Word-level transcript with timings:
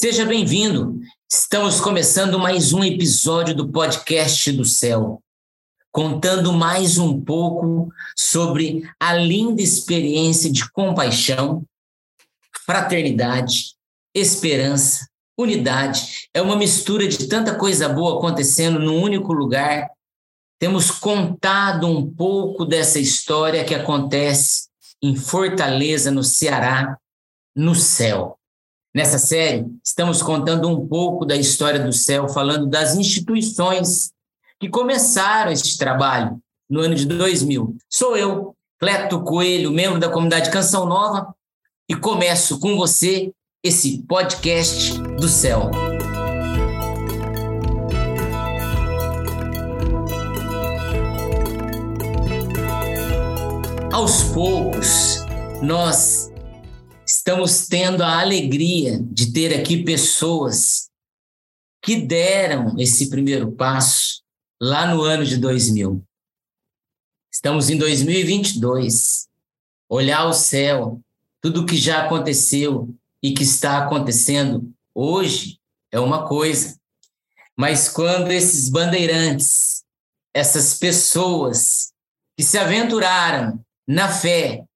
Seja 0.00 0.24
bem-vindo. 0.24 1.00
Estamos 1.28 1.80
começando 1.80 2.38
mais 2.38 2.72
um 2.72 2.84
episódio 2.84 3.52
do 3.52 3.68
podcast 3.68 4.52
do 4.52 4.64
céu, 4.64 5.20
contando 5.90 6.52
mais 6.52 6.98
um 6.98 7.20
pouco 7.20 7.92
sobre 8.16 8.88
a 9.00 9.14
linda 9.14 9.60
experiência 9.60 10.52
de 10.52 10.70
compaixão, 10.70 11.64
fraternidade, 12.64 13.74
esperança, 14.14 15.08
unidade. 15.36 16.28
É 16.32 16.40
uma 16.40 16.54
mistura 16.54 17.08
de 17.08 17.26
tanta 17.26 17.56
coisa 17.56 17.88
boa 17.88 18.18
acontecendo 18.18 18.78
num 18.78 19.02
único 19.02 19.32
lugar. 19.32 19.90
Temos 20.60 20.92
contado 20.92 21.88
um 21.88 22.08
pouco 22.08 22.64
dessa 22.64 23.00
história 23.00 23.64
que 23.64 23.74
acontece 23.74 24.68
em 25.02 25.16
Fortaleza, 25.16 26.08
no 26.12 26.22
Ceará, 26.22 26.96
no 27.56 27.74
céu. 27.74 28.37
Nessa 28.98 29.16
série, 29.16 29.64
estamos 29.80 30.20
contando 30.20 30.68
um 30.68 30.84
pouco 30.84 31.24
da 31.24 31.36
história 31.36 31.78
do 31.78 31.92
céu, 31.92 32.28
falando 32.28 32.66
das 32.66 32.96
instituições 32.96 34.10
que 34.58 34.68
começaram 34.68 35.52
esse 35.52 35.78
trabalho 35.78 36.40
no 36.68 36.80
ano 36.80 36.96
de 36.96 37.06
2000. 37.06 37.76
Sou 37.88 38.16
eu, 38.16 38.56
Cleto 38.76 39.22
Coelho, 39.22 39.70
membro 39.70 40.00
da 40.00 40.08
comunidade 40.08 40.50
Canção 40.50 40.84
Nova, 40.84 41.32
e 41.88 41.94
começo 41.94 42.58
com 42.58 42.76
você 42.76 43.32
esse 43.62 44.02
podcast 44.02 45.00
do 45.00 45.28
céu. 45.28 45.70
Aos 53.92 54.24
poucos, 54.24 55.24
nós 55.62 56.32
estamos 57.08 57.66
tendo 57.66 58.02
a 58.02 58.20
alegria 58.20 59.00
de 59.02 59.32
ter 59.32 59.58
aqui 59.58 59.82
pessoas 59.82 60.90
que 61.82 61.96
deram 61.96 62.78
esse 62.78 63.08
primeiro 63.08 63.50
passo 63.52 64.22
lá 64.60 64.94
no 64.94 65.00
ano 65.00 65.24
de 65.24 65.38
2000. 65.38 66.04
Estamos 67.32 67.70
em 67.70 67.78
2022. 67.78 69.26
Olhar 69.88 70.26
o 70.26 70.34
céu, 70.34 71.00
tudo 71.40 71.62
o 71.62 71.66
que 71.66 71.78
já 71.78 72.04
aconteceu 72.04 72.94
e 73.22 73.32
que 73.32 73.42
está 73.42 73.86
acontecendo 73.86 74.70
hoje 74.94 75.58
é 75.90 75.98
uma 75.98 76.28
coisa. 76.28 76.78
Mas 77.56 77.88
quando 77.88 78.30
esses 78.30 78.68
bandeirantes, 78.68 79.82
essas 80.34 80.78
pessoas 80.78 81.90
que 82.36 82.44
se 82.44 82.58
aventuraram 82.58 83.64
na 83.86 84.12
fé, 84.12 84.66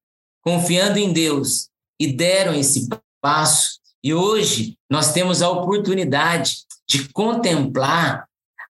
confiando 0.40 0.98
em 0.98 1.12
Deus, 1.12 1.70
e 1.98 2.12
deram 2.12 2.54
esse 2.54 2.88
passo. 3.20 3.80
E 4.02 4.12
hoje 4.12 4.76
nós 4.90 5.12
temos 5.12 5.42
a 5.42 5.50
oportunidade 5.50 6.64
de 6.88 7.08
contemplar 7.10 8.26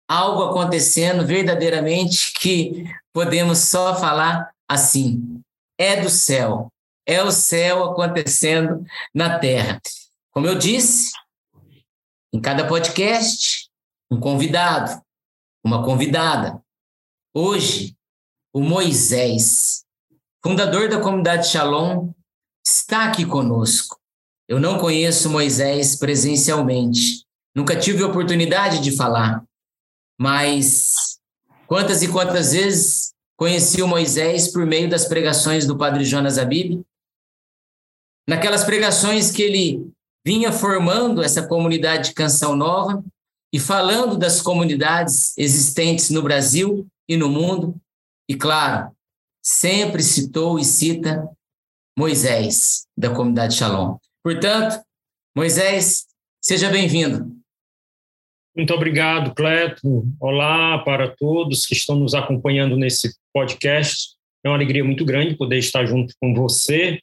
algo 0.09 0.43
acontecendo 0.43 1.27
verdadeiramente 1.27 2.33
que 2.35 2.85
podemos 3.13 3.59
só 3.59 3.95
falar 3.95 4.53
assim: 4.69 5.41
é 5.79 6.01
do 6.01 6.11
céu, 6.11 6.71
é 7.07 7.23
o 7.23 7.31
céu 7.31 7.85
acontecendo 7.85 8.85
na 9.15 9.39
terra. 9.39 9.81
Como 10.31 10.47
eu 10.47 10.57
disse, 10.57 11.13
em 12.33 12.41
cada 12.41 12.67
podcast, 12.67 13.69
um 14.11 14.21
convidado, 14.21 15.03
uma 15.65 15.85
convidada. 15.85 16.63
Hoje, 17.35 17.97
o 18.53 18.61
Moisés, 18.61 19.85
fundador 20.43 20.89
da 20.89 21.01
comunidade 21.01 21.49
Shalom, 21.49 22.13
está 22.65 23.07
aqui 23.07 23.25
conosco. 23.25 23.99
Eu 24.49 24.61
não 24.61 24.79
conheço 24.79 25.31
Moisés 25.31 25.97
presencialmente, 25.97 27.25
nunca 27.55 27.79
tive 27.79 28.03
oportunidade 28.03 28.81
de 28.81 28.95
falar, 28.95 29.45
mas 30.21 31.19
quantas 31.67 32.03
e 32.03 32.09
quantas 32.09 32.53
vezes 32.53 33.13
conheci 33.37 33.83
o 33.83 33.89
Moisés 33.89 34.49
por 34.49 34.67
meio 34.67 34.89
das 34.89 35.07
pregações 35.07 35.67
do 35.67 35.77
Padre 35.77 36.05
Jonas 36.05 36.39
Abib? 36.39 36.83
Naquelas 38.29 38.65
pregações 38.65 39.31
que 39.31 39.43
ele 39.43 39.91
vinha 40.25 40.53
formando 40.53 41.23
essa 41.23 41.47
comunidade 41.47 42.11
de 42.11 42.15
Canção 42.15 42.55
Nova 42.55 43.03
e 43.53 43.59
falando 43.59 44.17
das 44.17 44.41
comunidades 44.41 45.37
existentes 45.37 46.11
no 46.11 46.23
Brasil 46.23 46.87
e 47.09 47.17
no 47.17 47.29
mundo, 47.29 47.75
e 48.29 48.35
claro, 48.35 48.95
sempre 49.43 50.03
citou 50.03 50.59
e 50.59 50.65
cita 50.65 51.29
Moisés, 51.97 52.87
da 52.97 53.11
comunidade 53.11 53.55
Shalom. 53.55 53.99
Portanto, 54.25 54.83
Moisés, 55.37 56.07
seja 56.43 56.71
bem-vindo. 56.71 57.37
Muito 58.57 58.73
obrigado, 58.73 59.35
Cleto. 59.35 60.07
Olá 60.19 60.79
para 60.79 61.15
todos 61.15 61.67
que 61.67 61.75
estão 61.75 61.97
nos 61.97 62.15
acompanhando 62.15 62.77
nesse 62.77 63.15
podcast. 63.33 64.15
É 64.43 64.49
uma 64.49 64.57
alegria 64.57 64.83
muito 64.83 65.05
grande 65.05 65.37
poder 65.37 65.59
estar 65.59 65.85
junto 65.85 66.15
com 66.19 66.35
você, 66.35 66.99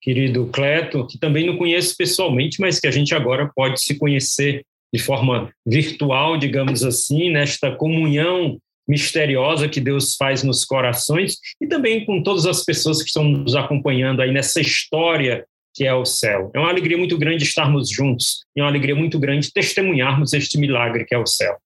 querido 0.00 0.46
Cleto, 0.46 1.06
que 1.06 1.18
também 1.18 1.46
não 1.46 1.58
conheço 1.58 1.94
pessoalmente, 1.94 2.60
mas 2.62 2.80
que 2.80 2.86
a 2.86 2.90
gente 2.90 3.14
agora 3.14 3.50
pode 3.54 3.82
se 3.82 3.98
conhecer 3.98 4.64
de 4.92 5.00
forma 5.00 5.52
virtual, 5.66 6.38
digamos 6.38 6.82
assim, 6.82 7.30
nesta 7.30 7.76
comunhão 7.76 8.58
misteriosa 8.90 9.68
que 9.68 9.80
Deus 9.80 10.16
faz 10.16 10.42
nos 10.42 10.64
corações 10.64 11.36
e 11.60 11.66
também 11.68 12.04
com 12.04 12.20
todas 12.24 12.44
as 12.44 12.64
pessoas 12.64 13.00
que 13.00 13.06
estão 13.06 13.22
nos 13.22 13.54
acompanhando 13.54 14.20
aí 14.20 14.32
nessa 14.32 14.60
história 14.60 15.46
que 15.72 15.84
é 15.86 15.94
o 15.94 16.04
céu. 16.04 16.50
É 16.52 16.58
uma 16.58 16.68
alegria 16.68 16.98
muito 16.98 17.16
grande 17.16 17.44
estarmos 17.44 17.88
juntos 17.88 18.44
e 18.56 18.60
é 18.60 18.64
uma 18.64 18.68
alegria 18.68 18.96
muito 18.96 19.20
grande 19.20 19.52
testemunharmos 19.52 20.32
este 20.32 20.58
milagre 20.58 21.04
que 21.04 21.14
é 21.14 21.18
o 21.18 21.26
céu. 21.26 21.56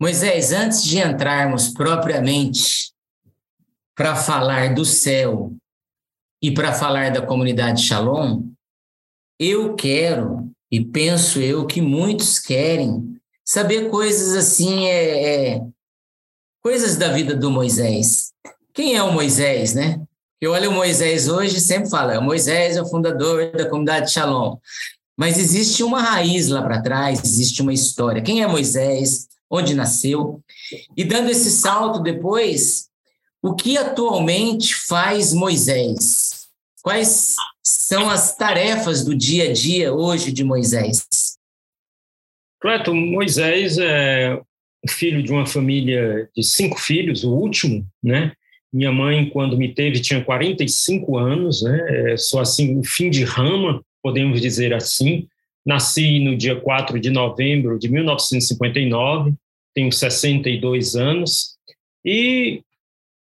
Moisés, 0.00 0.52
antes 0.52 0.82
de 0.82 0.98
entrarmos 0.98 1.68
propriamente 1.68 2.90
para 3.94 4.16
falar 4.16 4.74
do 4.74 4.84
céu 4.84 5.54
e 6.42 6.50
para 6.50 6.72
falar 6.72 7.12
da 7.12 7.22
comunidade 7.22 7.82
Shalom, 7.82 8.42
eu 9.38 9.76
quero 9.76 10.50
e 10.70 10.84
penso 10.84 11.40
eu 11.40 11.64
que 11.64 11.80
muitos 11.80 12.40
querem 12.40 13.16
saber 13.44 13.88
coisas 13.88 14.34
assim 14.34 14.86
é, 14.88 15.54
é 15.54 15.66
coisas 16.66 16.96
da 16.96 17.12
vida 17.12 17.32
do 17.32 17.48
Moisés. 17.48 18.32
Quem 18.74 18.96
é 18.96 19.02
o 19.04 19.12
Moisés, 19.12 19.72
né? 19.72 20.02
Eu 20.40 20.50
olho 20.50 20.70
o 20.70 20.74
Moisés 20.74 21.28
hoje 21.28 21.60
sempre 21.60 21.88
fala, 21.88 22.14
é 22.14 22.18
o 22.18 22.22
Moisés 22.22 22.76
é 22.76 22.82
o 22.82 22.88
fundador 22.88 23.52
da 23.52 23.68
comunidade 23.68 24.10
Shalom. 24.10 24.56
Mas 25.16 25.38
existe 25.38 25.84
uma 25.84 26.02
raiz 26.02 26.48
lá 26.48 26.60
para 26.60 26.82
trás, 26.82 27.22
existe 27.22 27.62
uma 27.62 27.72
história. 27.72 28.20
Quem 28.20 28.42
é 28.42 28.48
Moisés? 28.48 29.28
Onde 29.48 29.76
nasceu? 29.76 30.42
E 30.96 31.04
dando 31.04 31.30
esse 31.30 31.52
salto 31.52 32.00
depois, 32.00 32.88
o 33.40 33.54
que 33.54 33.78
atualmente 33.78 34.74
faz 34.74 35.32
Moisés? 35.32 36.48
Quais 36.82 37.36
são 37.62 38.10
as 38.10 38.34
tarefas 38.34 39.04
do 39.04 39.14
dia 39.14 39.50
a 39.50 39.52
dia 39.52 39.94
hoje 39.94 40.32
de 40.32 40.42
Moisés? 40.42 41.06
Cleto, 42.60 42.92
Moisés 42.92 43.78
é 43.78 44.42
filho 44.86 45.22
de 45.22 45.32
uma 45.32 45.46
família 45.46 46.28
de 46.34 46.42
cinco 46.42 46.80
filhos, 46.80 47.24
o 47.24 47.32
último, 47.32 47.86
né? 48.02 48.32
Minha 48.72 48.92
mãe, 48.92 49.28
quando 49.30 49.56
me 49.56 49.72
teve, 49.72 50.00
tinha 50.00 50.22
45 50.22 51.16
anos, 51.16 51.62
né? 51.62 52.12
É 52.12 52.14
assim, 52.14 52.78
o 52.78 52.84
fim 52.84 53.08
de 53.08 53.24
rama, 53.24 53.82
podemos 54.02 54.40
dizer 54.40 54.74
assim. 54.74 55.26
Nasci 55.64 56.20
no 56.20 56.36
dia 56.36 56.56
4 56.56 57.00
de 57.00 57.10
novembro 57.10 57.78
de 57.78 57.88
1959, 57.90 59.34
tenho 59.74 59.90
62 59.90 60.94
anos. 60.94 61.56
E 62.04 62.62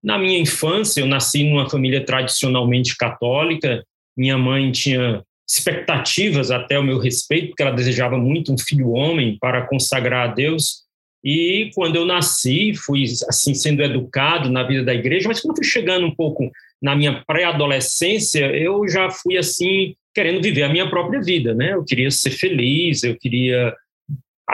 na 0.03 0.18
minha 0.18 0.40
infância, 0.40 1.02
eu 1.02 1.08
nasci 1.08 1.44
numa 1.44 1.69
família 1.69 2.06
tradicionalmente 2.06 2.96
católica. 2.96 3.84
Minha 4.16 4.38
mãe 4.38 4.72
tinha 4.72 5.24
expectativas 5.48 6.52
até 6.52 6.80
o 6.80 6.84
meu 6.84 7.00
respeito, 7.00 7.50
porque 7.50 7.64
ela 7.64 7.75
desejava 7.75 8.18
muito 8.18 8.54
um 8.54 8.57
filho 8.57 8.92
homem 8.92 9.38
para 9.39 9.66
consagrar 9.68 10.30
a 10.30 10.34
Deus. 10.34 10.84
E 11.24 11.69
quando 11.75 11.98
eu 11.98 12.06
nasci, 12.06 12.74
fui 12.74 13.04
assim 13.27 13.54
sendo 13.54 13.83
educado 13.83 14.50
na 14.50 14.63
vida 14.63 14.83
da 14.83 14.94
igreja, 14.94 15.27
mas 15.27 15.42
quando 15.42 15.57
fui 15.57 15.66
chegando 15.66 16.06
um 16.06 16.16
pouco 16.16 16.50
na 16.81 16.95
minha 16.95 17.24
pré-adolescência, 17.25 18.45
eu 18.56 18.88
já 18.88 19.10
fui 19.10 19.38
assim 19.38 19.95
querendo 20.13 20.42
viver 20.42 20.63
a 20.63 20.69
minha 20.69 20.89
própria 20.89 21.21
vida, 21.21 21.54
né? 21.54 21.74
Eu 21.74 21.83
queria 21.83 22.10
ser 22.10 22.31
feliz, 22.31 23.04
eu 23.04 23.18
queria 23.18 23.75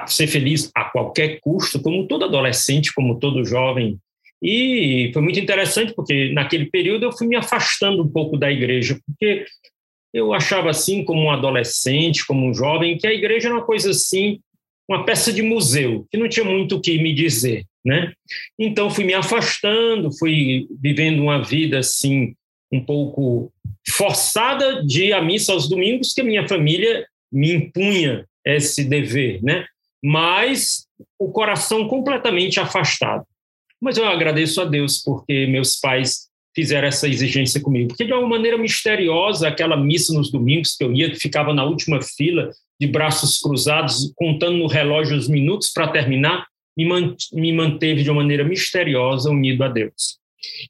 ser 0.07 0.27
feliz 0.27 0.69
a 0.75 0.85
qualquer 0.85 1.39
custo, 1.39 1.81
como 1.81 2.07
todo 2.07 2.25
adolescente, 2.25 2.93
como 2.93 3.19
todo 3.19 3.45
jovem. 3.45 3.97
E 4.41 5.11
foi 5.13 5.21
muito 5.21 5.39
interessante 5.39 5.93
porque 5.93 6.33
naquele 6.33 6.65
período 6.65 7.05
eu 7.05 7.11
fui 7.11 7.27
me 7.27 7.35
afastando 7.35 8.03
um 8.03 8.07
pouco 8.07 8.37
da 8.37 8.51
igreja, 8.51 8.99
porque 9.05 9.45
eu 10.13 10.33
achava 10.33 10.69
assim 10.69 11.03
como 11.03 11.23
um 11.23 11.31
adolescente, 11.31 12.25
como 12.25 12.47
um 12.47 12.53
jovem, 12.53 12.97
que 12.97 13.07
a 13.07 13.13
igreja 13.13 13.47
era 13.47 13.55
uma 13.55 13.65
coisa 13.65 13.91
assim 13.91 14.39
uma 14.87 15.05
peça 15.05 15.33
de 15.33 15.41
museu, 15.41 16.05
que 16.11 16.17
não 16.17 16.29
tinha 16.29 16.45
muito 16.45 16.75
o 16.75 16.81
que 16.81 17.01
me 17.01 17.13
dizer, 17.13 17.65
né? 17.83 18.13
Então 18.57 18.89
fui 18.89 19.03
me 19.03 19.13
afastando, 19.13 20.15
fui 20.17 20.67
vivendo 20.81 21.21
uma 21.21 21.43
vida 21.43 21.79
assim 21.79 22.35
um 22.71 22.83
pouco 22.83 23.51
forçada 23.87 24.83
de 24.83 25.05
ir 25.05 25.13
à 25.13 25.21
missa 25.21 25.53
aos 25.53 25.69
domingos, 25.69 26.13
que 26.13 26.21
a 26.21 26.25
minha 26.25 26.47
família 26.47 27.05
me 27.31 27.53
impunha 27.53 28.25
esse 28.45 28.83
dever, 28.83 29.41
né? 29.43 29.65
Mas 30.03 30.85
o 31.17 31.31
coração 31.31 31.87
completamente 31.87 32.59
afastado. 32.59 33.25
Mas 33.81 33.97
eu 33.97 34.05
agradeço 34.05 34.61
a 34.61 34.65
Deus 34.65 35.01
porque 35.01 35.47
meus 35.47 35.79
pais 35.79 36.29
fizeram 36.55 36.87
essa 36.87 37.07
exigência 37.07 37.59
comigo. 37.59 37.89
Porque 37.89 38.05
de 38.05 38.13
uma 38.13 38.27
maneira 38.27 38.57
misteriosa, 38.57 39.47
aquela 39.47 39.75
missa 39.75 40.13
nos 40.13 40.31
domingos 40.31 40.75
que 40.75 40.83
eu 40.83 40.93
ia, 40.93 41.11
que 41.11 41.19
ficava 41.19 41.53
na 41.53 41.65
última 41.65 42.01
fila, 42.01 42.49
de 42.79 42.87
braços 42.87 43.39
cruzados, 43.39 44.11
contando 44.15 44.57
no 44.57 44.67
relógio 44.67 45.17
os 45.17 45.27
minutos 45.27 45.71
para 45.71 45.89
terminar, 45.89 46.47
me 46.77 47.53
manteve 47.53 48.03
de 48.03 48.09
uma 48.09 48.21
maneira 48.21 48.43
misteriosa 48.43 49.29
unido 49.29 49.63
a 49.63 49.67
Deus. 49.67 50.19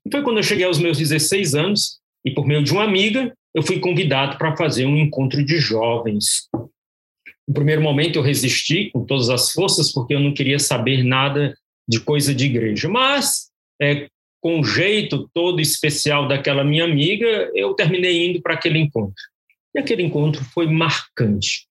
E 0.05 0.11
foi 0.11 0.23
quando 0.23 0.37
eu 0.37 0.43
cheguei 0.43 0.65
aos 0.65 0.79
meus 0.79 0.97
16 0.97 1.55
anos, 1.55 1.99
e 2.23 2.31
por 2.31 2.45
meio 2.45 2.63
de 2.63 2.71
uma 2.71 2.83
amiga, 2.83 3.33
eu 3.53 3.63
fui 3.63 3.79
convidado 3.79 4.37
para 4.37 4.55
fazer 4.55 4.85
um 4.85 4.97
encontro 4.97 5.43
de 5.43 5.57
jovens. 5.59 6.47
No 7.47 7.53
primeiro 7.53 7.81
momento 7.81 8.17
eu 8.17 8.23
resisti 8.23 8.89
com 8.91 9.05
todas 9.05 9.29
as 9.29 9.51
forças, 9.51 9.91
porque 9.91 10.13
eu 10.13 10.19
não 10.19 10.33
queria 10.33 10.59
saber 10.59 11.03
nada 11.03 11.55
de 11.87 11.99
coisa 11.99 12.33
de 12.33 12.45
igreja. 12.45 12.89
Mas, 12.89 13.49
é, 13.81 14.07
com 14.45 14.59
o 14.59 14.63
jeito 14.63 15.27
todo 15.33 15.59
especial 15.59 16.27
daquela 16.27 16.63
minha 16.63 16.83
amiga, 16.83 17.49
eu 17.55 17.73
terminei 17.73 18.27
indo 18.27 18.39
para 18.43 18.53
aquele 18.53 18.77
encontro. 18.77 19.15
E 19.73 19.79
aquele 19.79 20.03
encontro 20.03 20.45
foi 20.53 20.67
marcante, 20.67 21.65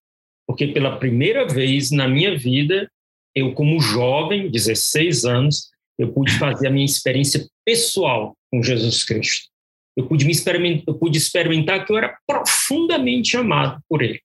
porque 0.44 0.66
pela 0.66 0.98
primeira 0.98 1.46
vez 1.46 1.92
na 1.92 2.08
minha 2.08 2.36
vida, 2.36 2.90
eu, 3.32 3.52
como 3.52 3.78
jovem, 3.78 4.50
16 4.50 5.24
anos, 5.24 5.70
eu 5.96 6.12
pude 6.12 6.36
fazer 6.36 6.66
a 6.66 6.70
minha 6.72 6.84
experiência 6.84 7.46
pessoal 7.64 8.36
com 8.50 8.60
Jesus 8.60 9.04
Cristo. 9.04 9.48
Eu 9.96 10.08
pude, 10.08 10.24
me 10.24 10.32
experimentar, 10.32 10.82
eu 10.88 10.94
pude 10.98 11.16
experimentar 11.16 11.86
que 11.86 11.92
eu 11.92 11.96
era 11.96 12.18
profundamente 12.26 13.36
amado 13.36 13.80
por 13.88 14.02
Ele. 14.02 14.20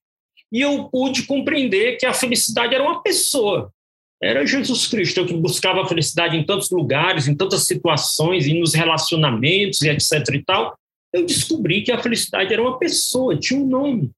E 0.50 0.60
eu 0.60 0.88
pude 0.88 1.22
compreender 1.22 1.98
que 1.98 2.04
a 2.04 2.12
felicidade 2.12 2.74
era 2.74 2.82
uma 2.82 3.00
pessoa, 3.00 3.72
era 4.22 4.46
Jesus 4.46 4.86
Cristo. 4.86 5.24
Que 5.24 5.34
buscava 5.34 5.82
a 5.82 5.86
felicidade 5.86 6.36
em 6.36 6.44
tantos 6.44 6.70
lugares, 6.70 7.26
em 7.26 7.34
tantas 7.34 7.64
situações, 7.64 8.46
e 8.46 8.54
nos 8.54 8.74
relacionamentos 8.74 9.82
e 9.82 9.88
etc 9.88 10.12
e 10.34 10.44
tal. 10.44 10.76
Eu 11.12 11.26
descobri 11.26 11.82
que 11.82 11.90
a 11.90 12.02
felicidade 12.02 12.52
era 12.52 12.62
uma 12.62 12.78
pessoa, 12.78 13.36
tinha 13.36 13.58
um 13.58 13.66
nome, 13.66 14.10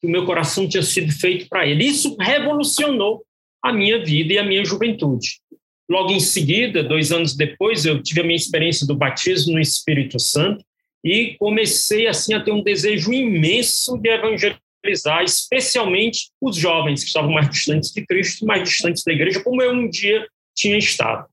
que 0.00 0.06
o 0.06 0.10
meu 0.10 0.24
coração 0.24 0.68
tinha 0.68 0.82
sido 0.82 1.12
feito 1.12 1.48
para 1.48 1.66
Ele. 1.66 1.84
Isso 1.84 2.16
revolucionou 2.20 3.24
a 3.62 3.72
minha 3.72 4.04
vida 4.04 4.34
e 4.34 4.38
a 4.38 4.44
minha 4.44 4.64
juventude. 4.64 5.40
Logo 5.90 6.12
em 6.12 6.20
seguida, 6.20 6.84
dois 6.84 7.10
anos 7.10 7.34
depois, 7.34 7.84
eu 7.84 8.02
tive 8.02 8.20
a 8.20 8.24
minha 8.24 8.36
experiência 8.36 8.86
do 8.86 8.94
batismo 8.94 9.54
no 9.54 9.60
Espírito 9.60 10.20
Santo 10.20 10.62
e 11.04 11.34
comecei 11.38 12.06
assim 12.06 12.34
a 12.34 12.42
ter 12.42 12.52
um 12.52 12.62
desejo 12.62 13.12
imenso 13.12 13.96
de 13.96 14.10
evangelizar, 14.10 14.60
especialmente 14.90 16.30
os 16.40 16.56
jovens 16.56 17.02
que 17.02 17.08
estavam 17.08 17.30
mais 17.30 17.48
distantes 17.50 17.92
de 17.92 18.04
Cristo, 18.06 18.46
mais 18.46 18.68
distantes 18.68 19.02
da 19.04 19.12
igreja, 19.12 19.42
como 19.42 19.62
eu 19.62 19.72
um 19.72 19.88
dia 19.88 20.26
tinha 20.54 20.76
estado. 20.76 21.26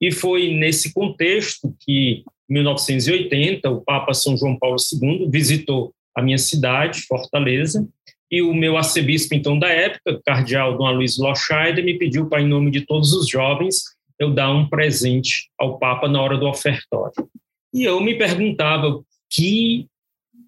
E 0.00 0.10
foi 0.10 0.52
nesse 0.54 0.92
contexto 0.92 1.74
que, 1.80 2.24
em 2.48 2.54
1980, 2.54 3.70
o 3.70 3.80
Papa 3.80 4.12
São 4.12 4.36
João 4.36 4.58
Paulo 4.58 4.76
II 4.92 5.28
visitou 5.30 5.94
a 6.14 6.22
minha 6.22 6.38
cidade, 6.38 7.02
Fortaleza, 7.02 7.86
e 8.30 8.42
o 8.42 8.52
meu 8.52 8.76
arcebispo, 8.76 9.34
então, 9.34 9.58
da 9.58 9.68
época, 9.68 10.20
cardeal 10.24 10.76
Dom 10.76 10.90
Luiz 10.90 11.18
Loscheider, 11.18 11.84
me 11.84 11.96
pediu 11.98 12.28
para, 12.28 12.42
em 12.42 12.48
nome 12.48 12.70
de 12.70 12.80
todos 12.80 13.12
os 13.12 13.28
jovens, 13.28 13.82
eu 14.18 14.30
dar 14.30 14.50
um 14.50 14.68
presente 14.68 15.50
ao 15.58 15.78
Papa 15.78 16.08
na 16.08 16.20
hora 16.20 16.36
do 16.36 16.46
ofertório. 16.46 17.28
E 17.72 17.84
eu 17.84 18.00
me 18.00 18.16
perguntava 18.16 19.02
que, 19.30 19.86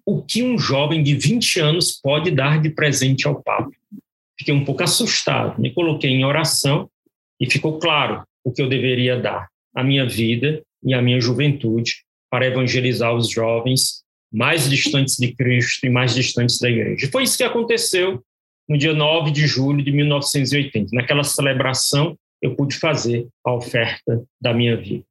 o 0.07 0.21
que 0.21 0.41
um 0.41 0.57
jovem 0.57 1.03
de 1.03 1.13
20 1.15 1.59
anos 1.59 1.99
pode 2.01 2.31
dar 2.31 2.61
de 2.61 2.69
presente 2.69 3.27
ao 3.27 3.43
Papa. 3.43 3.69
Fiquei 4.39 4.53
um 4.53 4.63
pouco 4.63 4.81
assustado, 4.81 5.59
me 5.59 5.73
coloquei 5.73 6.09
em 6.09 6.23
oração 6.23 6.89
e 7.37 7.51
ficou 7.51 7.77
claro 7.77 8.23
o 8.41 8.53
que 8.53 8.61
eu 8.61 8.69
deveria 8.69 9.19
dar, 9.19 9.49
a 9.75 9.83
minha 9.83 10.07
vida 10.07 10.63
e 10.81 10.93
a 10.93 11.01
minha 11.01 11.19
juventude, 11.19 12.05
para 12.31 12.45
evangelizar 12.45 13.13
os 13.13 13.29
jovens 13.29 14.01
mais 14.31 14.69
distantes 14.69 15.17
de 15.17 15.33
Cristo 15.33 15.85
e 15.85 15.89
mais 15.89 16.15
distantes 16.15 16.57
da 16.57 16.69
igreja. 16.69 17.09
Foi 17.11 17.23
isso 17.23 17.37
que 17.37 17.43
aconteceu 17.43 18.23
no 18.67 18.77
dia 18.77 18.93
9 18.93 19.31
de 19.31 19.45
julho 19.45 19.83
de 19.83 19.91
1980. 19.91 20.89
Naquela 20.93 21.23
celebração, 21.23 22.17
eu 22.41 22.55
pude 22.55 22.77
fazer 22.77 23.27
a 23.45 23.53
oferta 23.53 24.23
da 24.39 24.53
minha 24.53 24.77
vida. 24.77 25.03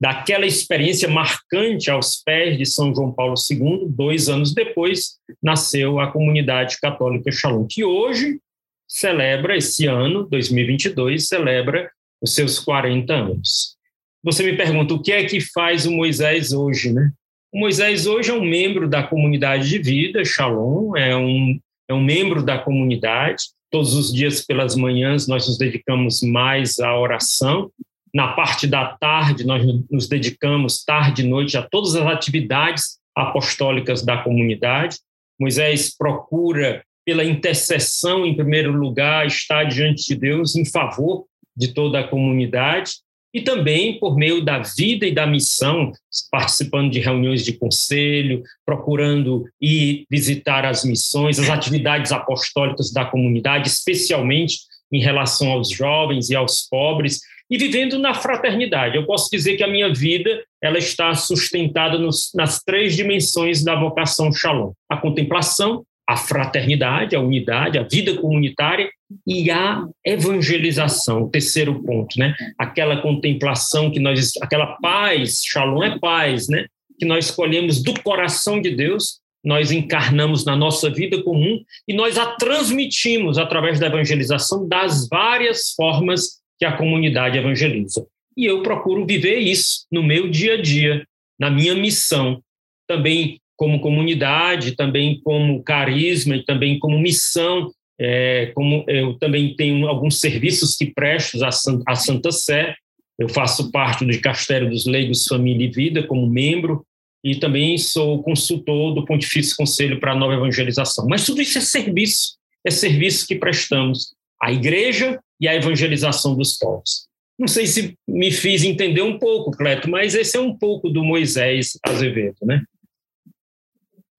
Daquela 0.00 0.46
experiência 0.46 1.08
marcante 1.08 1.90
aos 1.90 2.22
pés 2.22 2.56
de 2.56 2.64
São 2.64 2.94
João 2.94 3.12
Paulo 3.12 3.34
II, 3.50 3.86
dois 3.88 4.30
anos 4.30 4.54
depois, 4.54 5.18
nasceu 5.42 6.00
a 6.00 6.10
comunidade 6.10 6.78
católica 6.80 7.30
Shalom, 7.30 7.66
que 7.68 7.84
hoje 7.84 8.40
celebra, 8.88 9.56
esse 9.56 9.86
ano, 9.86 10.26
2022, 10.26 11.28
celebra 11.28 11.90
os 12.20 12.34
seus 12.34 12.58
40 12.58 13.12
anos. 13.12 13.76
Você 14.24 14.42
me 14.42 14.56
pergunta, 14.56 14.94
o 14.94 15.02
que 15.02 15.12
é 15.12 15.24
que 15.24 15.40
faz 15.40 15.84
o 15.84 15.92
Moisés 15.92 16.52
hoje, 16.52 16.92
né? 16.92 17.12
O 17.52 17.58
Moisés 17.58 18.06
hoje 18.06 18.30
é 18.30 18.34
um 18.34 18.44
membro 18.44 18.88
da 18.88 19.02
comunidade 19.02 19.68
de 19.68 19.78
vida, 19.78 20.24
Shalom, 20.24 20.96
é 20.96 21.14
um, 21.14 21.58
é 21.88 21.92
um 21.92 22.02
membro 22.02 22.42
da 22.42 22.58
comunidade. 22.58 23.44
Todos 23.70 23.94
os 23.94 24.12
dias 24.12 24.44
pelas 24.44 24.74
manhãs 24.76 25.26
nós 25.26 25.46
nos 25.46 25.58
dedicamos 25.58 26.22
mais 26.22 26.78
à 26.78 26.98
oração. 26.98 27.70
Na 28.14 28.32
parte 28.32 28.66
da 28.66 28.96
tarde 28.96 29.46
nós 29.46 29.62
nos 29.90 30.08
dedicamos 30.08 30.84
tarde 30.84 31.22
e 31.22 31.28
noite 31.28 31.56
a 31.56 31.62
todas 31.62 31.94
as 31.94 32.06
atividades 32.06 32.98
apostólicas 33.14 34.04
da 34.04 34.18
comunidade. 34.18 34.98
Moisés 35.38 35.96
procura 35.96 36.82
pela 37.04 37.24
intercessão 37.24 38.26
em 38.26 38.36
primeiro 38.36 38.72
lugar 38.72 39.26
estar 39.26 39.64
diante 39.64 40.06
de 40.06 40.14
Deus 40.14 40.54
em 40.54 40.64
favor 40.64 41.24
de 41.56 41.68
toda 41.68 42.00
a 42.00 42.06
comunidade 42.06 42.92
e 43.32 43.40
também 43.40 43.98
por 43.98 44.16
meio 44.16 44.44
da 44.44 44.58
vida 44.58 45.06
e 45.06 45.14
da 45.14 45.26
missão, 45.26 45.92
participando 46.30 46.90
de 46.90 46.98
reuniões 46.98 47.44
de 47.44 47.52
conselho, 47.52 48.42
procurando 48.66 49.44
ir 49.60 50.04
visitar 50.10 50.64
as 50.64 50.84
missões, 50.84 51.38
as 51.38 51.48
atividades 51.48 52.10
apostólicas 52.10 52.92
da 52.92 53.04
comunidade, 53.04 53.68
especialmente 53.68 54.58
em 54.92 55.00
relação 55.00 55.52
aos 55.52 55.70
jovens 55.70 56.28
e 56.30 56.34
aos 56.34 56.66
pobres, 56.68 57.20
e 57.50 57.58
vivendo 57.58 57.98
na 57.98 58.14
fraternidade. 58.14 58.96
Eu 58.96 59.04
posso 59.04 59.28
dizer 59.30 59.56
que 59.56 59.64
a 59.64 59.68
minha 59.68 59.92
vida 59.92 60.42
ela 60.62 60.78
está 60.78 61.14
sustentada 61.14 61.98
nos, 61.98 62.30
nas 62.34 62.62
três 62.62 62.94
dimensões 62.94 63.64
da 63.64 63.74
vocação 63.74 64.32
Shalom: 64.32 64.72
a 64.88 64.96
contemplação, 64.96 65.84
a 66.08 66.16
fraternidade, 66.16 67.16
a 67.16 67.20
unidade, 67.20 67.78
a 67.78 67.82
vida 67.82 68.16
comunitária 68.16 68.90
e 69.26 69.50
a 69.50 69.84
evangelização, 70.04 71.22
o 71.22 71.30
terceiro 71.30 71.82
ponto, 71.82 72.18
né? 72.18 72.34
Aquela 72.58 73.00
contemplação 73.00 73.90
que 73.90 74.00
nós, 74.00 74.32
aquela 74.40 74.78
paz, 74.80 75.42
shalom 75.44 75.82
é 75.82 75.98
paz, 75.98 76.48
né? 76.48 76.66
Que 76.98 77.06
nós 77.06 77.26
escolhemos 77.26 77.82
do 77.82 77.94
coração 78.02 78.60
de 78.60 78.70
Deus, 78.70 79.20
nós 79.44 79.70
encarnamos 79.70 80.44
na 80.44 80.54
nossa 80.54 80.90
vida 80.90 81.22
comum 81.22 81.60
e 81.88 81.94
nós 81.94 82.18
a 82.18 82.26
transmitimos 82.34 83.38
através 83.38 83.78
da 83.78 83.86
evangelização 83.86 84.68
das 84.68 85.08
várias 85.08 85.70
formas 85.76 86.39
que 86.60 86.66
a 86.66 86.76
comunidade 86.76 87.38
evangeliza. 87.38 88.06
E 88.36 88.44
eu 88.44 88.62
procuro 88.62 89.06
viver 89.06 89.38
isso 89.38 89.86
no 89.90 90.02
meu 90.02 90.28
dia 90.30 90.54
a 90.54 90.62
dia, 90.62 91.04
na 91.38 91.50
minha 91.50 91.74
missão, 91.74 92.42
também 92.86 93.40
como 93.56 93.80
comunidade, 93.80 94.76
também 94.76 95.20
como 95.22 95.62
carisma 95.62 96.36
e 96.36 96.44
também 96.44 96.78
como 96.78 96.98
missão, 96.98 97.70
é, 97.98 98.52
como 98.54 98.84
eu 98.88 99.18
também 99.18 99.54
tenho 99.56 99.86
alguns 99.86 100.20
serviços 100.20 100.76
que 100.76 100.92
presto 100.92 101.38
à 101.44 101.94
Santa 101.94 102.30
Sé, 102.30 102.74
eu 103.18 103.28
faço 103.28 103.70
parte 103.70 104.04
do 104.04 104.20
Castelo 104.20 104.70
dos 104.70 104.86
Leigos 104.86 105.26
Família 105.26 105.66
e 105.66 105.70
Vida 105.70 106.02
como 106.06 106.26
membro 106.26 106.84
e 107.22 107.36
também 107.36 107.76
sou 107.76 108.22
consultor 108.22 108.94
do 108.94 109.04
Pontifício 109.04 109.54
Conselho 109.56 110.00
para 110.00 110.12
a 110.12 110.16
Nova 110.16 110.34
Evangelização. 110.34 111.06
Mas 111.06 111.26
tudo 111.26 111.42
isso 111.42 111.58
é 111.58 111.60
serviço, 111.60 112.38
é 112.66 112.70
serviço 112.70 113.26
que 113.26 113.34
prestamos 113.34 114.14
à 114.40 114.50
igreja 114.50 115.20
e 115.40 115.48
à 115.48 115.54
evangelização 115.54 116.36
dos 116.36 116.58
povos. 116.58 117.08
Não 117.38 117.48
sei 117.48 117.66
se 117.66 117.96
me 118.06 118.30
fiz 118.30 118.62
entender 118.62 119.02
um 119.02 119.18
pouco, 119.18 119.50
Cleto, 119.50 119.88
mas 119.88 120.14
esse 120.14 120.36
é 120.36 120.40
um 120.40 120.54
pouco 120.54 120.90
do 120.90 121.02
Moisés 121.02 121.78
Azevedo, 121.82 122.36
né? 122.42 122.62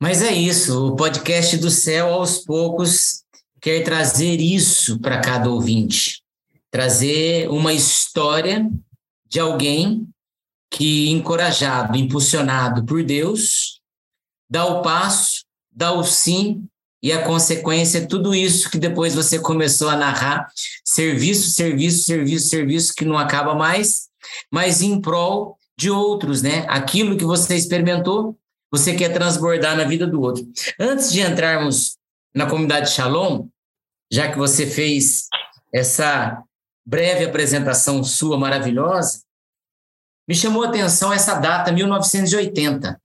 Mas 0.01 0.23
é 0.23 0.33
isso, 0.33 0.87
o 0.87 0.95
podcast 0.95 1.55
do 1.57 1.69
céu, 1.69 2.11
aos 2.11 2.39
poucos, 2.39 3.23
quer 3.61 3.83
trazer 3.83 4.41
isso 4.41 4.99
para 4.99 5.21
cada 5.21 5.51
ouvinte. 5.51 6.23
Trazer 6.71 7.47
uma 7.49 7.71
história 7.71 8.67
de 9.27 9.39
alguém 9.39 10.07
que, 10.71 11.09
encorajado, 11.11 11.95
impulsionado 11.95 12.83
por 12.83 13.03
Deus, 13.03 13.79
dá 14.49 14.65
o 14.65 14.81
passo, 14.81 15.43
dá 15.71 15.91
o 15.91 16.03
sim, 16.03 16.67
e 17.01 17.11
a 17.11 17.23
consequência 17.23 17.99
é 17.99 18.05
tudo 18.05 18.35
isso 18.35 18.69
que 18.69 18.77
depois 18.77 19.15
você 19.15 19.39
começou 19.39 19.89
a 19.89 19.95
narrar: 19.95 20.47
serviço, 20.85 21.49
serviço, 21.49 22.03
serviço, 22.03 22.47
serviço, 22.47 22.93
que 22.93 23.05
não 23.05 23.17
acaba 23.17 23.55
mais, 23.55 24.09
mas 24.51 24.81
em 24.81 25.01
prol 25.01 25.57
de 25.77 25.89
outros, 25.89 26.41
né? 26.41 26.65
Aquilo 26.67 27.17
que 27.17 27.25
você 27.25 27.55
experimentou, 27.55 28.37
você 28.71 28.93
quer 28.93 29.09
transbordar 29.09 29.75
na 29.75 29.83
vida 29.83 30.05
do 30.05 30.21
outro. 30.21 30.47
Antes 30.79 31.11
de 31.11 31.21
entrarmos 31.21 31.97
na 32.35 32.45
comunidade 32.45 32.91
Shalom, 32.91 33.47
já 34.11 34.31
que 34.31 34.37
você 34.37 34.67
fez 34.67 35.27
essa 35.73 36.43
breve 36.85 37.25
apresentação 37.25 38.03
sua 38.03 38.37
maravilhosa, 38.37 39.23
me 40.27 40.35
chamou 40.35 40.63
a 40.63 40.67
atenção 40.67 41.11
essa 41.11 41.35
data, 41.35 41.71
1980. 41.71 43.01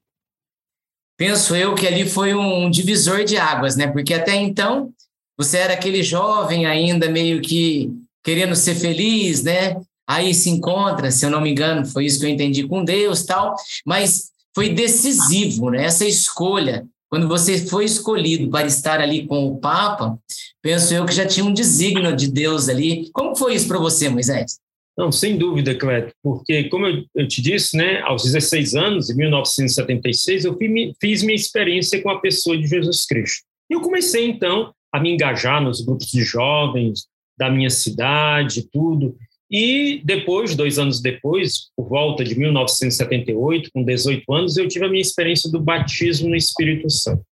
Penso 1.17 1.57
eu 1.57 1.75
que 1.75 1.87
ali 1.87 2.09
foi 2.09 2.35
um 2.35 2.71
divisor 2.71 3.25
de 3.25 3.37
águas, 3.37 3.77
né? 3.77 3.87
Porque 3.87 4.13
até 4.13 4.35
então 4.37 4.91
você 5.37 5.59
era 5.59 5.75
aquele 5.75 6.03
jovem 6.03 6.67
ainda 6.67 7.09
meio 7.09 7.41
que 7.41 7.91
querendo 8.23 8.55
ser 8.55 8.75
feliz, 8.75 9.43
né? 9.43 9.77
Aí 10.07 10.35
se 10.35 10.51
encontra, 10.51 11.11
se 11.11 11.25
eu 11.25 11.31
não 11.31 11.41
me 11.41 11.51
engano, 11.51 11.85
foi 11.87 12.07
isso 12.07 12.21
que 12.21 12.27
eu 12.27 12.31
entendi 12.31 12.67
com 12.67 12.85
Deus, 12.85 13.25
tal, 13.25 13.55
mas 13.85 14.31
foi 14.55 14.71
decisivo, 14.71 15.71
né? 15.71 15.85
Essa 15.85 16.07
escolha, 16.07 16.87
quando 17.09 17.29
você 17.29 17.67
foi 17.67 17.85
escolhido 17.85 18.51
para 18.51 18.67
estar 18.67 19.01
ali 19.01 19.27
com 19.27 19.47
o 19.47 19.59
Papa, 19.59 20.19
penso 20.63 20.95
eu 20.95 21.05
que 21.05 21.15
já 21.15 21.27
tinha 21.27 21.45
um 21.45 21.53
desígnio 21.53 22.15
de 22.15 22.29
Deus 22.29 22.69
ali. 22.69 23.11
Como 23.13 23.37
foi 23.37 23.55
isso 23.55 23.69
para 23.69 23.79
você, 23.79 24.09
Moisés? 24.09 24.59
Não, 24.97 25.13
sem 25.13 25.37
dúvida, 25.37 25.75
Cleto, 25.75 26.15
porque, 26.23 26.65
como 26.71 26.87
eu, 27.15 27.29
te 27.29 27.43
disse, 27.43 27.77
né, 27.77 28.01
aos 28.01 28.23
16 28.23 28.75
anos, 28.75 29.11
em 29.11 29.17
1976, 29.17 30.47
eu 30.47 30.57
fiz 30.99 31.23
minha 31.23 31.37
experiência 31.37 32.03
com 32.03 32.09
a 32.09 32.19
pessoa 32.19 32.57
de 32.57 32.67
Jesus 32.67 33.05
Cristo. 33.05 33.45
E 33.71 33.75
eu 33.75 33.83
comecei, 33.83 34.27
então, 34.27 34.73
a 34.91 34.99
me 34.99 35.11
engajar 35.13 35.63
nos 35.63 35.83
grupos 35.83 36.07
de 36.07 36.23
jovens 36.23 37.07
da 37.39 37.51
minha 37.51 37.69
cidade, 37.69 38.67
tudo. 38.73 39.15
E 39.51 40.01
depois, 40.03 40.57
dois 40.57 40.79
anos 40.79 41.01
depois, 41.01 41.71
por 41.77 41.89
volta 41.89 42.25
de 42.25 42.37
1978, 42.39 43.71
com 43.75 43.85
18 43.85 44.33
anos, 44.33 44.57
eu 44.57 44.67
tive 44.67 44.87
a 44.87 44.89
minha 44.89 45.03
experiência 45.03 45.51
do 45.51 45.61
batismo 45.61 46.31
no 46.31 46.37
Espírito 46.37 46.89
Santo. 46.89 47.23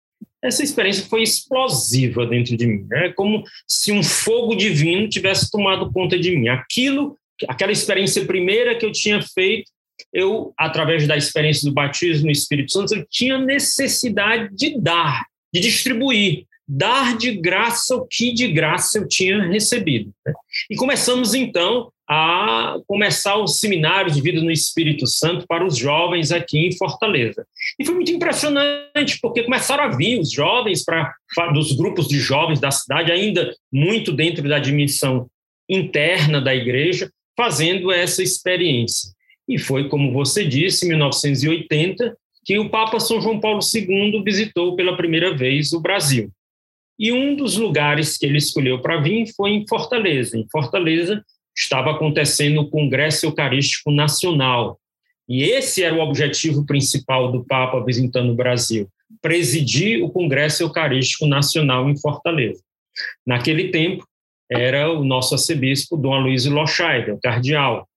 Essa 0.42 0.62
experiência 0.62 1.06
foi 1.06 1.22
explosiva 1.22 2.26
dentro 2.26 2.54
de 2.54 2.66
mim, 2.66 2.86
é 2.92 3.08
como 3.08 3.42
se 3.66 3.90
um 3.90 4.02
fogo 4.02 4.54
divino 4.54 5.08
tivesse 5.08 5.50
tomado 5.50 5.90
conta 5.90 6.18
de 6.18 6.36
mim. 6.36 6.48
Aquilo 6.48 7.16
aquela 7.48 7.72
experiência 7.72 8.24
primeira 8.24 8.76
que 8.76 8.84
eu 8.84 8.92
tinha 8.92 9.20
feito, 9.22 9.70
eu, 10.12 10.52
através 10.58 11.06
da 11.06 11.16
experiência 11.16 11.68
do 11.68 11.74
batismo 11.74 12.26
no 12.26 12.32
Espírito 12.32 12.72
Santo, 12.72 12.94
eu 12.94 13.06
tinha 13.08 13.38
necessidade 13.38 14.54
de 14.54 14.78
dar, 14.78 15.24
de 15.52 15.60
distribuir, 15.60 16.46
dar 16.66 17.16
de 17.16 17.32
graça 17.32 17.94
o 17.94 18.06
que 18.06 18.32
de 18.32 18.48
graça 18.48 18.98
eu 18.98 19.06
tinha 19.06 19.42
recebido. 19.46 20.12
Né? 20.26 20.32
E 20.70 20.76
começamos 20.76 21.34
então 21.34 21.92
a 22.08 22.76
começar 22.86 23.36
os 23.38 23.58
seminários 23.58 24.14
de 24.14 24.22
vida 24.22 24.40
no 24.40 24.50
Espírito 24.50 25.06
Santo 25.06 25.46
para 25.46 25.64
os 25.64 25.76
jovens 25.76 26.32
aqui 26.32 26.66
em 26.66 26.76
Fortaleza. 26.76 27.46
E 27.78 27.84
foi 27.84 27.94
muito 27.94 28.12
impressionante, 28.12 29.18
porque 29.22 29.42
começaram 29.42 29.84
a 29.84 29.88
vir 29.88 30.20
os 30.20 30.30
jovens 30.30 30.84
para 30.84 31.14
dos 31.52 31.72
grupos 31.72 32.06
de 32.06 32.18
jovens 32.18 32.60
da 32.60 32.70
cidade, 32.70 33.10
ainda 33.10 33.54
muito 33.72 34.12
dentro 34.12 34.46
da 34.48 34.58
dimensão 34.58 35.28
interna 35.68 36.42
da 36.42 36.54
igreja, 36.54 37.10
fazendo 37.36 37.90
essa 37.90 38.22
experiência. 38.22 39.10
E 39.48 39.58
foi, 39.58 39.88
como 39.88 40.12
você 40.12 40.44
disse, 40.44 40.86
em 40.86 40.90
1980, 40.90 42.16
que 42.44 42.58
o 42.58 42.68
Papa 42.68 43.00
São 43.00 43.20
João 43.20 43.40
Paulo 43.40 43.60
II 43.74 44.22
visitou 44.22 44.76
pela 44.76 44.96
primeira 44.96 45.34
vez 45.34 45.72
o 45.72 45.80
Brasil. 45.80 46.30
E 46.98 47.10
um 47.10 47.34
dos 47.34 47.56
lugares 47.56 48.16
que 48.16 48.26
ele 48.26 48.38
escolheu 48.38 48.80
para 48.80 49.00
vir 49.00 49.26
foi 49.34 49.50
em 49.50 49.66
Fortaleza. 49.66 50.38
Em 50.38 50.46
Fortaleza 50.50 51.24
estava 51.56 51.90
acontecendo 51.90 52.60
o 52.60 52.70
Congresso 52.70 53.26
Eucarístico 53.26 53.90
Nacional. 53.90 54.78
E 55.28 55.42
esse 55.42 55.82
era 55.82 55.94
o 55.94 56.00
objetivo 56.00 56.64
principal 56.66 57.32
do 57.32 57.44
Papa 57.44 57.82
visitando 57.84 58.32
o 58.32 58.36
Brasil: 58.36 58.88
presidir 59.20 60.04
o 60.04 60.10
Congresso 60.10 60.62
Eucarístico 60.62 61.26
Nacional 61.26 61.88
em 61.88 61.98
Fortaleza. 61.98 62.62
Naquele 63.26 63.70
tempo, 63.70 64.06
era 64.50 64.92
o 64.92 65.04
nosso 65.04 65.34
arcebispo 65.34 65.96
Dom 65.96 66.14
Aloysio 66.14 66.52
Lochaide, 66.52 67.10
o 67.10 67.20
cardeal. 67.20 67.88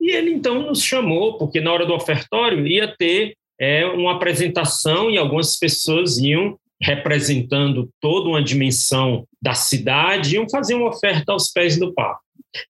E 0.00 0.10
ele 0.10 0.32
então 0.32 0.62
nos 0.62 0.82
chamou, 0.82 1.38
porque 1.38 1.60
na 1.60 1.72
hora 1.72 1.86
do 1.86 1.94
ofertório 1.94 2.66
ia 2.66 2.94
ter 2.96 3.34
é, 3.58 3.86
uma 3.86 4.16
apresentação 4.16 5.10
e 5.10 5.16
algumas 5.16 5.58
pessoas 5.58 6.18
iam 6.18 6.58
representando 6.80 7.88
toda 8.00 8.28
uma 8.28 8.42
dimensão 8.42 9.26
da 9.40 9.54
cidade, 9.54 10.34
iam 10.34 10.48
fazer 10.48 10.74
uma 10.74 10.88
oferta 10.88 11.32
aos 11.32 11.50
pés 11.50 11.78
do 11.78 11.94
Papa. 11.94 12.20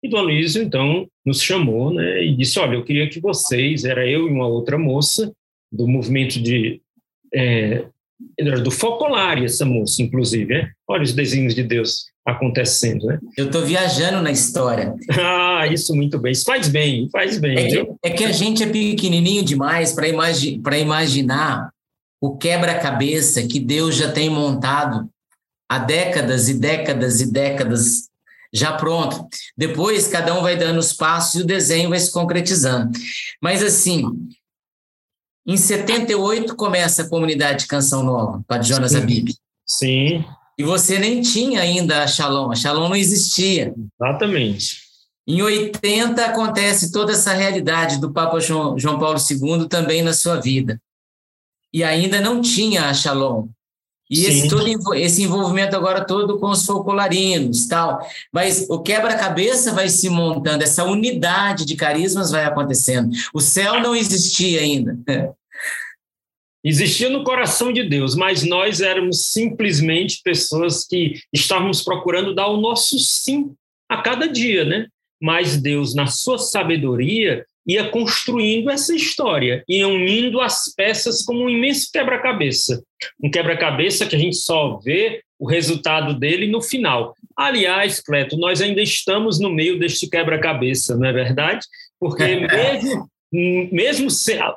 E 0.03 0.09
Dom 0.09 0.19
Aloysio, 0.19 0.63
então, 0.63 1.07
nos 1.25 1.43
chamou 1.43 1.93
né, 1.93 2.23
e 2.25 2.37
disse, 2.37 2.59
olha, 2.59 2.75
eu 2.75 2.85
queria 2.85 3.09
que 3.09 3.21
vocês, 3.21 3.85
era 3.85 4.07
eu 4.07 4.29
e 4.29 4.31
uma 4.31 4.47
outra 4.47 4.79
moça, 4.79 5.33
do 5.73 5.89
movimento 5.89 6.41
de 6.41 6.81
é, 7.35 7.85
do 8.63 8.71
Focolare, 8.71 9.45
essa 9.45 9.65
moça, 9.65 10.03
inclusive. 10.03 10.55
Né? 10.55 10.71
Olha 10.89 11.03
os 11.03 11.13
desenhos 11.13 11.55
de 11.55 11.63
Deus 11.63 12.07
acontecendo. 12.25 13.07
Né? 13.07 13.19
Eu 13.37 13.47
estou 13.47 13.63
viajando 13.63 14.23
na 14.23 14.31
história. 14.31 14.95
ah, 15.21 15.67
isso 15.67 15.95
muito 15.95 16.19
bem. 16.19 16.33
Isso 16.33 16.45
faz 16.45 16.69
bem, 16.69 17.09
faz 17.11 17.39
bem. 17.39 17.59
É 17.59 17.67
que, 17.67 17.93
é 18.05 18.11
que 18.11 18.25
a 18.25 18.33
gente 18.33 18.63
é 18.63 18.67
pequenininho 18.67 19.45
demais 19.45 19.93
para 19.93 20.09
imagi 20.09 20.61
imaginar 20.81 21.71
o 22.21 22.37
quebra-cabeça 22.37 23.47
que 23.47 23.61
Deus 23.61 23.97
já 23.97 24.11
tem 24.11 24.31
montado 24.31 25.09
há 25.69 25.79
décadas 25.79 26.49
e 26.49 26.55
décadas 26.55 27.21
e 27.21 27.31
décadas 27.31 28.09
já 28.55 28.73
pronto. 28.73 29.27
Depois, 29.57 30.07
cada 30.07 30.33
um 30.39 30.41
vai 30.41 30.57
dando 30.57 30.79
os 30.79 30.93
passos 30.93 31.41
e 31.41 31.43
o 31.43 31.47
desenho 31.47 31.91
vai 31.91 31.99
se 31.99 32.13
concretizando. 32.13 32.97
Mas, 33.43 33.63
assim, 33.63 34.05
em 35.47 35.57
78 35.57 36.57
começa 36.57 37.03
a 37.03 37.09
comunidade 37.09 37.67
Canção 37.67 38.03
Nova, 38.03 38.43
com 38.47 38.55
a 38.55 38.63
Jonas 38.63 38.93
Sim. 38.93 38.99
Abib. 38.99 39.29
Sim. 39.67 40.25
E 40.59 40.63
você 40.63 40.99
nem 40.99 41.21
tinha 41.21 41.61
ainda 41.61 42.03
a 42.03 42.07
Shalom, 42.07 42.51
a 42.51 42.55
Shalom 42.55 42.89
não 42.89 42.97
existia. 42.97 43.75
Exatamente. 44.01 44.85
Em 45.27 45.43
80 45.43 46.25
acontece 46.25 46.93
toda 46.93 47.13
essa 47.13 47.33
realidade 47.33 47.99
do 47.99 48.13
Papa 48.13 48.39
João, 48.41 48.79
João 48.79 48.99
Paulo 48.99 49.19
II 49.19 49.69
também 49.69 50.03
na 50.03 50.13
sua 50.13 50.41
vida. 50.41 50.81
E 51.73 51.83
ainda 51.83 52.21
não 52.21 52.41
tinha 52.41 52.89
a 52.89 52.95
Shalom. 52.95 53.49
E 54.15 54.27
esse, 54.27 54.49
todo, 54.49 54.95
esse 54.95 55.23
envolvimento 55.25 55.75
agora 55.75 56.05
todo 56.05 56.39
com 56.39 56.51
os 56.51 56.65
folclorinos 56.65 57.67
tal. 57.67 58.01
Mas 58.33 58.67
o 58.71 58.81
quebra-cabeça 58.81 59.73
vai 59.73 59.89
se 59.89 60.09
montando, 60.09 60.63
essa 60.63 60.85
unidade 60.85 61.65
de 61.65 61.75
carismas 61.75 62.31
vai 62.31 62.45
acontecendo. 62.45 63.11
O 63.35 63.41
céu 63.41 63.81
não 63.81 63.95
existia 63.95 64.61
ainda. 64.61 64.97
Existia 66.67 67.11
no 67.11 67.25
coração 67.25 67.71
de 67.71 67.87
Deus, 67.87 68.15
mas 68.15 68.43
nós 68.43 68.81
éramos 68.81 69.27
simplesmente 69.27 70.23
pessoas 70.25 70.87
que 70.87 71.21
estávamos 71.31 71.83
procurando 71.83 72.35
dar 72.35 72.47
o 72.47 72.59
nosso 72.59 72.99
sim 72.99 73.55
a 73.87 74.01
cada 74.01 74.27
dia, 74.27 74.65
né? 74.65 74.87
Mas 75.21 75.61
Deus, 75.61 75.95
na 75.95 76.07
sua 76.07 76.39
sabedoria, 76.39 77.45
ia 77.67 77.89
construindo 77.89 78.71
essa 78.71 78.95
história, 78.95 79.65
ia 79.69 79.89
unindo 79.89 80.41
as 80.41 80.73
peças 80.77 81.23
como 81.23 81.45
um 81.45 81.51
imenso 81.51 81.89
quebra-cabeça. 81.93 82.83
Um 83.23 83.31
quebra-cabeça 83.31 84.07
que 84.07 84.17
a 84.17 84.19
gente 84.19 84.37
só 84.37 84.79
vê 84.79 85.23
o 85.39 85.47
resultado 85.47 86.19
dele 86.19 86.47
no 86.47 86.63
final. 86.63 87.15
Aliás, 87.37 88.01
Cleto, 88.01 88.37
nós 88.37 88.61
ainda 88.61 88.81
estamos 88.81 89.41
no 89.41 89.51
meio 89.51 89.79
deste 89.79 90.09
quebra-cabeça, 90.09 90.97
não 90.97 91.07
é 91.07 91.13
verdade? 91.13 91.67
Porque 91.99 92.37
mesmo, 92.47 93.09
mesmo 93.73 94.09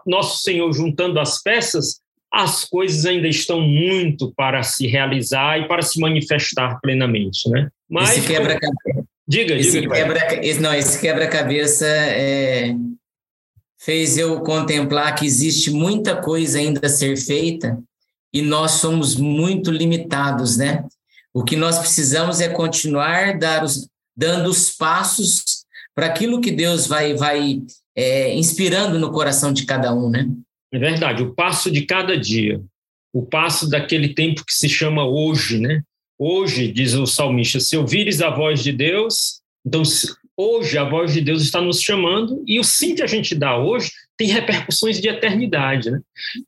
nosso 0.06 0.44
Senhor 0.44 0.72
juntando 0.74 1.20
as 1.20 1.42
peças, 1.42 2.02
as 2.32 2.66
coisas 2.66 3.06
ainda 3.06 3.28
estão 3.28 3.62
muito 3.62 4.34
para 4.36 4.62
se 4.62 4.86
realizar 4.86 5.60
e 5.60 5.68
para 5.68 5.82
se 5.82 6.00
manifestar 6.00 6.78
plenamente, 6.82 7.50
né? 7.50 7.70
Mas 7.90 8.18
esse 8.18 8.28
quebra-cabeça 8.28 9.08
Diga, 9.28 9.56
esse 9.56 9.82
diga. 9.82 9.94
Quebra, 9.94 10.46
esse, 10.46 10.60
não, 10.62 10.74
esse 10.74 11.00
quebra-cabeça 11.02 11.86
é, 11.86 12.74
fez 13.80 14.18
eu 14.18 14.40
contemplar 14.42 15.14
que 15.16 15.26
existe 15.26 15.70
muita 15.70 16.16
coisa 16.16 16.60
ainda 16.60 16.86
a 16.86 16.90
ser 16.90 17.18
feita 17.18 17.78
e 18.34 18.42
nós 18.42 18.72
somos 18.72 19.16
muito 19.16 19.72
limitados, 19.72 20.58
né? 20.58 20.86
O 21.34 21.44
que 21.44 21.56
nós 21.56 21.78
precisamos 21.78 22.40
é 22.40 22.50
continuar 22.50 23.38
dar 23.38 23.64
os, 23.64 23.88
dando 24.16 24.50
os 24.50 24.72
passos 24.72 25.44
para 25.94 26.06
aquilo 26.06 26.42
que 26.42 26.52
Deus 26.52 26.88
vai, 26.88 27.14
vai 27.14 27.62
é, 27.96 28.34
inspirando 28.36 28.98
no 28.98 29.12
coração 29.12 29.52
de 29.52 29.66
cada 29.66 29.94
um, 29.94 30.10
né? 30.10 30.28
É 30.72 30.80
verdade, 30.80 31.24
o 31.24 31.34
passo 31.34 31.72
de 31.72 31.86
cada 31.86 32.18
dia, 32.18 32.62
o 33.14 33.26
passo 33.26 33.70
daquele 33.70 34.14
tempo 34.14 34.46
que 34.46 34.54
se 34.54 34.70
chama 34.70 35.06
hoje, 35.06 35.60
né? 35.60 35.82
Hoje, 36.20 36.72
diz 36.72 36.94
o 36.94 37.06
salmista, 37.06 37.60
se 37.60 37.78
ouvires 37.78 38.22
a 38.22 38.30
voz 38.30 38.64
de 38.64 38.72
Deus, 38.72 39.42
então 39.66 39.84
hoje 40.36 40.78
a 40.78 40.84
voz 40.84 41.14
de 41.14 41.22
Deus 41.22 41.42
está 41.42 41.62
nos 41.62 41.82
chamando 41.82 42.44
e 42.48 42.60
o 42.60 42.64
sim 42.64 42.96
que 42.96 43.04
a 43.04 43.08
gente 43.08 43.36
dá 43.36 43.58
hoje 43.58 43.92
tem 44.18 44.28
repercussões 44.28 45.00
de 45.00 45.08
eternidade, 45.08 45.92
né? 45.92 46.00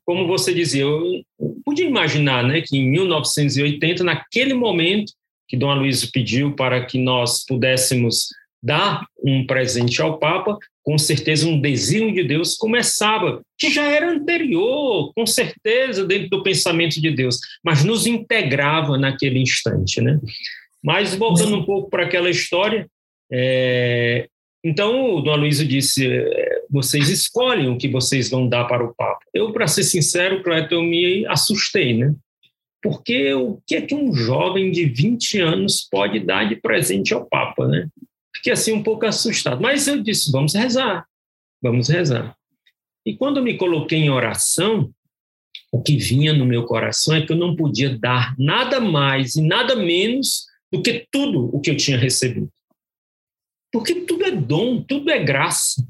Como 0.04 0.26
você 0.26 0.52
dizia, 0.52 0.82
eu 0.82 1.24
podia 1.64 1.86
imaginar, 1.86 2.42
né, 2.42 2.60
que 2.60 2.76
em 2.76 2.90
1980, 2.90 4.02
naquele 4.02 4.54
momento 4.54 5.12
que 5.48 5.56
Dom 5.56 5.70
Aloysio 5.70 6.10
pediu 6.12 6.54
para 6.54 6.84
que 6.84 6.98
nós 6.98 7.44
pudéssemos 7.44 8.28
dar 8.62 9.06
um 9.24 9.46
presente 9.46 10.02
ao 10.02 10.18
Papa, 10.18 10.58
com 10.82 10.96
certeza 10.98 11.46
um 11.46 11.60
desígnio 11.60 12.14
de 12.14 12.24
Deus 12.24 12.56
começava, 12.56 13.42
que 13.58 13.70
já 13.70 13.84
era 13.86 14.10
anterior, 14.10 15.12
com 15.14 15.26
certeza, 15.26 16.06
dentro 16.06 16.28
do 16.30 16.42
pensamento 16.42 17.00
de 17.00 17.10
Deus, 17.10 17.38
mas 17.62 17.84
nos 17.84 18.06
integrava 18.06 18.96
naquele 18.96 19.38
instante. 19.38 20.00
Né? 20.00 20.18
Mas, 20.82 21.14
voltando 21.14 21.56
um 21.56 21.64
pouco 21.64 21.90
para 21.90 22.04
aquela 22.04 22.30
história, 22.30 22.88
é, 23.30 24.26
então 24.64 25.14
o 25.14 25.20
Dom 25.20 25.32
Aloysio 25.32 25.66
disse, 25.66 26.06
é, 26.06 26.62
vocês 26.70 27.08
escolhem 27.08 27.68
o 27.68 27.78
que 27.78 27.88
vocês 27.88 28.30
vão 28.30 28.48
dar 28.48 28.64
para 28.64 28.84
o 28.84 28.94
Papa. 28.94 29.20
Eu, 29.32 29.52
para 29.52 29.66
ser 29.66 29.82
sincero, 29.82 30.42
Cleto, 30.42 30.74
eu 30.74 30.82
me 30.82 31.26
assustei, 31.26 31.96
né? 31.96 32.14
Porque 32.82 33.32
o 33.34 33.60
que 33.66 33.76
é 33.76 33.82
que 33.82 33.94
um 33.94 34.12
jovem 34.14 34.70
de 34.70 34.86
20 34.86 35.38
anos 35.38 35.86
pode 35.90 36.20
dar 36.20 36.48
de 36.48 36.56
presente 36.56 37.12
ao 37.12 37.26
Papa, 37.26 37.66
né? 37.66 37.88
Fiquei 38.40 38.54
assim 38.54 38.72
um 38.72 38.82
pouco 38.82 39.04
assustado. 39.04 39.60
Mas 39.60 39.86
eu 39.86 40.02
disse, 40.02 40.32
vamos 40.32 40.54
rezar, 40.54 41.06
vamos 41.62 41.90
rezar. 41.90 42.34
E 43.04 43.14
quando 43.14 43.42
me 43.42 43.58
coloquei 43.58 43.98
em 43.98 44.08
oração, 44.08 44.90
o 45.70 45.82
que 45.82 45.98
vinha 45.98 46.32
no 46.32 46.46
meu 46.46 46.64
coração 46.64 47.14
é 47.14 47.24
que 47.24 47.32
eu 47.32 47.36
não 47.36 47.54
podia 47.54 47.98
dar 47.98 48.34
nada 48.38 48.80
mais 48.80 49.36
e 49.36 49.42
nada 49.42 49.76
menos 49.76 50.46
do 50.72 50.82
que 50.82 51.06
tudo 51.12 51.54
o 51.54 51.60
que 51.60 51.70
eu 51.70 51.76
tinha 51.76 51.98
recebido. 51.98 52.50
Porque 53.70 53.94
tudo 54.06 54.24
é 54.24 54.30
dom, 54.30 54.82
tudo 54.82 55.10
é 55.10 55.22
graça. 55.22 55.86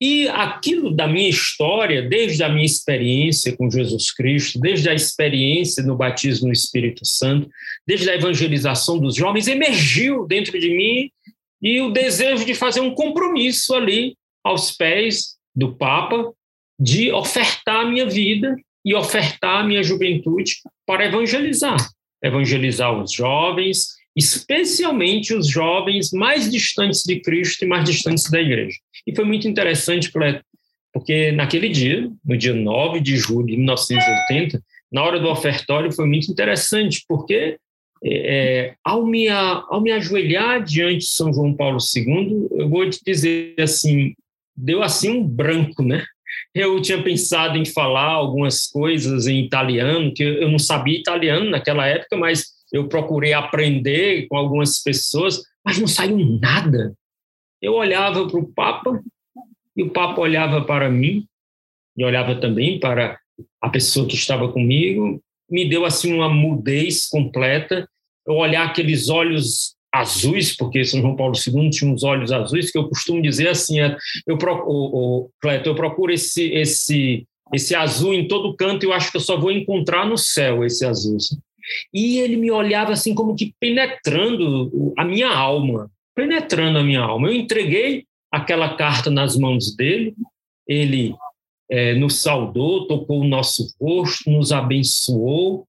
E 0.00 0.28
aquilo 0.28 0.94
da 0.94 1.08
minha 1.08 1.28
história, 1.28 2.08
desde 2.08 2.44
a 2.44 2.48
minha 2.48 2.64
experiência 2.64 3.56
com 3.56 3.68
Jesus 3.68 4.12
Cristo, 4.12 4.60
desde 4.60 4.88
a 4.88 4.94
experiência 4.94 5.82
no 5.82 5.96
batismo 5.96 6.46
no 6.46 6.52
Espírito 6.52 7.04
Santo, 7.04 7.50
desde 7.84 8.08
a 8.08 8.14
evangelização 8.14 9.00
dos 9.00 9.16
jovens, 9.16 9.48
emergiu 9.48 10.24
dentro 10.28 10.58
de 10.60 10.70
mim 10.70 11.10
e 11.60 11.80
o 11.80 11.90
desejo 11.90 12.44
de 12.44 12.54
fazer 12.54 12.80
um 12.80 12.94
compromisso 12.94 13.74
ali 13.74 14.16
aos 14.44 14.70
pés 14.70 15.36
do 15.54 15.74
Papa 15.74 16.32
de 16.78 17.10
ofertar 17.12 17.84
a 17.84 17.88
minha 17.88 18.06
vida 18.06 18.54
e 18.84 18.94
ofertar 18.94 19.60
a 19.60 19.64
minha 19.64 19.82
juventude 19.82 20.56
para 20.86 21.04
evangelizar, 21.04 21.76
evangelizar 22.22 22.96
os 22.96 23.12
jovens, 23.12 23.88
especialmente 24.16 25.34
os 25.34 25.48
jovens 25.48 26.12
mais 26.12 26.50
distantes 26.50 27.02
de 27.02 27.20
Cristo 27.20 27.64
e 27.64 27.68
mais 27.68 27.84
distantes 27.84 28.30
da 28.30 28.40
igreja. 28.40 28.76
E 29.06 29.14
foi 29.14 29.24
muito 29.24 29.48
interessante, 29.48 30.10
porque 30.92 31.32
naquele 31.32 31.68
dia, 31.68 32.10
no 32.24 32.36
dia 32.36 32.54
9 32.54 33.00
de 33.00 33.16
julho 33.16 33.46
de 33.46 33.56
1980, 33.56 34.62
na 34.90 35.02
hora 35.02 35.20
do 35.20 35.28
ofertório, 35.28 35.92
foi 35.92 36.06
muito 36.06 36.30
interessante, 36.30 37.04
porque 37.06 37.58
é, 38.04 38.74
ao, 38.84 39.04
me, 39.04 39.28
ao 39.28 39.80
me 39.80 39.92
ajoelhar 39.92 40.62
diante 40.62 40.98
de 40.98 41.10
São 41.10 41.32
João 41.32 41.54
Paulo 41.54 41.78
II, 41.78 42.48
eu 42.52 42.68
vou 42.68 42.88
te 42.88 43.00
dizer 43.04 43.54
assim, 43.58 44.14
deu 44.56 44.82
assim 44.82 45.10
um 45.10 45.26
branco, 45.26 45.82
né? 45.82 46.04
Eu 46.54 46.80
tinha 46.80 47.02
pensado 47.02 47.56
em 47.56 47.64
falar 47.64 48.10
algumas 48.10 48.66
coisas 48.66 49.26
em 49.26 49.44
italiano, 49.44 50.12
que 50.12 50.22
eu 50.22 50.50
não 50.50 50.58
sabia 50.58 50.98
italiano 50.98 51.50
naquela 51.50 51.86
época, 51.86 52.16
mas 52.16 52.46
eu 52.72 52.88
procurei 52.88 53.32
aprender 53.32 54.26
com 54.28 54.36
algumas 54.36 54.82
pessoas, 54.82 55.42
mas 55.64 55.78
não 55.78 55.86
saiu 55.86 56.18
nada. 56.40 56.94
Eu 57.60 57.74
olhava 57.74 58.26
para 58.26 58.38
o 58.38 58.52
Papa 58.52 59.00
e 59.76 59.82
o 59.82 59.90
Papa 59.90 60.20
olhava 60.20 60.64
para 60.64 60.88
mim 60.90 61.26
e 61.96 62.04
olhava 62.04 62.34
também 62.36 62.78
para 62.78 63.18
a 63.60 63.68
pessoa 63.68 64.06
que 64.06 64.14
estava 64.14 64.50
comigo 64.52 65.22
me 65.50 65.68
deu 65.68 65.84
assim 65.84 66.12
uma 66.12 66.28
mudez 66.28 67.06
completa. 67.06 67.88
Eu 68.26 68.34
olhar 68.34 68.66
aqueles 68.66 69.08
olhos 69.08 69.74
azuis, 69.92 70.54
porque 70.54 70.84
São 70.84 71.00
João 71.00 71.16
Paulo 71.16 71.34
II 71.34 71.70
tinha 71.70 71.90
uns 71.90 72.02
olhos 72.02 72.30
azuis, 72.30 72.70
que 72.70 72.78
eu 72.78 72.88
costumo 72.88 73.22
dizer 73.22 73.48
assim, 73.48 73.80
é, 73.80 73.96
eu 74.26 74.36
procuro, 74.36 75.30
Cleto, 75.40 75.68
eu 75.68 75.74
procuro 75.74 76.12
esse, 76.12 76.50
esse, 76.52 77.26
esse 77.54 77.74
azul 77.74 78.12
em 78.12 78.28
todo 78.28 78.54
canto 78.54 78.84
e 78.84 78.86
eu 78.86 78.92
acho 78.92 79.10
que 79.10 79.16
eu 79.16 79.20
só 79.20 79.38
vou 79.38 79.50
encontrar 79.50 80.06
no 80.06 80.18
céu 80.18 80.64
esse 80.64 80.84
azul. 80.84 81.16
E 81.92 82.18
ele 82.18 82.36
me 82.36 82.50
olhava 82.50 82.92
assim 82.92 83.14
como 83.14 83.34
que 83.34 83.54
penetrando 83.58 84.92
a 84.96 85.04
minha 85.04 85.28
alma, 85.28 85.90
penetrando 86.14 86.78
a 86.78 86.84
minha 86.84 87.00
alma. 87.00 87.28
Eu 87.28 87.34
entreguei 87.34 88.04
aquela 88.30 88.76
carta 88.76 89.10
nas 89.10 89.36
mãos 89.36 89.74
dele, 89.74 90.14
ele 90.66 91.14
é, 91.70 91.94
nos 91.94 92.22
saudou, 92.22 92.86
tocou 92.86 93.20
o 93.20 93.28
nosso 93.28 93.74
rosto, 93.80 94.30
nos 94.30 94.52
abençoou. 94.52 95.66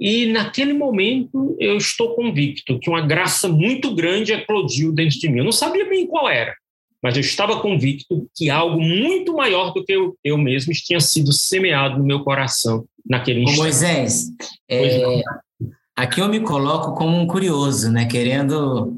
E 0.00 0.26
naquele 0.26 0.72
momento 0.72 1.56
eu 1.58 1.76
estou 1.76 2.14
convicto 2.14 2.78
que 2.78 2.88
uma 2.88 3.04
graça 3.04 3.48
muito 3.48 3.94
grande 3.94 4.32
eclodiu 4.32 4.92
dentro 4.92 5.18
de 5.18 5.28
mim. 5.28 5.38
Eu 5.38 5.44
não 5.44 5.52
sabia 5.52 5.88
bem 5.88 6.06
qual 6.06 6.28
era, 6.28 6.54
mas 7.02 7.16
eu 7.16 7.20
estava 7.20 7.60
convicto 7.60 8.28
que 8.36 8.48
algo 8.48 8.80
muito 8.80 9.34
maior 9.34 9.72
do 9.72 9.84
que 9.84 9.92
eu, 9.92 10.16
eu 10.22 10.38
mesmo 10.38 10.72
tinha 10.72 11.00
sido 11.00 11.32
semeado 11.32 11.98
no 11.98 12.04
meu 12.04 12.22
coração 12.22 12.84
naquele 13.04 13.40
instante. 13.40 13.58
Moisés, 13.58 14.30
é, 14.70 15.22
aqui 15.96 16.20
eu 16.20 16.28
me 16.28 16.40
coloco 16.40 16.94
como 16.94 17.16
um 17.16 17.26
curioso, 17.26 17.90
né, 17.90 18.06
querendo 18.06 18.96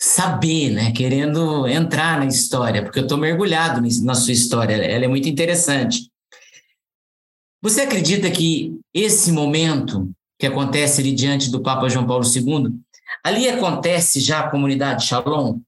saber, 0.00 0.70
né? 0.70 0.92
Querendo 0.92 1.68
entrar 1.68 2.18
na 2.18 2.26
história, 2.26 2.82
porque 2.82 2.98
eu 2.98 3.02
estou 3.02 3.18
mergulhado 3.18 3.82
na 4.02 4.14
sua 4.14 4.32
história, 4.32 4.74
ela 4.74 5.04
é 5.04 5.08
muito 5.08 5.28
interessante. 5.28 6.10
Você 7.62 7.82
acredita 7.82 8.30
que 8.30 8.80
esse 8.94 9.30
momento 9.30 10.10
que 10.38 10.46
acontece 10.46 11.02
ali 11.02 11.12
diante 11.12 11.50
do 11.50 11.62
Papa 11.62 11.90
João 11.90 12.06
Paulo 12.06 12.24
II, 12.24 12.72
ali 13.22 13.46
acontece 13.46 14.20
já 14.20 14.40
a 14.40 14.50
comunidade 14.50 15.04
Shalom? 15.04 15.60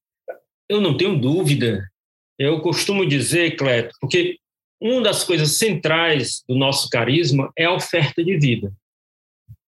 Eu 0.67 0.81
não 0.81 0.97
tenho 0.97 1.21
dúvida. 1.21 1.87
Eu 2.39 2.63
costumo 2.63 3.07
dizer, 3.07 3.57
Cleto, 3.57 3.95
porque 4.01 4.39
uma 4.81 5.03
das 5.03 5.23
coisas 5.23 5.59
centrais 5.59 6.43
do 6.49 6.57
nosso 6.57 6.89
carisma 6.89 7.53
é 7.57 7.67
a 7.67 7.75
oferta 7.75 8.25
de 8.25 8.39
vida. 8.39 8.73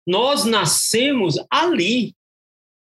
Nós 0.04 0.44
nascemos 0.44 1.36
ali, 1.48 2.12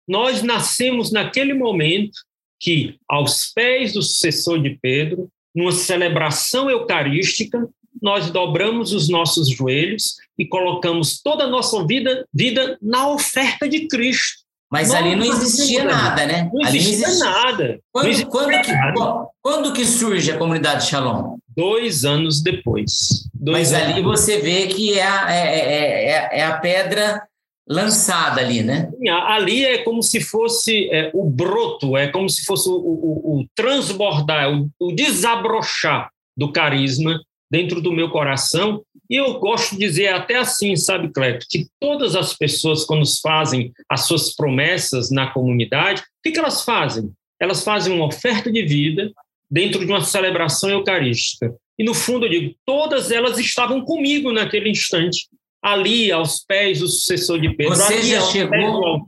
nós 0.06 0.42
nascemos 0.42 1.10
naquele 1.10 1.54
momento 1.54 2.18
que, 2.60 2.96
aos 3.08 3.52
pés 3.54 3.92
do 3.92 4.02
sucessor 4.02 4.60
de 4.60 4.78
Pedro, 4.80 5.28
numa 5.54 5.72
celebração 5.72 6.70
eucarística, 6.70 7.68
nós 8.02 8.30
dobramos 8.30 8.92
os 8.92 9.08
nossos 9.08 9.48
joelhos 9.48 10.16
e 10.38 10.46
colocamos 10.46 11.20
toda 11.22 11.44
a 11.44 11.48
nossa 11.48 11.86
vida, 11.86 12.26
vida 12.32 12.76
na 12.82 13.08
oferta 13.08 13.68
de 13.68 13.86
Cristo. 13.86 14.44
Mas 14.70 14.88
Nossa, 14.88 15.00
ali 15.00 15.14
não 15.14 15.24
existia 15.24 15.84
nada, 15.84 16.26
né? 16.26 16.50
Não 16.52 16.66
ali 16.66 16.78
existia, 16.78 17.06
não 17.06 17.12
existia 17.12 17.30
nada. 17.30 17.80
Quando, 17.92 18.06
existia 18.08 18.26
quando, 18.26 18.62
que, 18.62 18.72
nada. 18.72 19.26
quando 19.40 19.72
que 19.72 19.84
surge 19.84 20.32
a 20.32 20.38
comunidade 20.38 20.86
Shalom? 20.86 21.36
Dois 21.48 22.04
anos 22.04 22.42
depois. 22.42 23.28
Dois 23.32 23.70
Mas 23.70 23.72
anos 23.72 23.84
ali 23.84 23.94
depois. 23.94 24.20
você 24.20 24.38
vê 24.38 24.66
que 24.66 24.98
é 24.98 25.06
a, 25.06 25.32
é, 25.32 25.58
é, 25.58 26.04
é, 26.06 26.38
é 26.40 26.44
a 26.44 26.58
pedra 26.58 27.22
lançada 27.66 28.40
ali, 28.40 28.62
né? 28.62 28.90
Ali 29.26 29.64
é 29.64 29.78
como 29.78 30.02
se 30.02 30.20
fosse 30.20 30.88
é, 30.90 31.10
o 31.14 31.24
broto, 31.24 31.96
é 31.96 32.08
como 32.08 32.28
se 32.28 32.44
fosse 32.44 32.68
o, 32.68 32.74
o, 32.74 33.40
o 33.40 33.46
transbordar, 33.54 34.52
o, 34.52 34.70
o, 34.78 34.92
desabrochar 34.92 36.10
do 36.36 36.52
carisma 36.52 37.20
dentro 37.50 37.80
do 37.80 37.92
meu 37.92 38.10
coração. 38.10 38.82
E 39.08 39.16
eu 39.16 39.38
gosto 39.38 39.72
de 39.72 39.78
dizer 39.78 40.08
até 40.08 40.36
assim, 40.36 40.76
sabe, 40.76 41.10
Cleto, 41.12 41.46
que 41.48 41.66
todas 41.80 42.14
as 42.14 42.34
pessoas, 42.34 42.84
quando 42.84 43.04
fazem 43.20 43.72
as 43.88 44.02
suas 44.02 44.34
promessas 44.34 45.10
na 45.10 45.30
comunidade, 45.30 46.02
o 46.02 46.04
que, 46.22 46.32
que 46.32 46.38
elas 46.38 46.64
fazem? 46.64 47.10
Elas 47.40 47.64
fazem 47.64 47.94
uma 47.94 48.06
oferta 48.06 48.50
de 48.50 48.62
vida 48.62 49.10
dentro 49.50 49.84
de 49.84 49.90
uma 49.90 50.02
celebração 50.02 50.70
eucarística. 50.70 51.54
E, 51.78 51.84
no 51.84 51.94
fundo, 51.94 52.26
eu 52.26 52.30
digo, 52.30 52.54
todas 52.64 53.10
elas 53.10 53.38
estavam 53.38 53.84
comigo 53.84 54.32
naquele 54.32 54.70
instante 54.70 55.28
ali 55.64 56.12
aos 56.12 56.44
pés 56.44 56.80
do 56.80 56.86
sucessor 56.86 57.40
de 57.40 57.48
Pedro, 57.56 57.74
você 57.74 57.94
ali 57.94 58.08
já 58.10 58.20
chegou. 58.20 59.02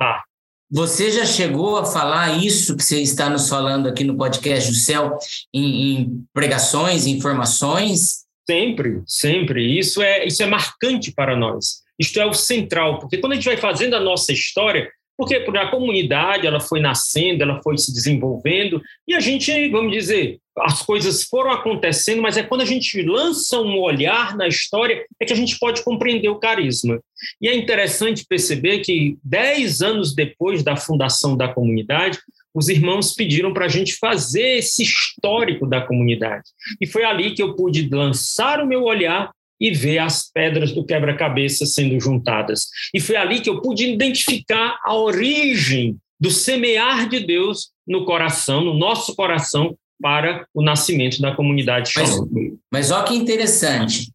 Você 0.69 1.13
já 1.13 1.27
chegou 1.27 1.77
a 1.77 1.85
falar 1.85 2.43
isso 2.43 2.77
que 2.77 2.83
você 2.83 3.01
está 3.01 3.29
nos 3.29 3.49
falando 3.49 3.87
aqui 3.89 4.03
no 4.03 4.17
podcast 4.17 4.69
do 4.69 4.77
Céu 4.77 5.17
em, 5.55 5.93
em 5.93 6.25
pregações, 6.33 7.07
informações? 7.07 8.25
Sempre, 8.49 9.03
sempre. 9.07 9.79
Isso 9.79 10.03
é, 10.03 10.27
isso 10.27 10.43
é 10.43 10.47
marcante 10.47 11.13
para 11.13 11.37
nós. 11.37 11.83
Isto 11.99 12.21
é 12.21 12.27
o 12.27 12.33
central, 12.33 12.99
porque 12.99 13.19
quando 13.19 13.33
a 13.33 13.35
gente 13.37 13.45
vai 13.45 13.57
fazendo 13.57 13.95
a 13.95 14.01
nossa 14.01 14.33
história, 14.33 14.91
porque 15.17 15.35
a 15.37 15.71
comunidade 15.71 16.47
ela 16.47 16.61
foi 16.61 16.81
nascendo, 16.81 17.43
ela 17.43 17.61
foi 17.63 17.79
se 17.79 17.93
desenvolvendo, 17.93 18.83
e 19.09 19.15
a 19.15 19.21
gente, 19.21 19.69
vamos 19.71 19.93
dizer, 19.93 20.39
as 20.59 20.83
coisas 20.83 21.25
foram 21.25 21.51
acontecendo, 21.51 22.23
mas 22.23 22.37
é 22.37 22.43
quando 22.43 22.63
a 22.63 22.67
gente 22.67 23.03
lança 23.03 23.61
um 23.61 23.79
olhar 23.79 24.37
na 24.37 24.49
história 24.49 25.05
é 25.21 25.25
que 25.25 25.33
a 25.33 25.37
gente 25.37 25.59
pode 25.59 25.83
compreender 25.83 26.29
o 26.29 26.39
carisma. 26.39 26.99
E 27.41 27.49
é 27.49 27.55
interessante 27.55 28.25
perceber 28.27 28.81
que, 28.81 29.19
dez 29.23 29.83
anos 29.83 30.15
depois 30.15 30.63
da 30.63 30.77
fundação 30.77 31.37
da 31.37 31.49
comunidade, 31.49 32.19
os 32.55 32.71
irmãos 32.71 33.13
pediram 33.13 33.53
para 33.53 33.67
a 33.67 33.69
gente 33.69 33.97
fazer 33.97 34.59
esse 34.59 34.83
histórico 34.83 35.67
da 35.67 35.83
comunidade. 35.83 36.45
E 36.81 36.87
foi 36.87 37.05
ali 37.05 37.35
que 37.35 37.43
eu 37.43 37.55
pude 37.55 37.87
lançar 37.91 38.63
o 38.63 38.67
meu 38.67 38.85
olhar 38.85 39.31
e 39.61 39.71
ver 39.71 39.99
as 39.99 40.31
pedras 40.31 40.73
do 40.73 40.85
quebra-cabeça 40.85 41.65
sendo 41.67 41.99
juntadas. 42.01 42.69
E 42.93 43.01
foi 43.01 43.17
ali 43.17 43.41
que 43.41 43.49
eu 43.49 43.61
pude 43.61 43.89
identificar 43.89 44.79
a 44.85 44.95
origem 44.95 45.97
do 46.19 46.31
semear 46.31 47.09
de 47.09 47.21
Deus 47.21 47.71
no 47.87 48.05
coração, 48.05 48.65
no 48.65 48.75
nosso 48.75 49.15
coração, 49.15 49.77
para 50.01 50.47
o 50.53 50.63
nascimento 50.63 51.21
da 51.21 51.35
comunidade 51.35 51.91
Shalom. 51.91 52.27
Mas, 52.31 52.53
mas 52.73 52.91
olha 52.91 53.05
que 53.05 53.15
interessante. 53.15 54.13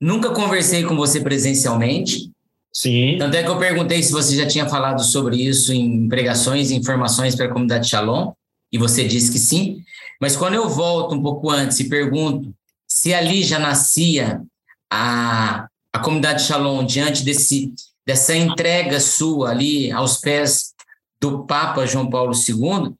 Nunca 0.00 0.30
conversei 0.30 0.82
com 0.84 0.96
você 0.96 1.20
presencialmente. 1.20 2.30
Sim. 2.72 3.16
Tanto 3.18 3.36
é 3.36 3.42
que 3.42 3.50
eu 3.50 3.58
perguntei 3.58 4.02
se 4.02 4.12
você 4.12 4.36
já 4.36 4.46
tinha 4.46 4.68
falado 4.68 5.02
sobre 5.02 5.36
isso 5.36 5.72
em 5.72 6.08
pregações, 6.08 6.70
informações 6.70 7.34
para 7.34 7.46
a 7.46 7.48
comunidade 7.48 7.88
Shalom, 7.88 8.32
e 8.72 8.78
você 8.78 9.04
disse 9.04 9.32
que 9.32 9.38
sim. 9.38 9.82
Mas 10.20 10.36
quando 10.36 10.54
eu 10.54 10.68
volto 10.68 11.14
um 11.14 11.22
pouco 11.22 11.50
antes 11.50 11.80
e 11.80 11.88
pergunto 11.88 12.54
se 12.98 13.14
ali 13.14 13.44
já 13.44 13.60
nascia 13.60 14.42
a, 14.90 15.68
a 15.92 15.98
comunidade 16.00 16.42
Shalom 16.42 16.84
diante 16.84 17.24
desse, 17.24 17.72
dessa 18.04 18.34
entrega 18.36 18.98
sua 18.98 19.50
ali 19.50 19.88
aos 19.92 20.16
pés 20.16 20.74
do 21.20 21.46
Papa 21.46 21.86
João 21.86 22.10
Paulo 22.10 22.32
II, 22.32 22.92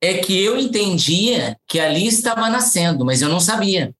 é 0.00 0.18
que 0.18 0.36
eu 0.42 0.58
entendia 0.58 1.56
que 1.68 1.78
ali 1.78 2.08
estava 2.08 2.50
nascendo, 2.50 3.04
mas 3.04 3.22
eu 3.22 3.28
não 3.28 3.38
sabia. 3.38 3.94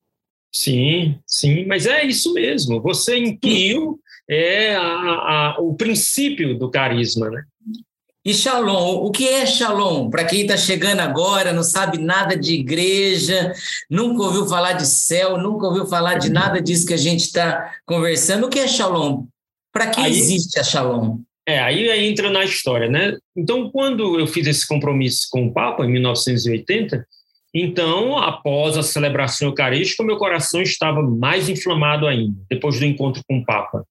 Sim, 0.52 1.16
sim, 1.24 1.66
mas 1.66 1.86
é 1.86 2.04
isso 2.04 2.34
mesmo. 2.34 2.82
Você 2.82 3.16
intuiu 3.16 4.00
é 4.28 4.74
a, 4.74 4.82
a, 4.82 5.56
o 5.60 5.74
princípio 5.74 6.58
do 6.58 6.68
carisma, 6.68 7.30
né? 7.30 7.44
E 8.24 8.32
Shalom, 8.32 9.04
o 9.04 9.10
que 9.10 9.28
é 9.28 9.44
Shalom? 9.44 10.08
Para 10.08 10.24
quem 10.24 10.42
está 10.42 10.56
chegando 10.56 11.00
agora, 11.00 11.52
não 11.52 11.64
sabe 11.64 11.98
nada 11.98 12.36
de 12.36 12.54
igreja, 12.54 13.52
nunca 13.90 14.22
ouviu 14.22 14.46
falar 14.46 14.74
de 14.74 14.86
céu, 14.86 15.36
nunca 15.36 15.66
ouviu 15.66 15.86
falar 15.86 16.14
de 16.14 16.30
nada 16.30 16.62
disso 16.62 16.86
que 16.86 16.94
a 16.94 16.98
gente 16.98 17.22
está 17.22 17.74
conversando. 17.84 18.46
O 18.46 18.48
que 18.48 18.60
é 18.60 18.68
Shalom? 18.68 19.24
Para 19.72 19.88
que 19.88 20.00
aí, 20.00 20.12
existe 20.12 20.60
a 20.60 20.62
Shalom? 20.62 21.18
É, 21.44 21.58
aí, 21.58 21.90
aí 21.90 22.06
entra 22.06 22.30
na 22.30 22.44
história, 22.44 22.88
né? 22.88 23.16
Então, 23.36 23.68
quando 23.72 24.20
eu 24.20 24.26
fiz 24.28 24.46
esse 24.46 24.68
compromisso 24.68 25.26
com 25.28 25.46
o 25.46 25.52
Papa, 25.52 25.84
em 25.84 25.90
1980, 25.90 27.04
então, 27.54 28.16
após 28.16 28.78
a 28.78 28.82
celebração 28.82 29.48
eucarística, 29.48 30.02
meu 30.02 30.16
coração 30.16 30.62
estava 30.62 31.02
mais 31.02 31.48
inflamado 31.50 32.06
ainda, 32.06 32.36
depois 32.48 32.78
do 32.78 32.86
encontro 32.86 33.22
com 33.28 33.38
o 33.38 33.44
Papa. 33.44 33.84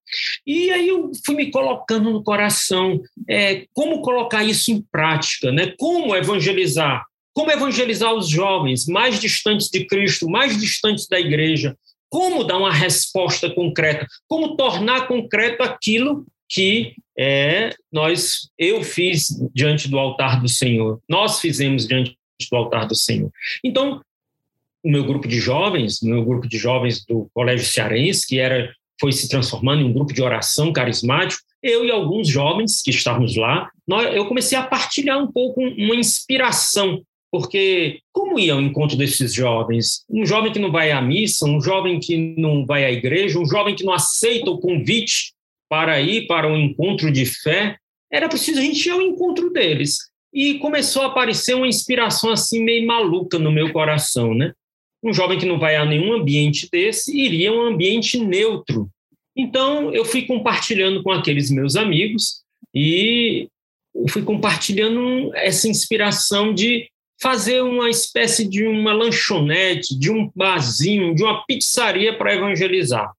E 0.46 0.72
aí 0.72 0.88
eu 0.88 1.12
fui 1.24 1.36
me 1.36 1.52
colocando 1.52 2.10
no 2.10 2.24
coração, 2.24 3.00
é, 3.30 3.66
como 3.74 4.02
colocar 4.02 4.44
isso 4.44 4.72
em 4.72 4.82
prática, 4.92 5.52
né? 5.52 5.74
como 5.78 6.16
evangelizar, 6.16 7.06
como 7.34 7.52
evangelizar 7.52 8.14
os 8.14 8.28
jovens 8.28 8.88
mais 8.88 9.20
distantes 9.20 9.70
de 9.70 9.86
Cristo, 9.86 10.28
mais 10.28 10.60
distantes 10.60 11.08
da 11.08 11.20
igreja, 11.20 11.78
como 12.10 12.44
dar 12.44 12.58
uma 12.58 12.74
resposta 12.74 13.50
concreta, 13.50 14.08
como 14.28 14.58
tornar 14.58 15.08
concreto 15.08 15.64
aquilo 15.64 16.26
que 16.50 16.94
é, 17.18 17.70
nós 17.92 18.50
eu 18.58 18.84
fiz 18.84 19.28
diante 19.54 19.88
do 19.88 19.98
altar 19.98 20.42
do 20.42 20.50
Senhor, 20.50 21.00
nós 21.08 21.40
fizemos 21.40 21.88
diante 21.88 22.18
do 22.50 22.58
altar 22.58 22.88
do 22.88 22.96
Senhor. 22.96 23.32
Então, 23.64 24.02
o 24.84 24.90
meu 24.90 25.04
grupo 25.04 25.28
de 25.28 25.40
jovens, 25.40 26.02
o 26.02 26.08
meu 26.08 26.24
grupo 26.26 26.48
de 26.48 26.58
jovens 26.58 27.06
do 27.06 27.30
Colégio 27.34 27.66
Cearense, 27.66 28.28
que 28.28 28.40
era 28.40 28.74
foi 29.00 29.12
se 29.12 29.28
transformando 29.28 29.82
em 29.82 29.86
um 29.86 29.94
grupo 29.94 30.14
de 30.14 30.22
oração 30.22 30.72
carismático, 30.72 31.42
eu 31.62 31.86
e 31.86 31.92
alguns 31.92 32.28
jovens 32.28 32.82
que 32.82 32.92
estávamos 32.92 33.36
lá, 33.36 33.70
nós, 33.88 34.16
eu 34.16 34.26
comecei 34.28 34.58
a 34.58 34.64
partilhar 34.64 35.18
um 35.18 35.32
pouco 35.32 35.62
uma 35.62 35.96
inspiração, 35.96 37.02
porque 37.32 38.00
como 38.12 38.38
ia 38.38 38.54
ao 38.54 38.62
encontro 38.62 38.98
desses 38.98 39.34
jovens? 39.34 40.04
Um 40.10 40.26
jovem 40.26 40.52
que 40.52 40.60
não 40.60 40.72
vai 40.72 40.92
à 40.92 41.02
missa, 41.02 41.46
um 41.46 41.62
jovem 41.62 42.00
que 42.00 42.36
não 42.38 42.66
vai 42.66 42.86
à 42.86 42.92
igreja, 42.92 43.40
um 43.40 43.46
jovem 43.46 43.76
que 43.76 43.84
não 43.84 43.94
aceita 43.94 44.52
o 44.52 44.60
convite 44.60 45.34
para 45.70 46.02
ir 46.02 46.28
para 46.28 46.48
um 46.48 46.58
encontro 46.58 47.12
de 47.12 47.26
fé, 47.26 47.78
era 48.12 48.28
preciso 48.28 48.60
a 48.60 48.62
gente 48.62 48.86
ir 48.86 48.92
ao 48.92 49.02
encontro 49.02 49.50
deles 49.52 50.11
e 50.34 50.60
começou 50.60 51.04
a 51.04 51.08
aparecer 51.08 51.56
uma 51.56 51.68
inspiração 51.68 52.32
assim 52.32 52.64
meio 52.64 52.86
maluca 52.88 53.38
no 53.38 53.52
meu 53.52 53.72
coração, 53.72 54.34
né? 54.34 54.54
Um 55.04 55.14
jovem 55.14 55.38
que 55.38 55.46
não 55.46 55.60
vai 55.60 55.76
a 55.76 55.86
nenhum 55.86 56.14
ambiente 56.14 56.70
desse 56.72 57.18
iria 57.18 57.50
a 57.50 57.54
um 57.54 57.62
ambiente 57.62 58.18
neutro. 58.18 58.90
Então 59.36 59.94
eu 59.94 60.06
fui 60.06 60.24
compartilhando 60.24 61.02
com 61.04 61.12
aqueles 61.12 61.50
meus 61.50 61.76
amigos 61.76 62.42
e 62.74 63.50
fui 64.10 64.24
compartilhando 64.24 65.32
essa 65.36 65.68
inspiração 65.68 66.54
de 66.54 66.88
fazer 67.22 67.62
uma 67.62 67.90
espécie 67.90 68.48
de 68.48 68.66
uma 68.66 68.94
lanchonete, 68.94 69.98
de 69.98 70.12
um 70.12 70.32
barzinho, 70.36 71.14
de 71.14 71.24
uma 71.24 71.46
pizzaria 71.46 72.18
para 72.18 72.34
evangelizar. 72.34 73.12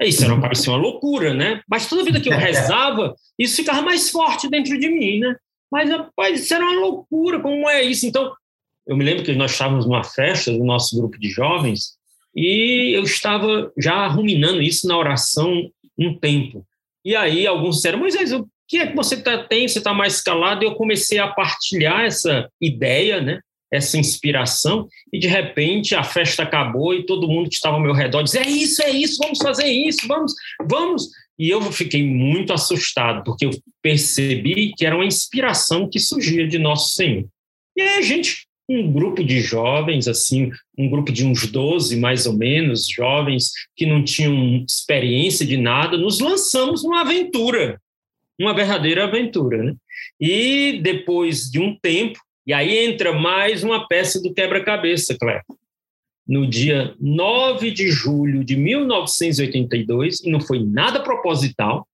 Isso 0.00 0.24
era, 0.24 0.40
parecia 0.40 0.72
uma 0.72 0.80
loucura, 0.80 1.34
né? 1.34 1.60
Mas 1.68 1.88
toda 1.88 2.04
vida 2.04 2.20
que 2.20 2.28
eu 2.28 2.36
rezava, 2.36 3.14
isso 3.38 3.56
ficava 3.56 3.82
mais 3.82 4.10
forte 4.10 4.48
dentro 4.48 4.78
de 4.78 4.88
mim, 4.88 5.18
né? 5.18 5.36
Mas, 5.72 5.88
rapaz, 5.88 6.42
isso 6.42 6.52
era 6.52 6.62
uma 6.62 6.80
loucura, 6.80 7.40
como 7.40 7.66
é 7.66 7.82
isso? 7.82 8.06
Então, 8.06 8.30
eu 8.86 8.94
me 8.94 9.02
lembro 9.02 9.24
que 9.24 9.32
nós 9.32 9.52
estávamos 9.52 9.86
numa 9.86 10.04
festa 10.04 10.52
do 10.52 10.62
nosso 10.62 10.94
grupo 10.98 11.18
de 11.18 11.30
jovens 11.30 11.96
e 12.36 12.92
eu 12.94 13.02
estava 13.04 13.72
já 13.78 14.06
ruminando 14.06 14.60
isso 14.60 14.86
na 14.86 14.98
oração 14.98 15.70
um 15.98 16.14
tempo. 16.18 16.66
E 17.02 17.16
aí 17.16 17.46
alguns 17.46 17.76
disseram, 17.76 18.00
Moisés, 18.00 18.32
o 18.32 18.46
que 18.68 18.78
é 18.78 18.86
que 18.86 18.94
você 18.94 19.22
tá, 19.22 19.44
tem? 19.44 19.66
Você 19.66 19.78
está 19.78 19.94
mais 19.94 20.20
calado? 20.20 20.62
E 20.62 20.66
eu 20.66 20.74
comecei 20.74 21.18
a 21.18 21.28
partilhar 21.28 22.02
essa 22.02 22.50
ideia, 22.60 23.22
né? 23.22 23.40
essa 23.72 23.96
inspiração, 23.96 24.86
e 25.10 25.18
de 25.18 25.26
repente 25.26 25.94
a 25.94 26.04
festa 26.04 26.42
acabou 26.42 26.92
e 26.94 27.06
todo 27.06 27.26
mundo 27.26 27.48
que 27.48 27.54
estava 27.54 27.76
ao 27.76 27.82
meu 27.82 27.94
redor 27.94 28.22
dizia: 28.22 28.42
é 28.42 28.48
isso, 28.48 28.82
é 28.82 28.90
isso, 28.90 29.16
vamos 29.18 29.38
fazer 29.38 29.66
isso, 29.66 30.06
vamos, 30.06 30.34
vamos. 30.68 31.08
E 31.38 31.48
eu 31.48 31.60
fiquei 31.72 32.06
muito 32.06 32.52
assustado, 32.52 33.24
porque 33.24 33.46
eu 33.46 33.50
percebi 33.82 34.72
que 34.76 34.84
era 34.84 34.94
uma 34.94 35.04
inspiração 35.04 35.88
que 35.88 35.98
surgia 35.98 36.46
de 36.46 36.58
Nosso 36.58 36.94
Senhor. 36.94 37.26
E 37.76 37.82
aí 37.82 37.98
a 37.98 38.02
gente, 38.02 38.46
um 38.68 38.92
grupo 38.92 39.24
de 39.24 39.40
jovens, 39.40 40.06
assim, 40.06 40.50
um 40.78 40.88
grupo 40.88 41.10
de 41.10 41.26
uns 41.26 41.46
12 41.46 41.96
mais 41.96 42.26
ou 42.26 42.36
menos, 42.36 42.86
jovens 42.86 43.50
que 43.74 43.86
não 43.86 44.04
tinham 44.04 44.64
experiência 44.68 45.46
de 45.46 45.56
nada, 45.56 45.96
nos 45.96 46.20
lançamos 46.20 46.84
numa 46.84 47.00
aventura, 47.00 47.80
uma 48.38 48.54
verdadeira 48.54 49.04
aventura. 49.04 49.62
Né? 49.62 49.74
E 50.20 50.80
depois 50.82 51.50
de 51.50 51.58
um 51.58 51.76
tempo, 51.80 52.18
e 52.46 52.52
aí 52.52 52.76
entra 52.78 53.12
mais 53.12 53.64
uma 53.64 53.88
peça 53.88 54.20
do 54.20 54.34
quebra-cabeça, 54.34 55.16
Cléber 55.18 55.42
no 56.26 56.46
dia 56.46 56.94
9 57.00 57.70
de 57.70 57.90
julho 57.90 58.44
de 58.44 58.56
1982, 58.56 60.20
e 60.20 60.30
não 60.30 60.40
foi 60.40 60.62
nada 60.62 61.00
proposital, 61.00 61.86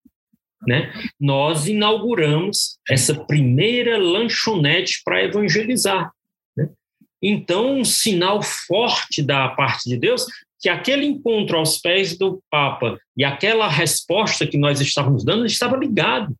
né? 0.66 0.92
Nós 1.20 1.66
inauguramos 1.66 2.78
essa 2.88 3.14
primeira 3.14 3.96
lanchonete 3.96 5.00
para 5.04 5.24
evangelizar. 5.24 6.10
Né? 6.56 6.68
Então, 7.22 7.78
um 7.78 7.84
sinal 7.84 8.42
forte 8.42 9.22
da 9.22 9.48
parte 9.48 9.88
de 9.88 9.96
Deus 9.96 10.26
que 10.60 10.68
aquele 10.68 11.06
encontro 11.06 11.56
aos 11.56 11.78
pés 11.78 12.18
do 12.18 12.42
Papa 12.50 12.98
e 13.16 13.24
aquela 13.24 13.68
resposta 13.68 14.46
que 14.46 14.58
nós 14.58 14.80
estávamos 14.80 15.24
dando 15.24 15.46
estava 15.46 15.76
ligado 15.76 16.34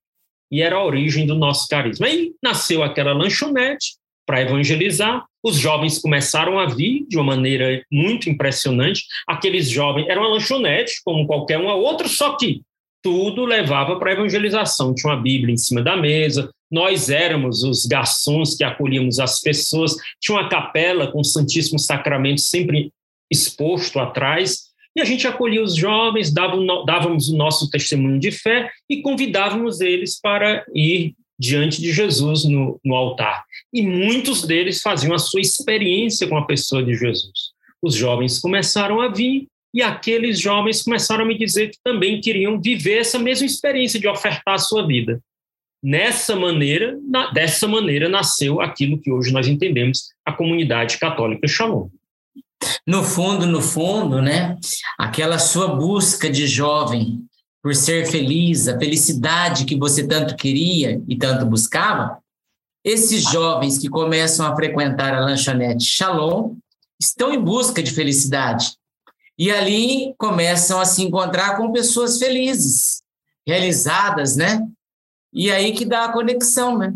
e 0.51 0.63
era 0.63 0.77
a 0.77 0.85
origem 0.85 1.27
do 1.27 1.37
nosso 1.37 1.69
carisma. 1.69 2.07
Aí 2.07 2.35
nasceu 2.43 2.83
aquela 2.83 3.13
lanchonete 3.13 3.97
para 4.27 4.41
evangelizar. 4.41 5.25
Os 5.49 5.57
jovens 5.57 5.99
começaram 5.99 6.59
a 6.59 6.67
vir 6.67 7.07
de 7.09 7.17
uma 7.17 7.25
maneira 7.25 7.83
muito 7.91 8.29
impressionante. 8.29 9.05
Aqueles 9.27 9.71
jovens, 9.71 10.07
era 10.07 10.21
uma 10.21 10.29
lanchonete, 10.29 11.01
como 11.03 11.27
qualquer 11.27 11.59
uma 11.59 11.75
outra, 11.75 12.07
só 12.07 12.37
que 12.37 12.61
tudo 13.03 13.47
levava 13.47 13.99
para 13.99 14.11
a 14.11 14.13
evangelização. 14.13 14.95
Tinha 14.95 15.15
uma 15.15 15.23
Bíblia 15.23 15.55
em 15.55 15.57
cima 15.57 15.81
da 15.81 15.97
mesa, 15.97 16.51
nós 16.71 17.09
éramos 17.09 17.63
os 17.63 17.87
garçons 17.87 18.57
que 18.57 18.63
acolhíamos 18.63 19.19
as 19.19 19.41
pessoas, 19.41 19.97
tinha 20.21 20.37
uma 20.37 20.51
capela 20.51 21.11
com 21.11 21.21
o 21.21 21.25
Santíssimo 21.25 21.79
Sacramento 21.79 22.43
sempre 22.43 22.93
exposto 23.31 23.99
atrás, 23.99 24.65
e 24.95 25.01
a 25.01 25.05
gente 25.07 25.27
acolhia 25.27 25.63
os 25.63 25.75
jovens, 25.75 26.31
dávamos 26.31 27.31
o 27.31 27.37
nosso 27.39 27.71
testemunho 27.71 28.21
de 28.21 28.31
fé 28.31 28.71
e 28.87 29.01
convidávamos 29.01 29.81
eles 29.81 30.21
para 30.21 30.63
ir 30.75 31.15
diante 31.39 31.81
de 31.81 31.93
Jesus 31.93 32.45
no, 32.45 32.81
no 32.85 32.95
altar. 32.95 33.45
E 33.73 33.83
muitos 33.83 34.43
deles 34.43 34.83
faziam 34.83 35.15
a 35.15 35.19
sua 35.19 35.41
experiência 35.41 36.27
com 36.27 36.37
a 36.37 36.45
pessoa 36.45 36.83
de 36.83 36.95
Jesus. 36.95 37.53
Os 37.81 37.95
jovens 37.95 38.41
começaram 38.41 39.01
a 39.01 39.09
vir 39.09 39.47
e 39.73 39.83
aqueles 39.83 40.41
jovens 40.41 40.83
começaram 40.83 41.25
a 41.25 41.29
me 41.29 41.39
dizer 41.39 41.69
que 41.69 41.79
também 41.85 42.21
queriam 42.21 42.61
viver 42.61 42.99
essa 42.99 43.19
mesma 43.19 43.47
experiência 43.47 44.01
de 44.01 44.09
ofertar 44.09 44.55
a 44.55 44.59
sua 44.59 44.87
vida. 44.87 45.21
Nessa 45.81 46.35
maneira, 46.35 46.99
na, 47.09 47.31
dessa 47.31 47.69
maneira 47.69 48.09
nasceu 48.09 48.61
aquilo 48.61 48.99
que 48.99 49.13
hoje 49.13 49.33
nós 49.33 49.47
entendemos 49.47 50.09
a 50.25 50.33
comunidade 50.33 50.99
católica 50.99 51.47
Shalom. 51.47 51.89
No 52.85 53.05
fundo, 53.05 53.47
no 53.47 53.63
fundo, 53.63 54.21
né, 54.21 54.57
aquela 54.99 55.39
sua 55.39 55.69
busca 55.69 56.29
de 56.29 56.49
jovem 56.49 57.28
por 57.63 57.75
ser 57.75 58.07
feliz, 58.07 58.69
a 58.69 58.79
felicidade 58.79 59.65
que 59.65 59.77
você 59.77 60.07
tanto 60.07 60.37
queria 60.37 61.03
e 61.09 61.17
tanto 61.17 61.45
buscava, 61.45 62.19
esses 62.85 63.23
jovens 63.25 63.79
que 63.79 63.89
começam 63.89 64.47
a 64.47 64.55
frequentar 64.55 65.15
a 65.15 65.21
lanchonete 65.21 65.85
Shalom 65.85 66.57
estão 67.01 67.33
em 67.33 67.41
busca 67.41 67.83
de 67.83 67.91
felicidade. 67.91 68.77
E 69.37 69.51
ali 69.51 70.15
começam 70.17 70.81
a 70.81 70.85
se 70.85 71.03
encontrar 71.03 71.57
com 71.57 71.73
pessoas 71.73 72.19
felizes, 72.19 73.03
realizadas, 73.47 74.37
né? 74.37 74.67
E 75.33 75.51
aí 75.51 75.73
que 75.73 75.85
dá 75.85 76.05
a 76.05 76.13
conexão, 76.13 76.79
né? 76.79 76.95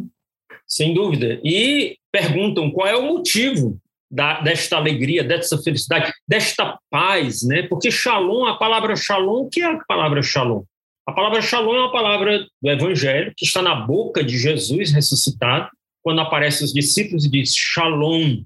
Sem 0.67 0.95
dúvida. 0.95 1.41
E 1.45 1.97
perguntam 2.11 2.71
qual 2.71 2.89
é 2.89 2.97
o 2.97 3.07
motivo 3.07 3.81
da, 4.13 4.43
desta 4.43 4.77
alegria, 4.77 5.25
dessa 5.25 5.57
felicidade, 5.63 6.13
desta 6.29 6.79
paz, 6.91 7.43
né? 7.43 7.63
Porque 7.63 7.91
shalom, 7.91 8.45
a 8.45 8.59
palavra 8.59 8.95
shalom, 8.95 9.47
o 9.47 9.49
que 9.49 9.63
é 9.63 9.65
a 9.65 9.79
palavra 9.89 10.23
shalom? 10.23 10.65
A 11.07 11.13
palavra 11.13 11.41
shalom 11.41 11.75
é 11.75 11.81
uma 11.81 11.93
palavra 11.93 12.47
do 12.61 12.71
Evangelho 12.71 13.33
que 13.35 13.47
está 13.47 13.63
na 13.63 13.75
boca 13.75 14.23
de 14.23 14.37
Jesus 14.39 14.93
ressuscitado, 14.93 15.71
quando 16.03 16.21
aparece 16.21 16.63
os 16.63 16.73
discípulos 16.73 17.25
e 17.25 17.31
diz 17.31 17.57
shalom. 17.57 18.43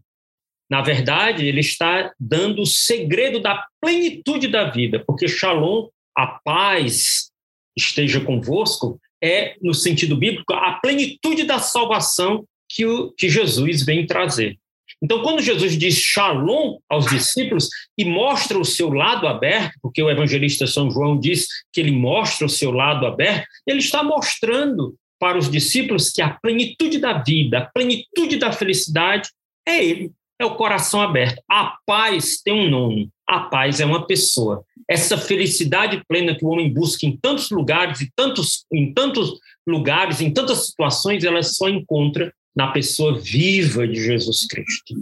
Na 0.71 0.83
verdade, 0.83 1.47
ele 1.47 1.61
está 1.61 2.13
dando 2.19 2.63
o 2.63 2.67
segredo 2.67 3.41
da 3.41 3.67
plenitude 3.81 4.47
da 4.47 4.71
vida, 4.71 5.03
porque 5.05 5.27
shalom, 5.27 5.89
a 6.17 6.27
paz 6.27 7.31
esteja 7.77 8.21
convosco, 8.21 9.01
é, 9.23 9.57
no 9.61 9.75
sentido 9.75 10.17
bíblico, 10.17 10.53
a 10.53 10.75
plenitude 10.75 11.45
da 11.45 11.59
salvação 11.59 12.45
que, 12.69 12.87
o, 12.87 13.13
que 13.13 13.29
Jesus 13.29 13.85
vem 13.85 14.07
trazer. 14.07 14.57
Então, 15.03 15.23
quando 15.23 15.43
Jesus 15.43 15.77
diz 15.77 15.99
shalom 15.99 16.79
aos 16.89 17.07
discípulos 17.07 17.69
e 17.99 18.05
mostra 18.05 18.59
o 18.59 18.65
seu 18.65 18.93
lado 18.93 19.27
aberto, 19.27 19.75
porque 19.83 20.03
o 20.03 20.11
evangelista 20.11 20.67
São 20.67 20.91
João 20.91 21.19
diz 21.19 21.47
que 21.73 21.81
ele 21.81 21.93
mostra 21.93 22.47
o 22.47 22.51
seu 22.51 22.71
lado 22.71 23.07
aberto, 23.07 23.47
ele 23.67 23.81
está 23.81 24.03
mostrando 24.03 24.97
para 25.19 25.39
os 25.39 25.51
discípulos 25.51 26.11
que 26.11 26.23
a 26.23 26.31
plenitude 26.31 26.99
da 26.99 27.23
vida, 27.23 27.59
a 27.59 27.67
plenitude 27.67 28.37
da 28.37 28.53
felicidade 28.53 29.31
é 29.67 29.85
ele, 29.85 30.13
é 30.39 30.45
o 30.45 30.55
coração 30.55 31.01
aberto. 31.01 31.43
A 31.51 31.77
paz 31.87 32.41
tem 32.43 32.55
um 32.55 32.71
nome, 32.71 33.11
a 33.27 33.41
paz 33.41 33.81
é 33.81 33.85
uma 33.85 34.07
pessoa. 34.07 34.63
Essa 34.89 35.19
felicidade 35.19 36.03
plena 36.09 36.35
que 36.35 36.45
o 36.45 36.49
homem 36.49 36.73
busca 36.73 37.07
em 37.07 37.17
tantos 37.17 37.51
lugares, 37.51 38.01
e 38.01 38.11
tantos, 38.15 38.65
em 38.73 38.93
tantos 38.93 39.39
lugares, 39.67 40.21
em 40.21 40.33
tantas 40.33 40.67
situações, 40.67 41.25
ela 41.25 41.43
só 41.43 41.69
encontra 41.69 42.33
na 42.57 42.69
pessoa 42.69 43.21
viva 43.21 43.87
de 43.87 44.03
Jesus 44.03 44.47
Cristo. 44.47 44.95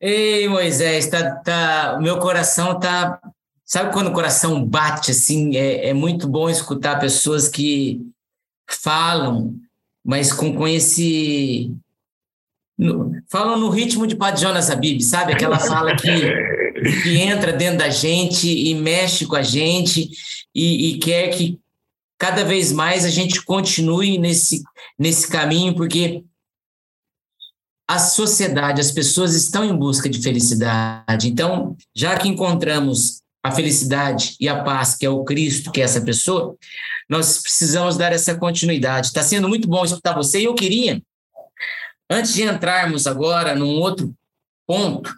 Ei, 0.00 0.48
Moisés, 0.48 1.06
tá, 1.06 1.36
tá, 1.36 1.98
meu 2.02 2.18
coração 2.18 2.80
tá. 2.80 3.20
Sabe 3.64 3.92
quando 3.92 4.08
o 4.08 4.12
coração 4.12 4.64
bate 4.64 5.12
assim? 5.12 5.56
É, 5.56 5.90
é 5.90 5.94
muito 5.94 6.26
bom 6.26 6.50
escutar 6.50 6.98
pessoas 6.98 7.48
que 7.48 8.00
falam, 8.68 9.54
mas 10.04 10.32
com, 10.32 10.56
com 10.56 10.66
esse. 10.66 11.72
No, 12.76 13.12
falam 13.30 13.60
no 13.60 13.70
ritmo 13.70 14.04
de 14.04 14.16
Padre 14.16 14.40
Jonas 14.40 14.68
Abib, 14.68 15.00
sabe? 15.02 15.32
Aquela 15.32 15.60
fala 15.60 15.94
que, 15.94 16.10
que 17.02 17.18
entra 17.18 17.52
dentro 17.52 17.78
da 17.78 17.90
gente 17.90 18.48
e 18.48 18.74
mexe 18.74 19.24
com 19.24 19.36
a 19.36 19.42
gente 19.42 20.10
e, 20.52 20.88
e 20.88 20.98
quer 20.98 21.28
que 21.28 21.60
cada 22.18 22.44
vez 22.44 22.72
mais 22.72 23.04
a 23.04 23.10
gente 23.10 23.40
continue 23.42 24.18
nesse, 24.18 24.62
nesse 24.98 25.28
caminho, 25.28 25.74
porque 25.74 26.24
a 27.92 27.98
sociedade, 27.98 28.80
as 28.80 28.90
pessoas 28.90 29.34
estão 29.34 29.62
em 29.62 29.76
busca 29.76 30.08
de 30.08 30.18
felicidade. 30.22 31.28
Então, 31.28 31.76
já 31.94 32.16
que 32.16 32.26
encontramos 32.26 33.20
a 33.42 33.50
felicidade 33.50 34.34
e 34.40 34.48
a 34.48 34.62
paz, 34.62 34.94
que 34.94 35.04
é 35.04 35.10
o 35.10 35.24
Cristo, 35.24 35.70
que 35.70 35.78
é 35.78 35.84
essa 35.84 36.00
pessoa, 36.00 36.56
nós 37.06 37.42
precisamos 37.42 37.98
dar 37.98 38.10
essa 38.10 38.34
continuidade. 38.34 39.08
Está 39.08 39.22
sendo 39.22 39.46
muito 39.46 39.68
bom 39.68 39.84
escutar 39.84 40.14
você 40.14 40.40
e 40.40 40.44
eu 40.44 40.54
queria, 40.54 41.02
antes 42.08 42.32
de 42.32 42.44
entrarmos 42.44 43.06
agora 43.06 43.54
num 43.54 43.78
outro 43.78 44.14
ponto, 44.66 45.14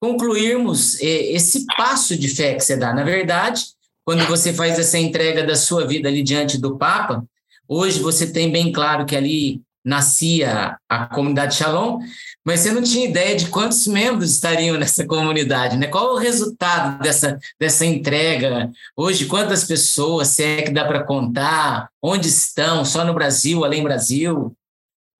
concluirmos 0.00 0.98
eh, 1.02 1.32
esse 1.32 1.66
passo 1.76 2.16
de 2.16 2.28
fé 2.28 2.54
que 2.54 2.64
você 2.64 2.78
dá. 2.78 2.94
Na 2.94 3.04
verdade, 3.04 3.62
quando 4.06 4.24
você 4.26 4.54
faz 4.54 4.78
essa 4.78 4.98
entrega 4.98 5.44
da 5.44 5.54
sua 5.54 5.86
vida 5.86 6.08
ali 6.08 6.22
diante 6.22 6.56
do 6.56 6.78
Papa, 6.78 7.22
hoje 7.68 8.00
você 8.00 8.32
tem 8.32 8.50
bem 8.50 8.72
claro 8.72 9.04
que 9.04 9.14
ali 9.14 9.60
nascia 9.84 10.76
a 10.88 11.06
comunidade 11.06 11.56
Shalom, 11.56 12.00
mas 12.44 12.60
você 12.60 12.72
não 12.72 12.82
tinha 12.82 13.08
ideia 13.08 13.36
de 13.36 13.48
quantos 13.48 13.86
membros 13.86 14.32
estariam 14.32 14.76
nessa 14.78 15.06
comunidade, 15.06 15.76
né? 15.76 15.86
Qual 15.86 16.14
o 16.14 16.18
resultado 16.18 17.00
dessa, 17.02 17.38
dessa 17.58 17.84
entrega? 17.84 18.70
Hoje, 18.96 19.26
quantas 19.26 19.64
pessoas, 19.64 20.28
se 20.28 20.42
é 20.42 20.62
que 20.62 20.70
dá 20.70 20.84
para 20.84 21.04
contar? 21.04 21.88
Onde 22.02 22.28
estão? 22.28 22.84
Só 22.84 23.04
no 23.04 23.14
Brasil, 23.14 23.64
além 23.64 23.80
do 23.80 23.84
Brasil? 23.84 24.56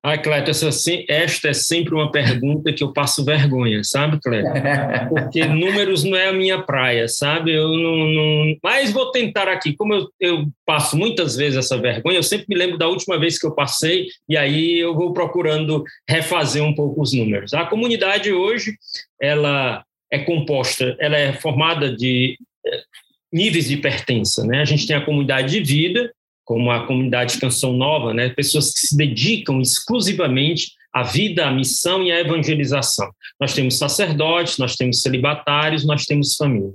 Ah, 0.03 0.17
Cleto, 0.17 0.51
essa, 0.51 0.71
esta 1.09 1.49
é 1.49 1.53
sempre 1.53 1.95
uma 1.95 2.11
pergunta 2.11 2.73
que 2.73 2.83
eu 2.83 2.91
passo 2.91 3.23
vergonha, 3.23 3.85
sabe, 3.85 4.19
Cleto? 4.19 4.49
Porque 5.11 5.45
números 5.45 6.05
não 6.05 6.17
é 6.17 6.29
a 6.29 6.33
minha 6.33 6.63
praia, 6.63 7.07
sabe? 7.07 7.53
Eu 7.53 7.69
não, 7.69 8.09
não... 8.09 8.57
Mas 8.63 8.93
vou 8.93 9.11
tentar 9.11 9.47
aqui. 9.47 9.75
Como 9.75 9.93
eu, 9.93 10.09
eu 10.19 10.47
passo 10.65 10.97
muitas 10.97 11.37
vezes 11.37 11.59
essa 11.59 11.77
vergonha, 11.77 12.17
eu 12.17 12.23
sempre 12.23 12.47
me 12.49 12.57
lembro 12.57 12.79
da 12.79 12.89
última 12.89 13.19
vez 13.19 13.39
que 13.39 13.47
eu 13.47 13.55
passei, 13.55 14.07
e 14.27 14.39
aí 14.39 14.79
eu 14.79 14.95
vou 14.95 15.13
procurando 15.13 15.85
refazer 16.09 16.63
um 16.63 16.75
pouco 16.75 17.03
os 17.03 17.13
números. 17.13 17.53
A 17.53 17.67
comunidade 17.67 18.33
hoje, 18.33 18.77
ela 19.21 19.85
é 20.11 20.19
composta, 20.19 20.97
ela 20.99 21.19
é 21.19 21.35
formada 21.35 21.95
de 21.95 22.39
eh, 22.67 22.83
níveis 23.31 23.69
de 23.69 23.77
pertença, 23.77 24.47
né? 24.47 24.63
A 24.63 24.65
gente 24.65 24.87
tem 24.87 24.97
a 24.97 25.05
comunidade 25.05 25.51
de 25.51 25.61
vida, 25.61 26.11
como 26.51 26.69
a 26.69 26.85
comunidade 26.85 27.39
Canção 27.39 27.73
Nova, 27.73 28.13
né? 28.13 28.29
pessoas 28.31 28.73
que 28.73 28.81
se 28.81 28.97
dedicam 28.97 29.61
exclusivamente 29.61 30.73
à 30.93 31.05
vida, 31.05 31.47
à 31.47 31.51
missão 31.53 32.03
e 32.03 32.11
à 32.11 32.19
evangelização. 32.19 33.09
Nós 33.41 33.55
temos 33.55 33.79
sacerdotes, 33.79 34.59
nós 34.59 34.75
temos 34.75 35.01
celibatários, 35.01 35.87
nós 35.87 36.07
temos 36.07 36.35
família, 36.35 36.73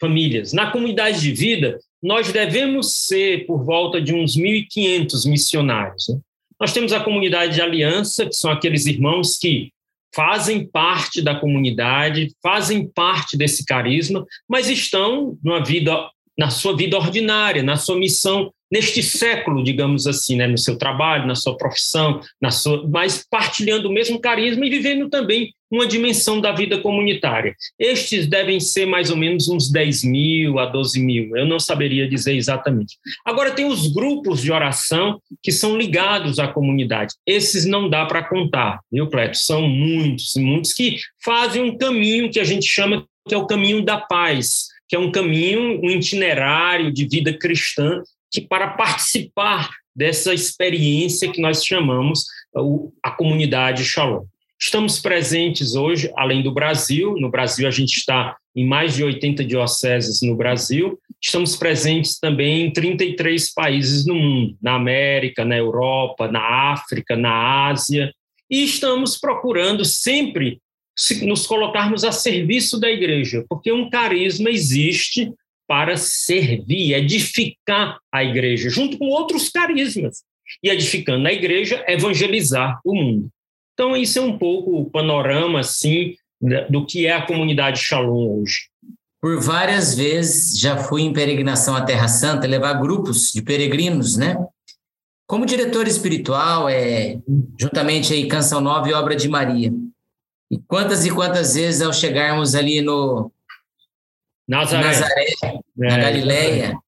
famílias. 0.00 0.54
Na 0.54 0.70
comunidade 0.70 1.20
de 1.20 1.32
vida, 1.32 1.78
nós 2.02 2.32
devemos 2.32 2.96
ser 2.96 3.44
por 3.44 3.62
volta 3.62 4.00
de 4.00 4.14
uns 4.14 4.38
1.500 4.38 5.28
missionários. 5.28 6.08
Né? 6.08 6.18
Nós 6.58 6.72
temos 6.72 6.90
a 6.90 7.00
comunidade 7.00 7.56
de 7.56 7.60
aliança, 7.60 8.24
que 8.24 8.34
são 8.34 8.50
aqueles 8.50 8.86
irmãos 8.86 9.36
que 9.36 9.70
fazem 10.14 10.66
parte 10.66 11.20
da 11.20 11.34
comunidade, 11.34 12.32
fazem 12.42 12.88
parte 12.88 13.36
desse 13.36 13.66
carisma, 13.66 14.24
mas 14.48 14.70
estão 14.70 15.36
numa 15.44 15.62
vida, 15.62 16.08
na 16.38 16.48
sua 16.48 16.74
vida 16.74 16.96
ordinária, 16.96 17.62
na 17.62 17.76
sua 17.76 17.98
missão 17.98 18.50
neste 18.70 19.02
século, 19.02 19.64
digamos 19.64 20.06
assim, 20.06 20.36
né, 20.36 20.46
no 20.46 20.58
seu 20.58 20.76
trabalho, 20.76 21.26
na 21.26 21.34
sua 21.34 21.56
profissão, 21.56 22.20
na 22.40 22.50
sua, 22.50 22.86
mas 22.88 23.26
partilhando 23.28 23.88
o 23.88 23.92
mesmo 23.92 24.20
carisma 24.20 24.64
e 24.64 24.70
vivendo 24.70 25.08
também 25.08 25.52
uma 25.70 25.86
dimensão 25.86 26.40
da 26.40 26.50
vida 26.50 26.78
comunitária. 26.78 27.54
Estes 27.78 28.26
devem 28.26 28.58
ser 28.58 28.86
mais 28.86 29.08
ou 29.10 29.16
menos 29.16 29.48
uns 29.48 29.70
10 29.70 30.04
mil 30.04 30.58
a 30.58 30.66
12 30.66 31.00
mil, 31.00 31.36
eu 31.36 31.46
não 31.46 31.60
saberia 31.60 32.08
dizer 32.08 32.34
exatamente. 32.34 32.96
Agora, 33.24 33.52
tem 33.52 33.66
os 33.66 33.86
grupos 33.86 34.42
de 34.42 34.50
oração 34.50 35.20
que 35.42 35.52
são 35.52 35.76
ligados 35.76 36.38
à 36.38 36.48
comunidade. 36.48 37.14
Esses 37.24 37.64
não 37.64 37.88
dá 37.88 38.04
para 38.04 38.28
contar, 38.28 38.80
viu, 38.90 39.08
Cleto? 39.08 39.36
São 39.36 39.68
muitos, 39.68 40.32
muitos 40.36 40.72
que 40.72 40.96
fazem 41.24 41.62
um 41.62 41.78
caminho 41.78 42.30
que 42.30 42.40
a 42.40 42.44
gente 42.44 42.66
chama 42.66 43.06
que 43.28 43.34
é 43.34 43.38
o 43.38 43.46
caminho 43.46 43.84
da 43.84 43.98
paz, 43.98 44.66
que 44.88 44.96
é 44.96 44.98
um 44.98 45.12
caminho, 45.12 45.80
um 45.84 45.90
itinerário 45.90 46.92
de 46.92 47.06
vida 47.06 47.32
cristã 47.32 48.02
que 48.30 48.40
para 48.40 48.68
participar 48.68 49.70
dessa 49.94 50.32
experiência 50.32 51.30
que 51.30 51.40
nós 51.40 51.64
chamamos 51.64 52.24
a 53.02 53.10
comunidade 53.10 53.84
Shalom. 53.84 54.24
Estamos 54.58 55.00
presentes 55.00 55.74
hoje, 55.74 56.12
além 56.16 56.42
do 56.42 56.52
Brasil, 56.52 57.14
no 57.18 57.30
Brasil 57.30 57.66
a 57.66 57.70
gente 57.70 57.96
está 57.96 58.36
em 58.54 58.66
mais 58.66 58.94
de 58.94 59.02
80 59.02 59.44
dioceses 59.44 60.20
no 60.22 60.36
Brasil, 60.36 60.98
estamos 61.20 61.56
presentes 61.56 62.18
também 62.18 62.66
em 62.66 62.72
33 62.72 63.54
países 63.54 64.04
no 64.04 64.14
mundo, 64.14 64.56
na 64.60 64.74
América, 64.74 65.44
na 65.44 65.56
Europa, 65.56 66.30
na 66.30 66.72
África, 66.72 67.16
na 67.16 67.68
Ásia, 67.68 68.12
e 68.50 68.64
estamos 68.64 69.16
procurando 69.16 69.84
sempre 69.84 70.60
nos 71.22 71.46
colocarmos 71.46 72.04
a 72.04 72.12
serviço 72.12 72.78
da 72.78 72.90
igreja, 72.90 73.44
porque 73.48 73.72
um 73.72 73.88
carisma 73.88 74.50
existe 74.50 75.32
para 75.70 75.96
servir, 75.96 76.94
edificar 76.94 78.00
a 78.10 78.24
igreja, 78.24 78.68
junto 78.68 78.98
com 78.98 79.04
outros 79.04 79.50
carismas. 79.50 80.24
E 80.64 80.68
edificando 80.68 81.28
a 81.28 81.32
igreja, 81.32 81.84
evangelizar 81.86 82.80
o 82.84 82.92
mundo. 82.92 83.28
Então, 83.72 83.96
isso 83.96 84.18
é 84.18 84.22
um 84.22 84.36
pouco 84.36 84.80
o 84.80 84.90
panorama, 84.90 85.60
assim, 85.60 86.16
do 86.68 86.84
que 86.84 87.06
é 87.06 87.12
a 87.12 87.24
comunidade 87.24 87.78
Shalom 87.78 88.40
hoje. 88.40 88.68
Por 89.22 89.40
várias 89.40 89.94
vezes 89.94 90.58
já 90.58 90.76
fui 90.76 91.02
em 91.02 91.12
peregrinação 91.12 91.76
à 91.76 91.82
Terra 91.82 92.08
Santa, 92.08 92.48
levar 92.48 92.74
grupos 92.74 93.30
de 93.30 93.40
peregrinos, 93.40 94.16
né? 94.16 94.34
Como 95.24 95.46
diretor 95.46 95.86
espiritual, 95.86 96.68
é, 96.68 97.16
juntamente 97.56 98.12
aí 98.12 98.26
Canção 98.26 98.60
Nova 98.60 98.88
e 98.88 98.92
Obra 98.92 99.14
de 99.14 99.28
Maria. 99.28 99.72
E 100.50 100.58
quantas 100.66 101.06
e 101.06 101.12
quantas 101.12 101.54
vezes 101.54 101.80
ao 101.80 101.92
chegarmos 101.92 102.56
ali 102.56 102.82
no, 102.82 103.30
Nazaré, 104.50 104.86
Nazaré 104.88 105.26
é, 105.44 105.88
na 105.88 105.96
Galileia, 105.96 106.78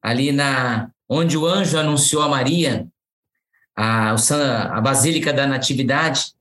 ali 0.00 0.32
na 0.32 0.90
onde 1.06 1.36
o 1.36 1.44
anjo 1.46 1.78
anunciou 1.78 2.22
a 2.22 2.28
Maria, 2.28 2.86
a, 3.76 4.14
a 4.14 4.80
Basílica 4.80 5.30
da 5.30 5.46
Natividade, 5.46 6.32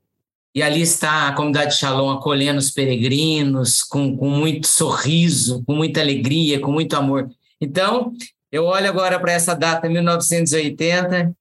e 0.55 0.63
ali 0.63 0.81
está 0.81 1.27
a 1.27 1.33
comunidade 1.33 1.75
Shalom 1.75 2.09
acolhendo 2.09 2.59
os 2.59 2.71
peregrinos 2.71 3.83
com, 3.83 4.15
com 4.15 4.29
muito 4.29 4.65
sorriso, 4.65 5.61
com 5.65 5.75
muita 5.75 5.99
alegria, 5.99 6.59
com 6.61 6.71
muito 6.71 6.95
amor. 6.95 7.29
Então, 7.59 8.13
eu 8.49 8.63
olho 8.63 8.87
agora 8.87 9.19
para 9.19 9.33
essa 9.33 9.53
data, 9.53 9.89
1980, 9.89 11.35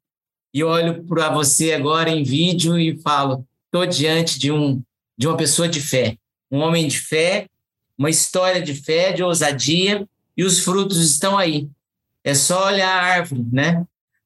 e 0.52 0.64
olho 0.64 1.04
para 1.04 1.30
você 1.30 1.72
agora 1.72 2.10
em 2.10 2.24
vídeo 2.24 2.76
e 2.76 3.00
falo: 3.00 3.46
estou 3.66 3.86
diante 3.86 4.40
de, 4.40 4.50
um, 4.50 4.82
de 5.16 5.28
uma 5.28 5.36
pessoa 5.36 5.68
de 5.68 5.80
fé, 5.80 6.16
um 6.50 6.58
homem 6.58 6.88
de 6.88 6.98
fé, 6.98 7.46
uma 8.00 8.08
história 8.08 8.62
de 8.62 8.72
fé, 8.72 9.12
de 9.12 9.22
ousadia, 9.22 10.08
e 10.34 10.42
os 10.42 10.60
frutos 10.60 10.98
estão 10.98 11.36
aí. 11.36 11.68
É 12.24 12.32
só 12.32 12.68
olhar 12.68 12.88
a 12.88 13.02
árvore, 13.02 13.44
né? 13.52 13.84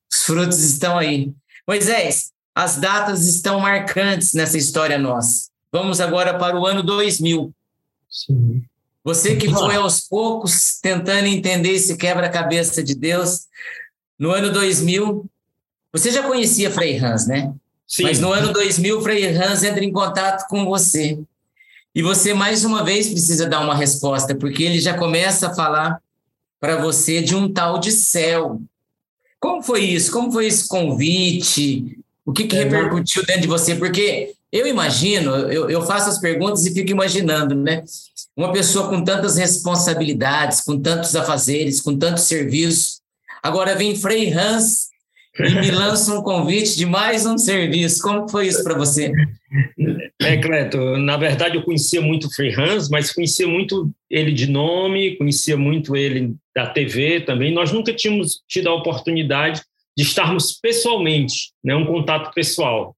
Os 0.09 0.23
frutos 0.23 0.61
estão 0.61 0.97
aí. 0.97 1.33
Moisés, 1.67 2.31
as 2.55 2.77
datas 2.77 3.27
estão 3.27 3.59
marcantes 3.59 4.33
nessa 4.33 4.57
história 4.57 4.97
nossa. 4.97 5.49
Vamos 5.73 6.01
agora 6.01 6.39
para 6.39 6.57
o 6.57 6.65
ano 6.65 6.85
2000. 6.85 7.53
Sim. 8.09 8.63
Você 9.03 9.35
que 9.35 9.51
foi 9.51 9.75
aos 9.75 10.03
poucos 10.03 10.79
tentando 10.81 11.27
entender 11.27 11.73
esse 11.73 11.97
quebra-cabeça 11.97 12.81
de 12.81 12.95
Deus, 12.95 13.49
no 14.17 14.31
ano 14.31 14.53
2000, 14.53 15.27
você 15.93 16.13
já 16.13 16.23
conhecia 16.23 16.71
Frei 16.71 16.97
Hans, 16.97 17.27
né? 17.27 17.53
Sim. 17.89 18.05
Mas 18.05 18.21
no 18.21 18.33
ano 18.33 18.53
2000, 18.53 19.03
Frei 19.03 19.37
Hans 19.37 19.65
entra 19.65 19.85
em 19.85 19.93
contato 19.93 20.47
com 20.47 20.65
você. 20.65 21.19
E 21.95 22.03
você, 22.03 22.35
mais 22.35 22.65
uma 22.65 22.85
vez, 22.85 23.09
precisa 23.09 23.47
dar 23.47 23.61
uma 23.61 23.75
resposta, 23.75 24.35
porque 24.35 24.65
ele 24.65 24.81
já 24.81 24.97
começa 24.97 25.49
a 25.49 25.55
falar 25.55 26.01
para 26.61 26.77
você 26.77 27.23
de 27.23 27.37
um 27.37 27.53
tal 27.53 27.79
de 27.79 27.93
céu. 27.93 28.61
Como 29.39 29.63
foi 29.63 29.85
isso? 29.85 30.11
Como 30.11 30.33
foi 30.33 30.47
esse 30.47 30.67
convite? 30.67 31.99
O 32.27 32.33
que, 32.33 32.45
que 32.45 32.57
é, 32.57 32.65
repercutiu 32.65 33.25
dentro 33.25 33.43
de 33.43 33.49
você? 33.49 33.77
Porque 33.77 34.35
eu 34.51 34.67
imagino, 34.67 35.31
eu, 35.35 35.71
eu 35.71 35.83
faço 35.83 36.09
as 36.09 36.19
perguntas 36.19 36.65
e 36.65 36.73
fico 36.73 36.91
imaginando, 36.91 37.55
né? 37.55 37.85
Uma 38.37 38.53
pessoa 38.53 38.89
com 38.89 39.05
tantas 39.05 39.37
responsabilidades, 39.37 40.63
com 40.63 40.81
tantos 40.81 41.15
afazeres, 41.15 41.81
com 41.81 41.97
tantos 41.97 42.25
serviços. 42.25 43.01
Agora 43.43 43.77
vem 43.77 43.95
Frei 43.95 44.33
Hans 44.33 44.89
e 45.39 45.55
me 45.61 45.71
lança 45.71 46.13
um 46.19 46.23
convite 46.23 46.77
de 46.77 46.87
mais 46.87 47.27
um 47.27 47.37
serviço. 47.37 48.03
Como 48.03 48.29
foi 48.29 48.49
isso 48.49 48.65
para 48.65 48.75
você? 48.75 49.13
É, 50.23 50.37
Cleto, 50.37 50.97
na 50.97 51.17
verdade 51.17 51.57
eu 51.57 51.63
conhecia 51.63 52.01
muito 52.01 52.29
o 52.29 52.31
Frei 52.33 52.55
Hans, 52.55 52.89
mas 52.89 53.13
conhecia 53.13 53.49
muito 53.49 53.91
ele 54.09 54.33
de 54.33 54.49
nome, 54.49 55.17
conhecia 55.17 55.57
muito 55.57 55.97
ele 55.97 56.35
da 56.55 56.67
TV 56.69 57.21
também. 57.21 57.53
Nós 57.53 57.73
nunca 57.73 57.93
tínhamos 57.93 58.41
tido 58.49 58.69
a 58.69 58.75
oportunidade 58.75 59.63
de 59.97 60.05
estarmos 60.05 60.59
pessoalmente, 60.61 61.53
né, 61.63 61.75
um 61.75 61.87
contato 61.87 62.33
pessoal. 62.33 62.97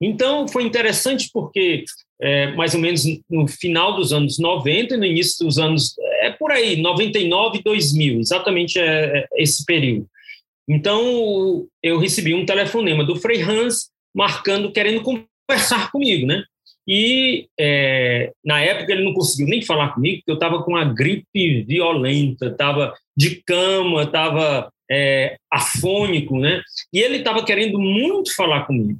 Então, 0.00 0.48
foi 0.48 0.64
interessante 0.64 1.30
porque, 1.32 1.84
é, 2.20 2.52
mais 2.52 2.74
ou 2.74 2.80
menos 2.80 3.04
no 3.30 3.46
final 3.46 3.94
dos 3.94 4.12
anos 4.12 4.38
90 4.38 4.94
e 4.94 4.96
no 4.96 5.04
início 5.04 5.44
dos 5.46 5.58
anos, 5.58 5.94
é 6.20 6.30
por 6.30 6.50
aí, 6.50 6.80
99 6.80 7.58
e 7.58 7.62
2000, 7.62 8.20
exatamente 8.20 8.78
é, 8.78 9.18
é 9.18 9.26
esse 9.36 9.64
período. 9.64 10.06
Então, 10.68 11.66
eu 11.82 11.98
recebi 11.98 12.34
um 12.34 12.46
telefonema 12.46 13.04
do 13.04 13.16
Frei 13.16 13.42
Hans 13.42 13.90
marcando, 14.14 14.72
querendo 14.72 15.02
conversar 15.02 15.90
comigo, 15.92 16.26
né? 16.26 16.44
E 16.86 17.46
é, 17.58 18.32
na 18.44 18.60
época 18.60 18.92
ele 18.92 19.04
não 19.04 19.14
conseguiu 19.14 19.48
nem 19.48 19.62
falar 19.62 19.90
comigo, 19.90 20.18
porque 20.18 20.30
eu 20.30 20.34
estava 20.34 20.62
com 20.62 20.72
uma 20.72 20.84
gripe 20.84 21.62
violenta, 21.62 22.46
estava 22.46 22.94
de 23.16 23.42
cama, 23.44 24.02
estava 24.02 24.72
é, 24.90 25.36
afônico, 25.50 26.38
né? 26.38 26.60
E 26.92 26.98
ele 26.98 27.18
estava 27.18 27.44
querendo 27.44 27.78
muito 27.78 28.34
falar 28.34 28.66
comigo. 28.66 28.98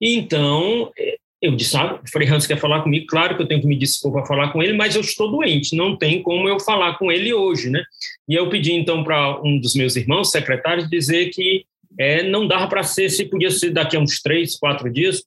Então, 0.00 0.90
é, 0.98 1.16
eu 1.40 1.56
disse, 1.56 1.76
ah, 1.76 2.00
o 2.02 2.10
Frei 2.10 2.28
Hans 2.28 2.46
quer 2.46 2.58
falar 2.58 2.82
comigo, 2.82 3.06
claro 3.08 3.36
que 3.36 3.42
eu 3.42 3.48
tenho 3.48 3.60
que 3.60 3.66
me 3.66 3.76
dispor 3.76 4.12
para 4.12 4.26
falar 4.26 4.52
com 4.52 4.62
ele, 4.62 4.74
mas 4.74 4.94
eu 4.94 5.00
estou 5.00 5.28
doente, 5.28 5.74
não 5.74 5.96
tem 5.96 6.22
como 6.22 6.48
eu 6.48 6.60
falar 6.60 6.96
com 6.98 7.10
ele 7.10 7.34
hoje, 7.34 7.68
né? 7.68 7.82
E 8.28 8.34
eu 8.34 8.48
pedi, 8.48 8.72
então, 8.72 9.02
para 9.02 9.40
um 9.42 9.58
dos 9.58 9.74
meus 9.74 9.96
irmãos, 9.96 10.30
secretários, 10.30 10.88
dizer 10.88 11.30
que 11.30 11.64
é, 11.98 12.22
não 12.22 12.46
dava 12.46 12.68
para 12.68 12.84
ser, 12.84 13.10
se 13.10 13.24
podia 13.24 13.50
ser 13.50 13.70
daqui 13.70 13.96
a 13.96 14.00
uns 14.00 14.22
três, 14.22 14.56
quatro 14.56 14.90
dias, 14.90 15.24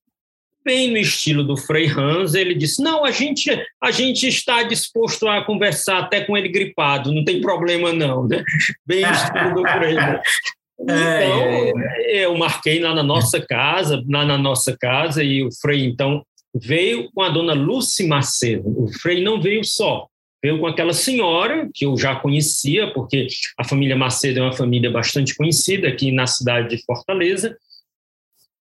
bem 0.65 0.89
no 0.89 0.97
estilo 0.97 1.43
do 1.43 1.55
Frei 1.55 1.87
Hans, 1.87 2.33
ele 2.33 2.55
disse: 2.55 2.81
Não, 2.81 3.05
a 3.05 3.11
gente, 3.11 3.49
a 3.81 3.91
gente 3.91 4.27
está 4.27 4.63
disposto 4.63 5.27
a 5.27 5.45
conversar 5.45 5.99
até 5.99 6.21
com 6.21 6.35
ele 6.35 6.49
gripado, 6.49 7.13
não 7.13 7.23
tem 7.23 7.39
problema 7.39 7.93
não. 7.93 8.27
Né? 8.27 8.43
Bem 8.85 9.05
no 9.05 9.11
estilo 9.11 9.53
do 9.53 9.61
Frei. 9.61 9.93
Né? 9.93 10.21
Então, 10.77 11.81
eu 12.09 12.37
marquei 12.37 12.81
lá 12.81 12.93
na 12.93 13.01
nossa 13.01 13.39
casa, 13.39 14.03
lá 14.09 14.25
na 14.25 14.37
nossa 14.37 14.77
casa, 14.77 15.23
e 15.23 15.41
o 15.41 15.49
Frei, 15.61 15.85
então, 15.85 16.21
veio 16.53 17.09
com 17.13 17.21
a 17.21 17.29
dona 17.29 17.53
Lucy 17.53 18.05
Macedo. 18.05 18.67
O 18.77 18.91
Frei 18.99 19.23
não 19.23 19.41
veio 19.41 19.63
só, 19.63 20.05
veio 20.43 20.59
com 20.59 20.67
aquela 20.67 20.91
senhora 20.91 21.69
que 21.73 21.85
eu 21.85 21.97
já 21.97 22.17
conhecia, 22.17 22.91
porque 22.91 23.27
a 23.57 23.63
família 23.63 23.95
Macedo 23.95 24.39
é 24.39 24.41
uma 24.41 24.51
família 24.51 24.91
bastante 24.91 25.33
conhecida 25.33 25.87
aqui 25.87 26.11
na 26.11 26.27
cidade 26.27 26.75
de 26.75 26.83
Fortaleza, 26.83 27.57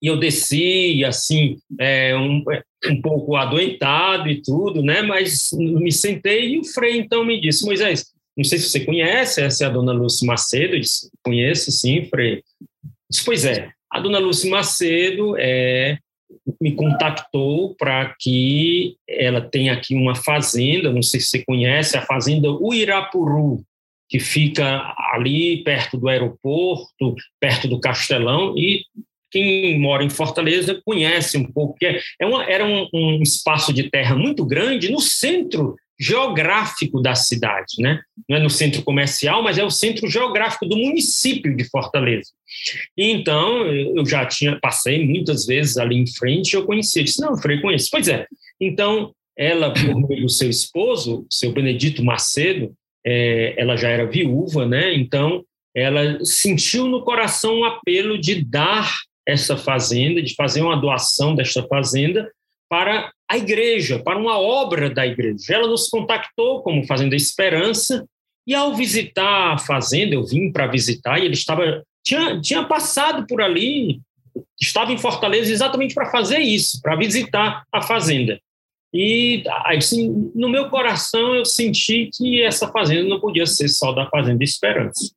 e 0.05 0.07
eu 0.07 0.19
desci, 0.19 1.03
assim, 1.03 1.57
é, 1.79 2.15
um, 2.15 2.43
um 2.91 3.01
pouco 3.01 3.35
adoentado 3.35 4.29
e 4.29 4.39
tudo, 4.39 4.83
né? 4.83 5.01
Mas 5.01 5.49
me 5.51 5.91
sentei 5.91 6.49
e 6.49 6.59
o 6.59 6.63
Frei 6.63 6.99
então 6.99 7.25
me 7.25 7.41
disse, 7.41 7.65
Moisés, 7.65 8.13
não 8.37 8.43
sei 8.43 8.59
se 8.59 8.69
você 8.69 8.81
conhece, 8.81 9.41
essa 9.41 9.63
é 9.63 9.67
a 9.67 9.71
dona 9.71 9.91
Lúcia 9.91 10.27
Macedo, 10.27 10.75
eu 10.75 10.79
disse, 10.79 11.09
conheço 11.23 11.71
sim, 11.71 12.05
Frei. 12.05 12.43
Disse, 13.09 13.25
pois 13.25 13.45
é, 13.45 13.71
a 13.91 13.99
dona 13.99 14.19
Lúcia 14.19 14.47
Macedo 14.47 15.35
é, 15.39 15.97
me 16.61 16.73
contactou 16.73 17.73
para 17.73 18.13
que 18.19 18.97
ela 19.09 19.41
tenha 19.41 19.73
aqui 19.73 19.95
uma 19.95 20.13
fazenda, 20.13 20.93
não 20.93 21.01
sei 21.01 21.19
se 21.19 21.29
você 21.29 21.43
conhece, 21.43 21.97
a 21.97 22.03
fazenda 22.03 22.47
Uirapuru, 22.51 23.63
que 24.07 24.19
fica 24.19 24.93
ali 25.13 25.63
perto 25.63 25.97
do 25.97 26.07
aeroporto, 26.07 27.15
perto 27.39 27.67
do 27.67 27.79
Castelão, 27.79 28.55
e 28.55 28.83
quem 29.35 29.77
mora 29.77 30.01
em 30.01 30.09
Fortaleza 30.09 30.81
conhece 30.85 31.37
um 31.37 31.43
pouco, 31.43 31.75
que 31.77 31.85
é, 31.85 31.99
é 32.21 32.25
uma, 32.25 32.45
era 32.45 32.65
um, 32.65 32.87
um, 32.93 33.21
espaço 33.21 33.73
de 33.73 33.89
terra 33.89 34.15
muito 34.15 34.45
grande 34.45 34.89
no 34.89 35.01
centro 35.01 35.75
geográfico 35.99 37.01
da 37.01 37.15
cidade, 37.15 37.75
né? 37.79 37.99
Não 38.29 38.37
é 38.37 38.39
no 38.39 38.49
centro 38.49 38.81
comercial, 38.81 39.43
mas 39.43 39.57
é 39.57 39.63
o 39.63 39.69
centro 39.69 40.09
geográfico 40.09 40.65
do 40.65 40.77
município 40.77 41.53
de 41.53 41.65
Fortaleza. 41.65 42.29
E 42.97 43.11
então, 43.11 43.65
eu 43.67 44.05
já 44.05 44.25
tinha, 44.25 44.57
passei 44.61 45.05
muitas 45.05 45.45
vezes 45.45 45.75
ali 45.75 45.97
em 45.97 46.07
frente, 46.07 46.55
eu 46.55 46.65
conhecia, 46.65 47.01
eu 47.01 47.05
disse, 47.05 47.21
não, 47.21 47.37
Frei, 47.37 47.59
conheço. 47.59 47.89
Pois 47.91 48.07
é, 48.07 48.25
então, 48.59 49.13
ela, 49.37 49.73
por 49.73 50.07
meio 50.07 50.23
do 50.23 50.29
seu 50.29 50.49
esposo, 50.49 51.25
seu 51.29 51.51
Benedito 51.51 52.01
Macedo, 52.03 52.73
é, 53.05 53.53
ela 53.57 53.75
já 53.75 53.89
era 53.89 54.09
viúva, 54.09 54.65
né? 54.65 54.93
Então, 54.95 55.43
ela 55.75 56.23
sentiu 56.23 56.87
no 56.87 57.03
coração 57.03 57.59
um 57.59 57.65
apelo 57.65 58.17
de 58.17 58.41
dar 58.41 58.89
essa 59.27 59.57
fazenda, 59.57 60.21
de 60.21 60.35
fazer 60.35 60.61
uma 60.61 60.75
doação 60.75 61.35
desta 61.35 61.63
fazenda 61.67 62.31
para 62.69 63.11
a 63.29 63.37
igreja, 63.37 63.99
para 63.99 64.17
uma 64.17 64.39
obra 64.39 64.89
da 64.89 65.05
igreja. 65.05 65.53
Ela 65.53 65.67
nos 65.67 65.89
contactou 65.89 66.61
como 66.61 66.85
Fazenda 66.85 67.15
Esperança, 67.15 68.05
e 68.47 68.53
ao 68.53 68.75
visitar 68.75 69.53
a 69.53 69.57
fazenda, 69.57 70.13
eu 70.13 70.23
vim 70.23 70.51
para 70.51 70.67
visitar, 70.67 71.19
e 71.19 71.25
ele 71.25 71.33
estava 71.33 71.83
tinha, 72.05 72.39
tinha 72.39 72.63
passado 72.63 73.25
por 73.25 73.41
ali, 73.41 73.99
estava 74.61 74.93
em 74.93 74.97
Fortaleza 74.97 75.51
exatamente 75.51 75.95
para 75.95 76.11
fazer 76.11 76.39
isso, 76.39 76.79
para 76.81 76.95
visitar 76.95 77.63
a 77.71 77.81
fazenda. 77.81 78.39
E 78.93 79.43
assim, 79.65 80.31
no 80.35 80.47
meu 80.47 80.69
coração 80.69 81.35
eu 81.35 81.43
senti 81.43 82.09
que 82.15 82.41
essa 82.43 82.71
fazenda 82.71 83.09
não 83.09 83.19
podia 83.19 83.45
ser 83.45 83.67
só 83.67 83.91
da 83.91 84.07
Fazenda 84.09 84.43
Esperança. 84.43 85.11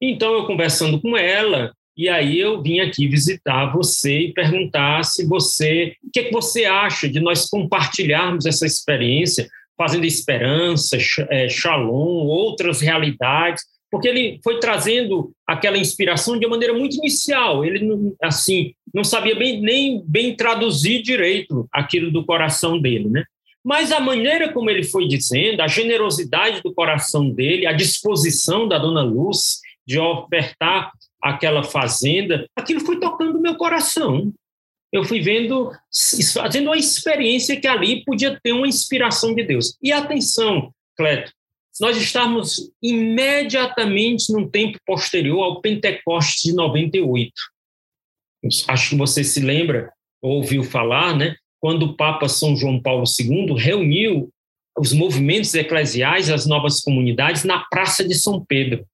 Então, 0.00 0.32
eu 0.32 0.46
conversando 0.46 1.00
com 1.00 1.16
ela, 1.16 1.72
e 1.96 2.08
aí 2.08 2.38
eu 2.38 2.62
vim 2.62 2.80
aqui 2.80 3.06
visitar 3.06 3.66
você 3.66 4.20
e 4.20 4.32
perguntar 4.32 5.04
se 5.04 5.26
você, 5.26 5.94
o 6.02 6.10
que, 6.10 6.20
é 6.20 6.24
que 6.24 6.32
você 6.32 6.64
acha 6.64 7.08
de 7.08 7.20
nós 7.20 7.48
compartilharmos 7.48 8.46
essa 8.46 8.66
experiência, 8.66 9.48
fazendo 9.76 10.04
esperança, 10.04 10.96
é, 11.28 11.48
shalom, 11.48 12.26
outras 12.26 12.80
realidades, 12.80 13.64
porque 13.90 14.08
ele 14.08 14.40
foi 14.42 14.58
trazendo 14.58 15.32
aquela 15.46 15.76
inspiração 15.76 16.38
de 16.38 16.46
uma 16.46 16.52
maneira 16.52 16.72
muito 16.72 16.96
inicial. 16.96 17.62
Ele 17.62 18.14
assim 18.22 18.72
não 18.92 19.04
sabia 19.04 19.34
bem, 19.34 19.60
nem 19.60 20.02
bem 20.06 20.34
traduzir 20.34 21.02
direito 21.02 21.68
aquilo 21.70 22.10
do 22.10 22.24
coração 22.24 22.80
dele, 22.80 23.10
né? 23.10 23.24
Mas 23.62 23.92
a 23.92 24.00
maneira 24.00 24.50
como 24.50 24.70
ele 24.70 24.82
foi 24.82 25.06
dizendo, 25.06 25.60
a 25.60 25.68
generosidade 25.68 26.62
do 26.62 26.74
coração 26.74 27.30
dele, 27.30 27.66
a 27.66 27.72
disposição 27.72 28.66
da 28.66 28.78
dona 28.78 29.02
Luz 29.02 29.60
de 29.86 29.98
ofertar 29.98 30.90
aquela 31.22 31.62
fazenda, 31.62 32.46
aquilo 32.56 32.80
foi 32.80 32.98
tocando 32.98 33.40
meu 33.40 33.56
coração. 33.56 34.32
Eu 34.92 35.04
fui 35.04 35.20
vendo, 35.20 35.70
fazendo 36.34 36.66
uma 36.66 36.76
experiência 36.76 37.58
que 37.58 37.66
ali 37.66 38.04
podia 38.04 38.38
ter 38.42 38.52
uma 38.52 38.68
inspiração 38.68 39.34
de 39.34 39.42
Deus. 39.42 39.76
E 39.82 39.90
atenção, 39.90 40.72
Cleto, 40.96 41.32
nós 41.80 41.96
estamos 41.96 42.70
imediatamente 42.82 44.30
num 44.30 44.46
tempo 44.46 44.78
posterior 44.84 45.42
ao 45.42 45.60
Pentecostes 45.62 46.42
de 46.42 46.52
98. 46.54 47.32
Acho 48.68 48.90
que 48.90 48.96
você 48.96 49.24
se 49.24 49.40
lembra, 49.40 49.90
ouviu 50.20 50.62
falar, 50.62 51.16
né? 51.16 51.36
Quando 51.58 51.84
o 51.84 51.96
Papa 51.96 52.28
São 52.28 52.56
João 52.56 52.80
Paulo 52.80 53.04
II 53.18 53.54
reuniu 53.56 54.30
os 54.76 54.92
movimentos 54.92 55.54
eclesiais, 55.54 56.28
as 56.28 56.44
novas 56.44 56.80
comunidades, 56.80 57.44
na 57.44 57.60
Praça 57.60 58.06
de 58.06 58.14
São 58.14 58.44
Pedro. 58.44 58.84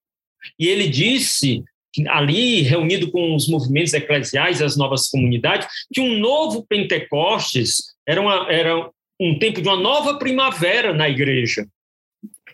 E 0.58 0.68
ele 0.68 0.88
disse 0.88 1.64
ali 2.08 2.62
reunido 2.62 3.10
com 3.10 3.34
os 3.34 3.48
movimentos 3.48 3.92
eclesiais, 3.92 4.62
as 4.62 4.76
novas 4.76 5.08
comunidades, 5.08 5.68
que 5.92 6.00
um 6.00 6.18
novo 6.18 6.64
Pentecostes 6.66 7.94
era, 8.06 8.20
uma, 8.20 8.50
era 8.50 8.90
um 9.20 9.38
tempo 9.38 9.60
de 9.60 9.68
uma 9.68 9.76
nova 9.76 10.18
primavera 10.18 10.92
na 10.92 11.08
igreja. 11.08 11.66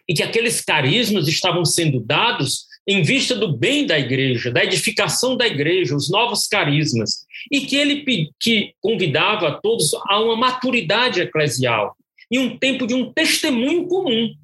E 0.09 0.15
que 0.15 0.23
aqueles 0.23 0.61
carismas 0.61 1.29
estavam 1.29 1.65
sendo 1.65 2.01
dados 2.01 2.67
em 2.87 3.03
vista 3.03 3.35
do 3.35 3.57
bem 3.57 3.87
da 3.87 3.99
igreja, 3.99 4.51
da 4.51 4.63
edificação 4.63 5.37
da 5.37 5.47
igreja, 5.47 5.97
os 5.97 6.11
novos 6.11 6.47
carismas. 6.47 7.25
E 7.51 7.63
que 7.63 7.77
ele 7.77 8.05
que 8.39 8.75
convidava 8.81 9.49
a 9.49 9.55
todos 9.55 9.93
a 10.09 10.21
uma 10.21 10.37
maturidade 10.37 11.21
eclesial 11.21 11.97
e 12.31 12.39
um 12.39 12.59
tempo 12.59 12.87
de 12.87 12.95
um 12.95 13.13
testemunho 13.13 13.87
comum. 13.87 14.35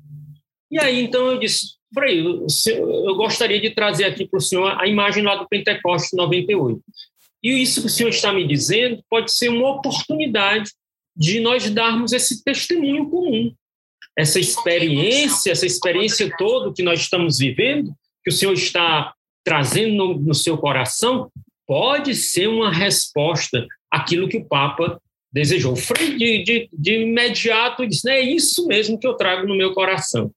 E 0.71 0.79
aí, 0.79 1.03
então, 1.03 1.27
eu 1.27 1.39
disse, 1.39 1.80
Frei, 1.93 2.25
eu 2.25 3.15
gostaria 3.17 3.61
de 3.61 3.71
trazer 3.71 4.05
aqui 4.05 4.27
para 4.27 4.39
o 4.39 4.41
senhor 4.41 4.81
a 4.81 4.87
imagem 4.87 5.25
lá 5.25 5.35
do 5.35 5.49
Pentecostes 5.49 6.17
98. 6.17 6.81
E 7.43 7.63
isso 7.63 7.81
que 7.81 7.87
o 7.87 7.91
senhor 7.91 8.11
está 8.11 8.33
me 8.33 8.47
dizendo 8.47 9.03
pode 9.09 9.33
ser 9.33 9.49
uma 9.49 9.71
oportunidade 9.71 10.71
de 11.17 11.41
nós 11.41 11.69
darmos 11.71 12.13
esse 12.13 12.45
testemunho 12.45 13.09
comum. 13.09 13.53
Essa 14.17 14.39
experiência, 14.39 15.51
essa 15.51 15.67
experiência 15.67 16.31
toda 16.37 16.73
que 16.73 16.83
nós 16.83 17.01
estamos 17.01 17.39
vivendo, 17.39 17.93
que 18.23 18.31
o 18.31 18.33
senhor 18.33 18.53
está 18.53 19.15
trazendo 19.45 19.95
no, 19.95 20.15
no 20.19 20.35
seu 20.35 20.59
coração, 20.59 21.31
pode 21.67 22.15
ser 22.15 22.49
uma 22.49 22.73
resposta 22.73 23.67
àquilo 23.91 24.29
que 24.29 24.37
o 24.37 24.45
Papa 24.45 25.01
desejou. 25.33 25.75
Frei, 25.77 26.17
de, 26.17 26.43
de, 26.43 26.69
de 26.73 27.03
imediato, 27.03 27.87
disse: 27.87 28.11
é 28.11 28.21
isso 28.21 28.67
mesmo 28.67 28.99
que 28.99 29.07
eu 29.07 29.15
trago 29.15 29.47
no 29.47 29.57
meu 29.57 29.73
coração. 29.73 30.31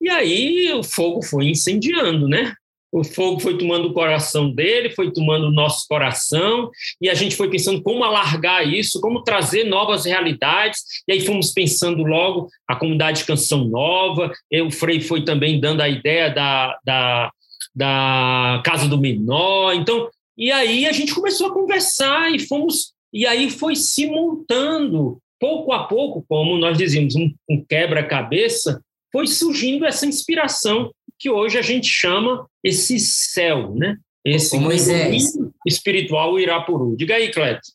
E 0.00 0.08
aí 0.08 0.72
o 0.72 0.82
fogo 0.82 1.22
foi 1.22 1.48
incendiando, 1.48 2.28
né? 2.28 2.54
O 2.90 3.04
fogo 3.04 3.38
foi 3.38 3.58
tomando 3.58 3.88
o 3.88 3.92
coração 3.92 4.50
dele, 4.50 4.90
foi 4.90 5.12
tomando 5.12 5.48
o 5.48 5.52
nosso 5.52 5.86
coração, 5.86 6.70
e 7.00 7.10
a 7.10 7.14
gente 7.14 7.36
foi 7.36 7.50
pensando 7.50 7.82
como 7.82 8.02
alargar 8.02 8.66
isso, 8.66 9.00
como 9.00 9.22
trazer 9.22 9.64
novas 9.64 10.06
realidades, 10.06 10.80
e 11.06 11.12
aí 11.12 11.20
fomos 11.20 11.52
pensando 11.52 12.02
logo 12.02 12.48
a 12.66 12.74
comunidade 12.74 13.20
de 13.20 13.26
canção 13.26 13.64
nova, 13.64 14.32
o 14.64 14.70
Frei 14.70 15.00
foi 15.00 15.22
também 15.22 15.60
dando 15.60 15.82
a 15.82 15.88
ideia 15.88 16.30
da, 16.30 16.78
da, 16.82 17.30
da 17.74 18.62
Casa 18.64 18.88
do 18.88 18.98
Menor, 18.98 19.74
então, 19.74 20.08
e 20.36 20.50
aí 20.50 20.86
a 20.86 20.92
gente 20.92 21.14
começou 21.14 21.48
a 21.48 21.54
conversar 21.54 22.34
e 22.34 22.38
fomos, 22.38 22.94
e 23.12 23.26
aí 23.26 23.50
foi 23.50 23.76
se 23.76 24.06
montando, 24.06 25.18
pouco 25.38 25.72
a 25.72 25.84
pouco, 25.84 26.24
como 26.26 26.56
nós 26.56 26.78
dizíamos, 26.78 27.14
um, 27.14 27.30
um 27.50 27.62
quebra-cabeça, 27.68 28.80
foi 29.12 29.26
surgindo 29.26 29.84
essa 29.84 30.06
inspiração 30.06 30.90
que 31.18 31.30
hoje 31.30 31.58
a 31.58 31.62
gente 31.62 31.88
chama 31.88 32.46
esse 32.62 32.98
céu, 32.98 33.74
né? 33.74 33.96
Esse 34.24 34.56
Ô, 34.56 34.60
Moisés. 34.60 35.32
espiritual 35.66 36.38
Irapuru. 36.38 36.96
Diga 36.96 37.14
aí, 37.14 37.30
Cleto. 37.30 37.68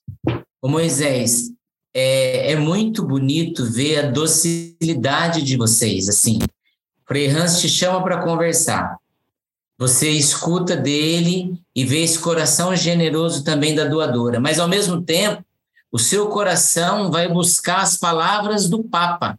Ô 0.61 0.69
Moisés, 0.69 1.51
é, 1.93 2.51
é, 2.51 2.55
muito 2.55 3.05
bonito 3.05 3.65
ver 3.65 3.99
a 3.99 4.11
docilidade 4.11 5.41
de 5.41 5.57
vocês, 5.57 6.07
assim. 6.07 6.39
Frei 7.05 7.27
Hans 7.27 7.59
te 7.59 7.67
chama 7.67 8.01
para 8.01 8.23
conversar. 8.23 8.97
Você 9.77 10.09
escuta 10.09 10.75
dele 10.75 11.59
e 11.75 11.84
vê 11.84 12.03
esse 12.03 12.19
coração 12.19 12.75
generoso 12.75 13.43
também 13.43 13.75
da 13.75 13.86
doadora, 13.86 14.39
mas 14.39 14.59
ao 14.59 14.67
mesmo 14.67 15.01
tempo, 15.01 15.43
o 15.91 15.99
seu 15.99 16.27
coração 16.29 17.11
vai 17.11 17.27
buscar 17.27 17.81
as 17.81 17.97
palavras 17.97 18.69
do 18.69 18.84
Papa. 18.84 19.38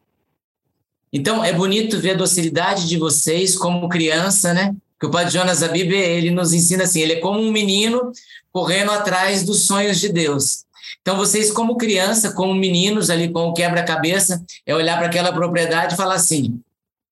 Então, 1.17 1.45
é 1.45 1.53
bonito 1.53 2.01
ver 2.01 2.11
a 2.11 2.17
docilidade 2.17 2.89
de 2.89 2.99
vocês 2.99 3.55
como 3.55 3.89
criança, 3.89 4.53
né? 4.53 4.75
Que 4.99 5.07
o 5.07 5.11
Padre 5.13 5.33
Jonas 5.33 5.63
Abib, 5.63 5.93
ele 5.93 6.33
nos 6.33 6.53
ensina 6.53 6.83
assim, 6.83 7.01
ele 7.03 7.13
é 7.13 7.21
como 7.21 7.39
um 7.39 7.53
menino 7.53 8.11
correndo 8.51 8.91
atrás 8.91 9.45
dos 9.45 9.63
sonhos 9.63 10.01
de 10.01 10.09
Deus. 10.09 10.65
Então, 11.01 11.17
vocês 11.17 11.53
como 11.53 11.77
criança, 11.77 12.33
como 12.33 12.53
meninos 12.53 13.11
ali 13.11 13.29
com 13.29 13.47
o 13.47 13.55
quebra-cabeça, 13.55 14.43
é 14.67 14.75
olhar 14.75 14.97
para 14.99 15.07
aquela 15.07 15.33
propriedade 15.33 15.95
e 15.95 15.97
falar 15.97 16.15
assim, 16.15 16.61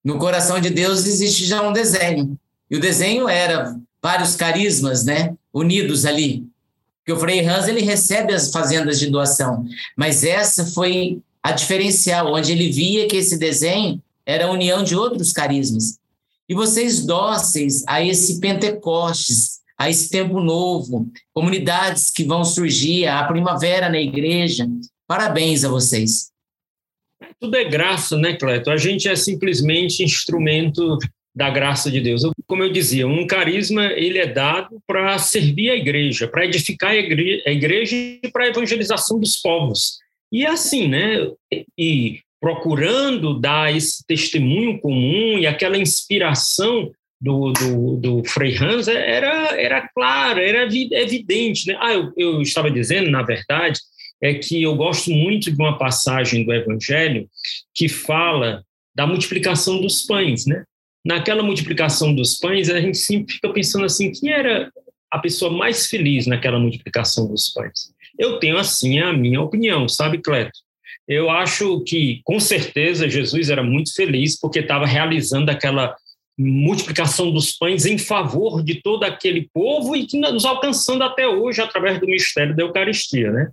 no 0.04 0.18
coração 0.18 0.58
de 0.58 0.70
Deus 0.70 1.06
existe 1.06 1.44
já 1.44 1.62
um 1.62 1.72
desenho. 1.72 2.36
E 2.68 2.76
o 2.76 2.80
desenho 2.80 3.28
era 3.28 3.76
vários 4.02 4.34
carismas, 4.34 5.04
né? 5.04 5.32
Unidos 5.54 6.04
ali. 6.04 6.44
Que 7.06 7.12
o 7.12 7.20
Frei 7.20 7.46
Hans, 7.46 7.68
ele 7.68 7.82
recebe 7.82 8.34
as 8.34 8.50
fazendas 8.50 8.98
de 8.98 9.08
doação. 9.08 9.64
Mas 9.96 10.24
essa 10.24 10.66
foi 10.66 11.20
a 11.42 11.52
diferencial, 11.52 12.32
onde 12.32 12.52
ele 12.52 12.70
via 12.70 13.06
que 13.08 13.16
esse 13.16 13.38
desenho 13.38 14.00
era 14.24 14.46
a 14.46 14.50
união 14.50 14.84
de 14.84 14.94
outros 14.94 15.32
carismas. 15.32 15.98
E 16.48 16.54
vocês 16.54 17.04
dóceis 17.04 17.82
a 17.86 18.04
esse 18.04 18.40
Pentecostes, 18.40 19.60
a 19.76 19.90
esse 19.90 20.08
tempo 20.10 20.40
novo, 20.40 21.10
comunidades 21.32 22.10
que 22.10 22.24
vão 22.24 22.44
surgir, 22.44 23.06
a 23.06 23.24
primavera 23.24 23.88
na 23.88 24.00
igreja. 24.00 24.68
Parabéns 25.06 25.64
a 25.64 25.68
vocês. 25.68 26.30
Tudo 27.40 27.56
é 27.56 27.64
graça, 27.64 28.16
né, 28.16 28.34
Cleto? 28.34 28.70
A 28.70 28.76
gente 28.76 29.08
é 29.08 29.16
simplesmente 29.16 30.04
instrumento 30.04 30.98
da 31.34 31.50
graça 31.50 31.90
de 31.90 32.00
Deus. 32.00 32.22
Como 32.46 32.62
eu 32.62 32.70
dizia, 32.70 33.08
um 33.08 33.26
carisma 33.26 33.86
ele 33.86 34.18
é 34.18 34.26
dado 34.26 34.80
para 34.86 35.18
servir 35.18 35.70
a 35.70 35.74
igreja, 35.74 36.28
para 36.28 36.44
edificar 36.44 36.90
a 36.90 37.50
igreja 37.50 37.96
e 37.96 38.30
para 38.32 38.44
a 38.44 38.48
evangelização 38.48 39.18
dos 39.18 39.36
povos. 39.36 40.01
E 40.32 40.46
assim, 40.46 40.88
né? 40.88 41.30
E 41.78 42.20
procurando 42.40 43.38
dar 43.38 43.74
esse 43.74 44.04
testemunho 44.06 44.80
comum 44.80 45.38
e 45.38 45.46
aquela 45.46 45.78
inspiração 45.78 46.90
do, 47.20 47.52
do, 47.52 47.96
do 47.98 48.24
Frei 48.24 48.56
Hans 48.56 48.88
era, 48.88 49.60
era 49.60 49.88
clara, 49.94 50.42
era 50.42 50.64
evidente. 50.64 51.68
Né? 51.68 51.78
Ah, 51.80 51.92
eu, 51.92 52.12
eu 52.16 52.42
estava 52.42 52.68
dizendo, 52.68 53.10
na 53.10 53.22
verdade, 53.22 53.78
é 54.20 54.34
que 54.34 54.60
eu 54.60 54.74
gosto 54.74 55.10
muito 55.10 55.52
de 55.52 55.56
uma 55.56 55.78
passagem 55.78 56.44
do 56.44 56.52
Evangelho 56.52 57.28
que 57.72 57.88
fala 57.88 58.64
da 58.94 59.06
multiplicação 59.06 59.80
dos 59.80 60.02
pães, 60.02 60.46
né? 60.46 60.64
Naquela 61.04 61.42
multiplicação 61.42 62.14
dos 62.14 62.38
pães, 62.38 62.68
a 62.70 62.80
gente 62.80 62.98
sempre 62.98 63.34
fica 63.34 63.52
pensando 63.52 63.84
assim, 63.84 64.12
quem 64.12 64.30
era 64.30 64.70
a 65.10 65.18
pessoa 65.18 65.50
mais 65.50 65.86
feliz 65.86 66.26
naquela 66.26 66.58
multiplicação 66.58 67.26
dos 67.28 67.50
pães? 67.50 67.91
Eu 68.18 68.38
tenho, 68.38 68.58
assim, 68.58 68.98
a 68.98 69.12
minha 69.12 69.40
opinião, 69.40 69.88
sabe, 69.88 70.18
Cleto? 70.18 70.58
Eu 71.06 71.30
acho 71.30 71.80
que, 71.84 72.20
com 72.24 72.38
certeza, 72.38 73.08
Jesus 73.08 73.50
era 73.50 73.62
muito 73.62 73.94
feliz 73.94 74.38
porque 74.38 74.60
estava 74.60 74.86
realizando 74.86 75.50
aquela 75.50 75.96
multiplicação 76.38 77.30
dos 77.30 77.52
pães 77.52 77.84
em 77.84 77.98
favor 77.98 78.62
de 78.62 78.80
todo 78.82 79.04
aquele 79.04 79.48
povo 79.52 79.94
e 79.94 80.06
que 80.06 80.18
nos 80.18 80.44
alcançando 80.44 81.02
até 81.04 81.26
hoje 81.26 81.60
através 81.60 82.00
do 82.00 82.06
mistério 82.06 82.56
da 82.56 82.62
Eucaristia, 82.62 83.30
né? 83.30 83.50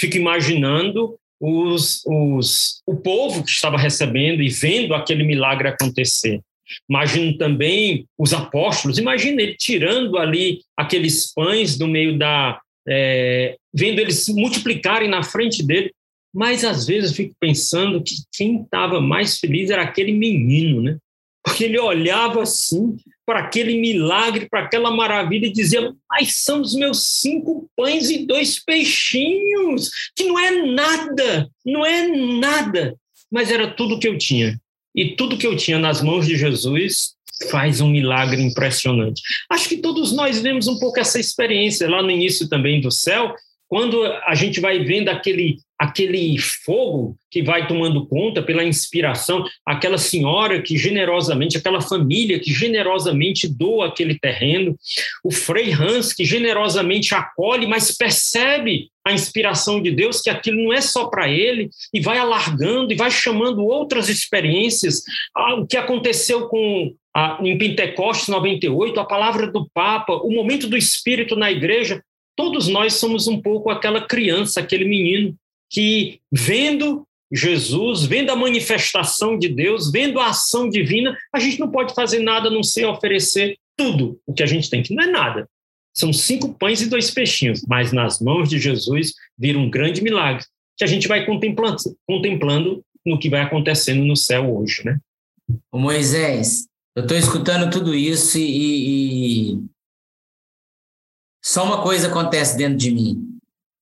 Fico 0.00 0.16
imaginando 0.16 1.16
os, 1.40 2.02
os, 2.06 2.82
o 2.86 2.96
povo 2.96 3.44
que 3.44 3.50
estava 3.50 3.78
recebendo 3.78 4.42
e 4.42 4.48
vendo 4.48 4.94
aquele 4.94 5.22
milagre 5.22 5.68
acontecer. 5.68 6.40
Imagino 6.88 7.36
também 7.38 8.06
os 8.18 8.34
apóstolos, 8.34 8.98
imagina 8.98 9.40
ele 9.40 9.54
tirando 9.54 10.18
ali 10.18 10.60
aqueles 10.76 11.32
pães 11.32 11.78
do 11.78 11.88
meio 11.88 12.18
da, 12.18 12.60
é, 12.88 13.56
vendo 13.72 14.00
eles 14.00 14.24
se 14.24 14.32
multiplicarem 14.32 15.08
na 15.08 15.22
frente 15.22 15.62
dele. 15.62 15.92
Mas 16.34 16.64
às 16.64 16.86
vezes 16.86 17.10
eu 17.10 17.16
fico 17.16 17.34
pensando 17.40 18.02
que 18.02 18.14
quem 18.32 18.62
estava 18.62 19.00
mais 19.00 19.38
feliz 19.38 19.70
era 19.70 19.82
aquele 19.82 20.12
menino, 20.12 20.82
né? 20.82 20.98
Porque 21.42 21.64
ele 21.64 21.78
olhava 21.78 22.42
assim 22.42 22.96
para 23.24 23.40
aquele 23.40 23.78
milagre, 23.78 24.48
para 24.48 24.60
aquela 24.60 24.90
maravilha 24.90 25.46
e 25.46 25.52
dizia: 25.52 25.92
Mas 26.10 26.42
são 26.42 26.60
os 26.60 26.74
meus 26.74 27.20
cinco 27.20 27.68
pães 27.76 28.10
e 28.10 28.26
dois 28.26 28.62
peixinhos, 28.62 29.90
que 30.14 30.24
não 30.24 30.38
é 30.38 30.50
nada, 30.66 31.50
não 31.64 31.84
é 31.84 32.06
nada, 32.08 32.96
mas 33.30 33.50
era 33.50 33.70
tudo 33.70 33.98
que 33.98 34.08
eu 34.08 34.18
tinha. 34.18 34.60
E 34.94 35.14
tudo 35.14 35.38
que 35.38 35.46
eu 35.46 35.56
tinha 35.56 35.78
nas 35.78 36.02
mãos 36.02 36.26
de 36.26 36.36
Jesus 36.36 37.14
faz 37.50 37.80
um 37.80 37.88
milagre 37.88 38.42
impressionante. 38.42 39.22
Acho 39.50 39.68
que 39.68 39.78
todos 39.78 40.12
nós 40.12 40.40
vemos 40.40 40.66
um 40.66 40.78
pouco 40.78 40.98
essa 40.98 41.20
experiência 41.20 41.88
lá 41.88 42.02
no 42.02 42.10
início 42.10 42.48
também 42.48 42.80
do 42.80 42.90
céu, 42.90 43.34
quando 43.68 44.02
a 44.04 44.34
gente 44.34 44.60
vai 44.60 44.82
vendo 44.82 45.08
aquele 45.10 45.58
aquele 45.78 46.36
fogo 46.38 47.16
que 47.30 47.40
vai 47.40 47.68
tomando 47.68 48.04
conta 48.08 48.42
pela 48.42 48.64
inspiração, 48.64 49.44
aquela 49.64 49.96
senhora 49.96 50.60
que 50.60 50.76
generosamente, 50.76 51.56
aquela 51.56 51.80
família 51.80 52.40
que 52.40 52.52
generosamente 52.52 53.46
doa 53.46 53.86
aquele 53.86 54.18
terreno, 54.18 54.76
o 55.22 55.30
Frei 55.30 55.72
Hans 55.72 56.12
que 56.12 56.24
generosamente 56.24 57.14
acolhe, 57.14 57.64
mas 57.64 57.96
percebe 57.96 58.90
a 59.06 59.12
inspiração 59.12 59.80
de 59.80 59.92
Deus, 59.92 60.20
que 60.20 60.28
aquilo 60.28 60.64
não 60.64 60.72
é 60.72 60.80
só 60.80 61.06
para 61.06 61.28
ele, 61.30 61.70
e 61.94 62.00
vai 62.00 62.18
alargando 62.18 62.92
e 62.92 62.96
vai 62.96 63.10
chamando 63.10 63.64
outras 63.64 64.08
experiências. 64.08 65.02
Ah, 65.34 65.54
o 65.54 65.66
que 65.66 65.76
aconteceu 65.76 66.48
com 66.48 66.92
em 67.40 67.56
Pentecostes 67.56 68.28
98, 68.28 69.00
a 69.00 69.04
palavra 69.04 69.50
do 69.50 69.68
Papa, 69.72 70.12
o 70.14 70.30
momento 70.30 70.66
do 70.68 70.76
Espírito 70.76 71.36
na 71.36 71.50
igreja, 71.50 72.02
todos 72.36 72.68
nós 72.68 72.94
somos 72.94 73.26
um 73.26 73.40
pouco 73.40 73.70
aquela 73.70 74.00
criança, 74.00 74.60
aquele 74.60 74.84
menino 74.84 75.34
que, 75.70 76.20
vendo 76.30 77.06
Jesus, 77.32 78.04
vendo 78.04 78.30
a 78.30 78.36
manifestação 78.36 79.38
de 79.38 79.48
Deus, 79.48 79.90
vendo 79.90 80.18
a 80.18 80.28
ação 80.28 80.68
divina, 80.68 81.16
a 81.32 81.38
gente 81.38 81.60
não 81.60 81.70
pode 81.70 81.94
fazer 81.94 82.20
nada 82.20 82.48
a 82.48 82.50
não 82.50 82.62
ser 82.62 82.86
oferecer 82.86 83.58
tudo 83.76 84.18
o 84.26 84.32
que 84.32 84.42
a 84.42 84.46
gente 84.46 84.68
tem, 84.68 84.82
que 84.82 84.94
não 84.94 85.04
é 85.04 85.06
nada, 85.06 85.48
São 85.94 86.12
cinco 86.12 86.54
pães 86.54 86.80
e 86.80 86.88
dois 86.88 87.10
peixinhos, 87.10 87.64
mas 87.66 87.92
nas 87.92 88.20
mãos 88.20 88.48
de 88.48 88.58
Jesus 88.58 89.14
vira 89.38 89.58
um 89.58 89.68
grande 89.68 90.02
milagre 90.02 90.44
que 90.76 90.84
a 90.84 90.86
gente 90.86 91.08
vai 91.08 91.26
contemplando, 91.26 91.76
contemplando 92.06 92.84
no 93.04 93.18
que 93.18 93.28
vai 93.28 93.40
acontecendo 93.40 94.04
no 94.04 94.16
céu 94.16 94.56
hoje, 94.56 94.84
né? 94.84 94.98
Moisés, 95.72 96.66
eu 96.98 97.02
estou 97.02 97.16
escutando 97.16 97.70
tudo 97.70 97.94
isso 97.94 98.38
e, 98.38 99.52
e, 99.52 99.64
só 101.40 101.62
uma 101.62 101.80
coisa 101.80 102.08
acontece 102.08 102.56
dentro 102.56 102.76
de 102.76 102.90
mim. 102.90 103.38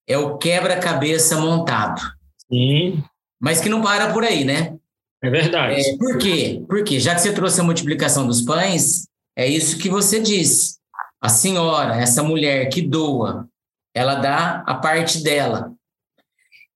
É 0.07 0.19
o 0.19 0.37
quebra-cabeça 0.37 1.41
montado. 1.41 2.03
Sim. 2.47 3.03
Mas 3.41 3.59
que 3.59 3.71
não 3.71 3.81
para 3.81 4.12
por 4.12 4.23
aí, 4.23 4.45
né? 4.45 4.77
É 5.23 5.31
verdade. 5.31 5.81
É, 5.81 5.97
por 5.97 6.19
quê? 6.19 6.62
Porque 6.69 7.01
já 7.01 7.14
que 7.14 7.23
você 7.23 7.33
trouxe 7.33 7.59
a 7.59 7.64
multiplicação 7.64 8.27
dos 8.27 8.43
pães, 8.43 9.09
é 9.35 9.49
isso 9.49 9.79
que 9.79 9.89
você 9.89 10.21
disse. 10.21 10.77
A 11.19 11.31
senhora, 11.31 11.97
essa 11.97 12.23
mulher 12.23 12.69
que 12.69 12.83
doa, 12.83 13.49
ela 13.95 14.17
dá 14.17 14.62
a 14.67 14.75
parte 14.75 15.23
dela. 15.23 15.73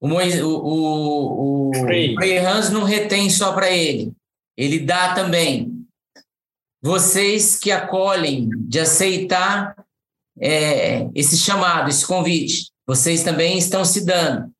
O, 0.01 0.09
o, 0.09 0.49
o, 0.49 1.69
o 1.69 1.75
Frei. 1.83 2.15
Frei 2.15 2.39
Hans 2.39 2.71
não 2.71 2.85
retém 2.85 3.29
só 3.29 3.53
para 3.53 3.71
ele, 3.71 4.11
ele 4.57 4.79
dá 4.79 5.13
também. 5.13 5.80
Vocês 6.83 7.57
que 7.57 7.71
acolhem 7.71 8.49
de 8.57 8.81
aceitar 8.81 9.77
é, 10.41 11.09
esse 11.15 11.37
chamado, 11.37 11.91
esse 11.91 12.07
convite, 12.07 12.71
vocês 12.87 13.23
também 13.23 13.59
estão 13.59 13.85
se 13.85 14.05
dando. 14.05 14.51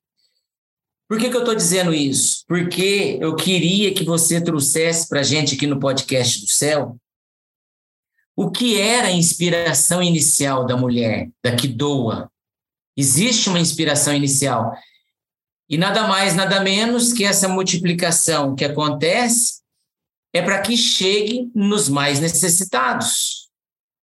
Por 1.09 1.19
que, 1.19 1.29
que 1.29 1.35
eu 1.35 1.41
estou 1.41 1.55
dizendo 1.55 1.93
isso? 1.93 2.45
Porque 2.47 3.17
eu 3.19 3.35
queria 3.35 3.93
que 3.93 4.05
você 4.05 4.39
trouxesse 4.39 5.09
para 5.09 5.19
a 5.19 5.23
gente 5.23 5.55
aqui 5.55 5.67
no 5.67 5.79
podcast 5.79 6.39
do 6.39 6.47
céu 6.47 6.95
o 8.35 8.49
que 8.49 8.79
era 8.79 9.09
a 9.09 9.11
inspiração 9.11 10.01
inicial 10.01 10.65
da 10.65 10.77
mulher, 10.77 11.29
da 11.43 11.55
que 11.55 11.67
doa. 11.67 12.31
Existe 12.95 13.49
uma 13.49 13.59
inspiração 13.59 14.13
inicial. 14.13 14.73
E 15.69 15.77
nada 15.77 16.07
mais, 16.07 16.35
nada 16.35 16.59
menos 16.61 17.13
que 17.13 17.23
essa 17.23 17.47
multiplicação 17.47 18.55
que 18.55 18.65
acontece 18.65 19.60
é 20.33 20.41
para 20.41 20.61
que 20.61 20.77
chegue 20.77 21.49
nos 21.53 21.89
mais 21.89 22.19
necessitados. 22.19 23.49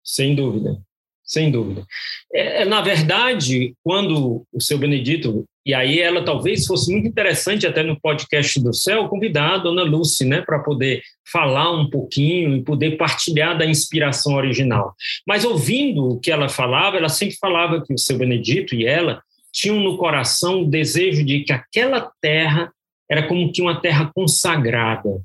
Sem 0.02 0.34
dúvida, 0.34 0.78
sem 1.24 1.50
dúvida. 1.50 1.84
É, 2.32 2.62
é, 2.62 2.64
na 2.64 2.80
verdade, 2.80 3.74
quando 3.82 4.46
o 4.52 4.60
seu 4.60 4.78
Benedito, 4.78 5.44
e 5.64 5.72
aí 5.72 5.98
ela 5.98 6.24
talvez 6.24 6.66
fosse 6.66 6.92
muito 6.92 7.08
interessante 7.08 7.66
até 7.66 7.82
no 7.82 7.98
podcast 7.98 8.60
do 8.60 8.72
céu, 8.72 9.08
convidar 9.08 9.54
a 9.54 9.58
dona 9.58 9.82
Lucy, 9.82 10.24
né, 10.24 10.42
para 10.42 10.58
poder 10.58 11.02
falar 11.30 11.70
um 11.72 11.88
pouquinho 11.88 12.56
e 12.56 12.62
poder 12.62 12.96
partilhar 12.96 13.56
da 13.56 13.64
inspiração 13.64 14.34
original. 14.34 14.94
Mas 15.26 15.44
ouvindo 15.44 16.04
o 16.04 16.20
que 16.20 16.30
ela 16.30 16.48
falava, 16.48 16.96
ela 16.96 17.08
sempre 17.08 17.36
falava 17.36 17.82
que 17.82 17.94
o 17.94 17.98
seu 17.98 18.18
Benedito 18.18 18.74
e 18.74 18.86
ela 18.86 19.22
tinham 19.52 19.80
no 19.80 19.96
coração 19.96 20.62
o 20.62 20.70
desejo 20.70 21.24
de 21.24 21.44
que 21.44 21.52
aquela 21.52 22.10
terra 22.20 22.70
era 23.10 23.26
como 23.26 23.52
que 23.52 23.62
uma 23.62 23.80
terra 23.80 24.10
consagrada 24.14 25.22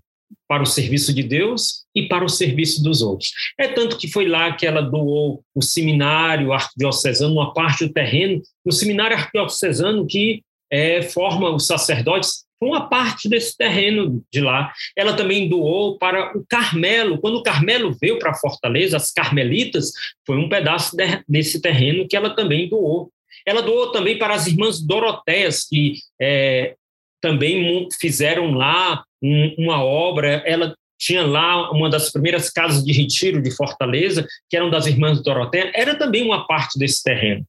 para 0.49 0.63
o 0.63 0.65
serviço 0.65 1.13
de 1.13 1.21
Deus 1.21 1.85
e 1.95 2.07
para 2.07 2.25
o 2.25 2.29
serviço 2.29 2.81
dos 2.83 3.03
outros. 3.03 3.31
É 3.57 3.67
tanto 3.67 3.99
que 3.99 4.07
foi 4.07 4.27
lá 4.27 4.51
que 4.51 4.65
ela 4.65 4.81
doou 4.81 5.43
o 5.53 5.61
seminário 5.61 6.51
arquidiocesano, 6.51 7.35
uma 7.35 7.53
parte 7.53 7.85
do 7.85 7.93
terreno, 7.93 8.41
o 8.65 8.71
seminário 8.71 9.15
arquidiocesano 9.15 10.07
que 10.07 10.41
é, 10.71 11.03
forma 11.03 11.51
os 11.51 11.67
sacerdotes, 11.67 12.45
uma 12.59 12.89
parte 12.89 13.29
desse 13.29 13.55
terreno 13.55 14.23
de 14.33 14.41
lá. 14.41 14.73
Ela 14.97 15.13
também 15.13 15.47
doou 15.47 15.99
para 15.99 16.35
o 16.35 16.43
Carmelo. 16.49 17.19
Quando 17.19 17.37
o 17.37 17.43
Carmelo 17.43 17.95
veio 18.01 18.17
para 18.17 18.33
Fortaleza, 18.33 18.97
as 18.97 19.11
carmelitas, 19.11 19.91
foi 20.25 20.35
um 20.37 20.49
pedaço 20.49 20.97
de, 20.97 21.23
desse 21.27 21.61
terreno 21.61 22.07
que 22.07 22.17
ela 22.17 22.35
também 22.35 22.67
doou. 22.67 23.11
Ela 23.45 23.61
doou 23.61 23.91
também 23.91 24.17
para 24.17 24.33
as 24.33 24.47
irmãs 24.47 24.81
Doroteias, 24.81 25.65
que 25.67 25.99
é, 26.19 26.75
também 27.21 27.87
fizeram 27.99 28.51
lá 28.51 29.03
um, 29.21 29.55
uma 29.57 29.83
obra. 29.83 30.43
Ela 30.45 30.75
tinha 30.99 31.25
lá 31.25 31.71
uma 31.71 31.89
das 31.89 32.11
primeiras 32.11 32.49
casas 32.49 32.83
de 32.83 32.91
retiro 32.91 33.41
de 33.41 33.51
Fortaleza, 33.51 34.27
que 34.49 34.57
eram 34.57 34.69
das 34.69 34.85
irmãs 34.85 35.23
Doroteia, 35.23 35.71
era 35.73 35.95
também 35.95 36.23
uma 36.23 36.45
parte 36.45 36.77
desse 36.77 37.01
terreno. 37.01 37.45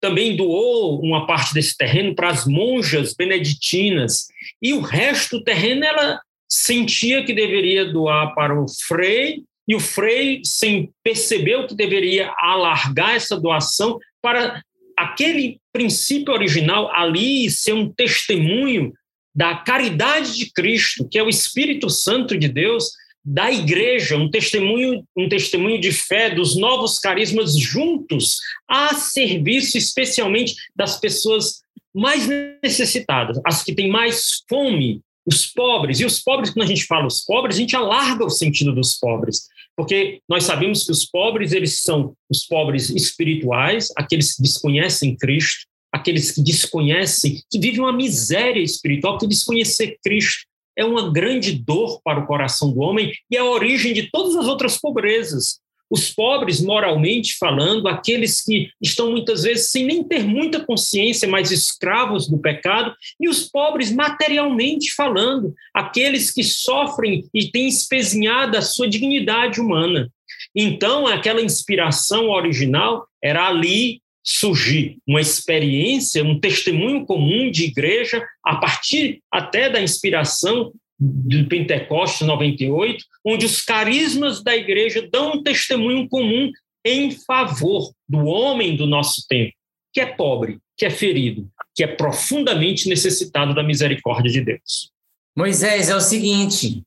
Também 0.00 0.36
doou 0.36 1.00
uma 1.02 1.26
parte 1.26 1.52
desse 1.52 1.76
terreno 1.76 2.14
para 2.14 2.28
as 2.28 2.46
monjas 2.46 3.12
beneditinas, 3.12 4.26
e 4.62 4.72
o 4.72 4.80
resto 4.80 5.38
do 5.38 5.44
terreno 5.44 5.84
ela 5.84 6.20
sentia 6.48 7.24
que 7.24 7.34
deveria 7.34 7.84
doar 7.84 8.34
para 8.34 8.54
o 8.54 8.66
Frei, 8.86 9.42
e 9.66 9.74
o 9.74 9.80
Frei 9.80 10.42
sem 10.44 10.90
percebeu 11.02 11.66
que 11.66 11.74
deveria 11.74 12.32
alargar 12.38 13.16
essa 13.16 13.38
doação 13.38 13.98
para 14.22 14.62
aquele 14.96 15.60
princípio 15.72 16.32
original 16.32 16.90
ali 16.94 17.50
ser 17.50 17.74
um 17.74 17.92
testemunho 17.92 18.92
da 19.34 19.54
caridade 19.56 20.36
de 20.36 20.50
Cristo, 20.52 21.06
que 21.08 21.18
é 21.18 21.22
o 21.22 21.28
Espírito 21.28 21.90
Santo 21.90 22.38
de 22.38 22.48
Deus, 22.48 22.90
da 23.22 23.50
igreja, 23.50 24.16
um 24.16 24.30
testemunho, 24.30 25.04
um 25.16 25.28
testemunho 25.28 25.80
de 25.80 25.92
fé 25.92 26.30
dos 26.30 26.56
novos 26.56 26.98
carismas 26.98 27.58
juntos 27.58 28.38
a 28.68 28.94
serviço 28.94 29.76
especialmente 29.76 30.54
das 30.74 31.00
pessoas 31.00 31.60
mais 31.92 32.28
necessitadas, 32.62 33.40
as 33.44 33.64
que 33.64 33.74
têm 33.74 33.90
mais 33.90 34.44
fome, 34.48 35.00
os 35.26 35.46
pobres. 35.46 35.98
E 35.98 36.04
os 36.04 36.20
pobres, 36.20 36.50
quando 36.50 36.66
a 36.66 36.68
gente 36.68 36.84
fala 36.84 37.06
os 37.06 37.24
pobres, 37.24 37.56
a 37.56 37.58
gente 37.58 37.74
alarga 37.74 38.24
o 38.24 38.30
sentido 38.30 38.72
dos 38.72 38.94
pobres 38.94 39.48
porque 39.76 40.20
nós 40.28 40.44
sabemos 40.44 40.84
que 40.84 40.90
os 40.90 41.04
pobres 41.04 41.52
eles 41.52 41.82
são 41.82 42.14
os 42.30 42.46
pobres 42.46 42.88
espirituais, 42.90 43.92
aqueles 43.96 44.34
que 44.34 44.42
desconhecem 44.42 45.16
Cristo, 45.16 45.66
aqueles 45.92 46.32
que 46.32 46.42
desconhecem, 46.42 47.42
que 47.50 47.58
vivem 47.58 47.80
uma 47.80 47.92
miséria 47.92 48.62
espiritual, 48.62 49.18
que 49.18 49.26
desconhecer 49.26 49.98
Cristo 50.02 50.46
é 50.76 50.84
uma 50.84 51.10
grande 51.10 51.52
dor 51.52 52.00
para 52.02 52.20
o 52.20 52.26
coração 52.26 52.72
do 52.72 52.80
homem 52.80 53.12
e 53.30 53.36
é 53.36 53.40
a 53.40 53.44
origem 53.44 53.94
de 53.94 54.10
todas 54.10 54.36
as 54.36 54.46
outras 54.46 54.78
pobrezas. 54.78 55.58
Os 55.90 56.10
pobres, 56.10 56.60
moralmente 56.60 57.36
falando, 57.38 57.86
aqueles 57.86 58.42
que 58.42 58.70
estão 58.82 59.12
muitas 59.12 59.44
vezes 59.44 59.70
sem 59.70 59.86
nem 59.86 60.02
ter 60.02 60.24
muita 60.24 60.64
consciência, 60.64 61.28
mas 61.28 61.50
escravos 61.50 62.28
do 62.28 62.38
pecado, 62.38 62.94
e 63.20 63.28
os 63.28 63.48
pobres, 63.48 63.92
materialmente 63.92 64.92
falando, 64.94 65.54
aqueles 65.72 66.30
que 66.30 66.42
sofrem 66.42 67.24
e 67.32 67.50
têm 67.50 67.68
espezinhada 67.68 68.58
a 68.58 68.62
sua 68.62 68.88
dignidade 68.88 69.60
humana. 69.60 70.10
Então, 70.54 71.06
aquela 71.06 71.40
inspiração 71.40 72.30
original 72.30 73.06
era 73.22 73.46
ali 73.46 74.00
surgir 74.24 74.98
uma 75.06 75.20
experiência, 75.20 76.24
um 76.24 76.40
testemunho 76.40 77.06
comum 77.06 77.48
de 77.48 77.64
igreja, 77.64 78.26
a 78.44 78.56
partir 78.56 79.20
até 79.30 79.70
da 79.70 79.80
inspiração 79.80 80.72
do 80.98 81.46
Pentecostes 81.48 82.26
98, 82.26 83.04
onde 83.24 83.46
os 83.46 83.62
carismas 83.62 84.42
da 84.42 84.56
igreja 84.56 85.06
dão 85.10 85.34
um 85.34 85.42
testemunho 85.42 86.08
comum 86.08 86.50
em 86.84 87.10
favor 87.10 87.92
do 88.08 88.18
homem 88.24 88.76
do 88.76 88.86
nosso 88.86 89.26
tempo, 89.28 89.52
que 89.92 90.00
é 90.00 90.06
pobre, 90.06 90.58
que 90.76 90.86
é 90.86 90.90
ferido, 90.90 91.50
que 91.74 91.82
é 91.82 91.86
profundamente 91.86 92.88
necessitado 92.88 93.54
da 93.54 93.62
misericórdia 93.62 94.30
de 94.30 94.40
Deus. 94.40 94.90
Moisés, 95.36 95.90
é 95.90 95.96
o 95.96 96.00
seguinte, 96.00 96.82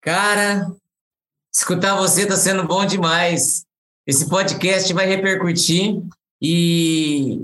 cara, 0.00 0.70
escutar 1.52 1.96
você 1.96 2.22
está 2.22 2.36
sendo 2.36 2.64
bom 2.64 2.86
demais. 2.86 3.64
Esse 4.06 4.28
podcast 4.28 4.92
vai 4.92 5.06
repercutir 5.06 6.00
e, 6.40 7.40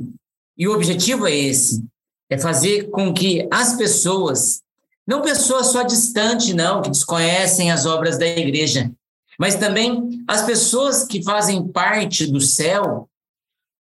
e 0.56 0.68
o 0.68 0.74
objetivo 0.74 1.26
é 1.26 1.34
esse, 1.34 1.84
é 2.30 2.38
fazer 2.38 2.90
com 2.90 3.12
que 3.12 3.48
as 3.50 3.76
pessoas 3.76 4.63
não 5.06 5.20
pessoas 5.20 5.68
só 5.68 5.82
distantes, 5.82 6.54
não, 6.54 6.80
que 6.80 6.90
desconhecem 6.90 7.70
as 7.70 7.84
obras 7.84 8.18
da 8.18 8.26
igreja, 8.26 8.90
mas 9.38 9.56
também 9.56 10.24
as 10.28 10.42
pessoas 10.42 11.04
que 11.04 11.22
fazem 11.22 11.66
parte 11.68 12.26
do 12.26 12.40
céu. 12.40 13.08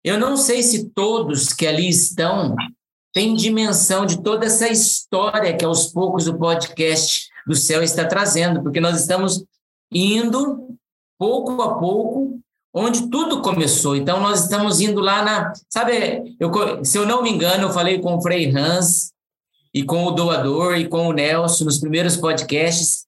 Eu 0.02 0.18
não 0.18 0.36
sei 0.36 0.62
se 0.62 0.90
todos 0.90 1.52
que 1.52 1.66
ali 1.66 1.88
estão 1.88 2.56
têm 3.12 3.34
dimensão 3.34 4.06
de 4.06 4.22
toda 4.22 4.46
essa 4.46 4.68
história 4.68 5.56
que 5.56 5.64
aos 5.64 5.88
poucos 5.88 6.26
o 6.28 6.38
podcast 6.38 7.28
do 7.46 7.56
céu 7.56 7.82
está 7.82 8.04
trazendo, 8.04 8.62
porque 8.62 8.80
nós 8.80 9.00
estamos 9.00 9.44
indo 9.92 10.68
pouco 11.18 11.60
a 11.60 11.78
pouco 11.78 12.40
onde 12.72 13.10
tudo 13.10 13.42
começou. 13.42 13.96
Então 13.96 14.20
nós 14.20 14.44
estamos 14.44 14.80
indo 14.80 15.00
lá 15.00 15.24
na, 15.24 15.52
sabe, 15.68 16.36
eu, 16.38 16.50
se 16.84 16.96
eu 16.96 17.04
não 17.04 17.22
me 17.22 17.30
engano, 17.30 17.64
eu 17.64 17.72
falei 17.72 18.00
com 18.00 18.16
o 18.16 18.22
Frei 18.22 18.54
Hans 18.56 19.12
e 19.72 19.82
com 19.82 20.04
o 20.04 20.10
doador 20.10 20.76
e 20.76 20.88
com 20.88 21.08
o 21.08 21.12
Nelson 21.12 21.64
nos 21.64 21.78
primeiros 21.78 22.16
podcasts, 22.16 23.06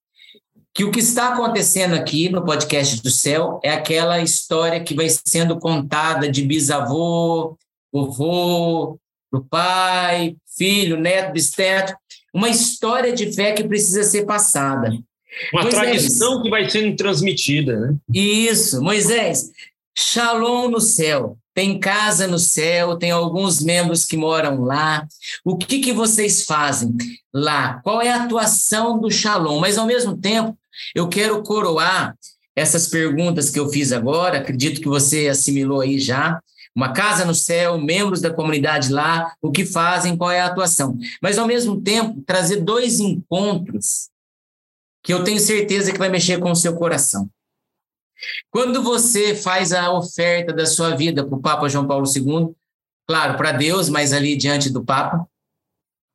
que 0.74 0.84
o 0.84 0.90
que 0.90 1.00
está 1.00 1.34
acontecendo 1.34 1.94
aqui 1.94 2.28
no 2.28 2.44
podcast 2.44 3.02
do 3.02 3.10
céu 3.10 3.60
é 3.62 3.70
aquela 3.70 4.20
história 4.20 4.82
que 4.82 4.94
vai 4.94 5.08
sendo 5.08 5.58
contada 5.58 6.30
de 6.30 6.42
bisavô, 6.42 7.58
vovô, 7.92 8.98
do 9.30 9.44
pai, 9.44 10.36
filho, 10.56 10.98
neto, 10.98 11.32
bisneto, 11.32 11.94
uma 12.32 12.48
história 12.48 13.12
de 13.12 13.32
fé 13.32 13.52
que 13.52 13.64
precisa 13.64 14.02
ser 14.02 14.24
passada. 14.24 14.90
Uma 15.52 15.62
Moisés, 15.62 15.82
tradição 15.82 16.42
que 16.42 16.50
vai 16.50 16.68
sendo 16.68 16.94
transmitida, 16.96 17.78
né? 17.78 17.96
Isso, 18.12 18.82
Moisés. 18.82 19.50
Shalom 19.96 20.68
no 20.68 20.80
céu. 20.80 21.36
Tem 21.54 21.78
casa 21.78 22.26
no 22.26 22.38
céu, 22.38 22.96
tem 22.96 23.10
alguns 23.10 23.60
membros 23.60 24.04
que 24.04 24.16
moram 24.16 24.62
lá. 24.62 25.06
O 25.44 25.56
que, 25.56 25.80
que 25.80 25.92
vocês 25.92 26.44
fazem 26.44 26.94
lá? 27.32 27.80
Qual 27.82 28.00
é 28.00 28.10
a 28.10 28.24
atuação 28.24 28.98
do 28.98 29.10
Shalom? 29.10 29.60
Mas, 29.60 29.76
ao 29.76 29.86
mesmo 29.86 30.16
tempo, 30.16 30.56
eu 30.94 31.08
quero 31.08 31.42
coroar 31.42 32.16
essas 32.56 32.88
perguntas 32.88 33.50
que 33.50 33.58
eu 33.58 33.68
fiz 33.68 33.92
agora, 33.92 34.38
acredito 34.38 34.80
que 34.80 34.88
você 34.88 35.28
assimilou 35.28 35.80
aí 35.80 35.98
já. 35.98 36.40
Uma 36.74 36.92
casa 36.92 37.24
no 37.26 37.34
céu, 37.34 37.78
membros 37.78 38.22
da 38.22 38.32
comunidade 38.32 38.90
lá, 38.90 39.34
o 39.42 39.50
que 39.50 39.66
fazem, 39.66 40.16
qual 40.16 40.30
é 40.30 40.40
a 40.40 40.46
atuação. 40.46 40.96
Mas, 41.20 41.36
ao 41.36 41.46
mesmo 41.46 41.80
tempo, 41.82 42.22
trazer 42.26 42.62
dois 42.62 42.98
encontros 42.98 44.08
que 45.02 45.12
eu 45.12 45.22
tenho 45.22 45.38
certeza 45.38 45.92
que 45.92 45.98
vai 45.98 46.08
mexer 46.08 46.38
com 46.38 46.50
o 46.50 46.56
seu 46.56 46.74
coração. 46.74 47.28
Quando 48.50 48.82
você 48.82 49.34
faz 49.34 49.72
a 49.72 49.92
oferta 49.92 50.52
da 50.52 50.66
sua 50.66 50.94
vida 50.94 51.24
para 51.26 51.36
o 51.36 51.40
Papa 51.40 51.68
João 51.68 51.86
Paulo 51.86 52.06
II, 52.06 52.54
claro, 53.06 53.36
para 53.36 53.52
Deus, 53.52 53.88
mas 53.88 54.12
ali 54.12 54.36
diante 54.36 54.70
do 54.70 54.84
Papa, 54.84 55.26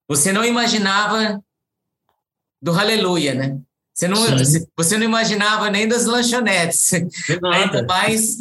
você 0.08 0.32
não 0.32 0.46
imaginava 0.46 1.42
do 2.62 2.72
aleluia, 2.72 3.34
né? 3.34 3.60
Você 3.94 4.08
não, 4.08 4.18
você 4.78 4.98
não 4.98 5.06
imaginava 5.06 5.70
nem 5.70 5.88
das 5.88 6.06
lanchonetes. 6.06 6.94
Ainda 7.52 7.84
mais, 7.84 8.38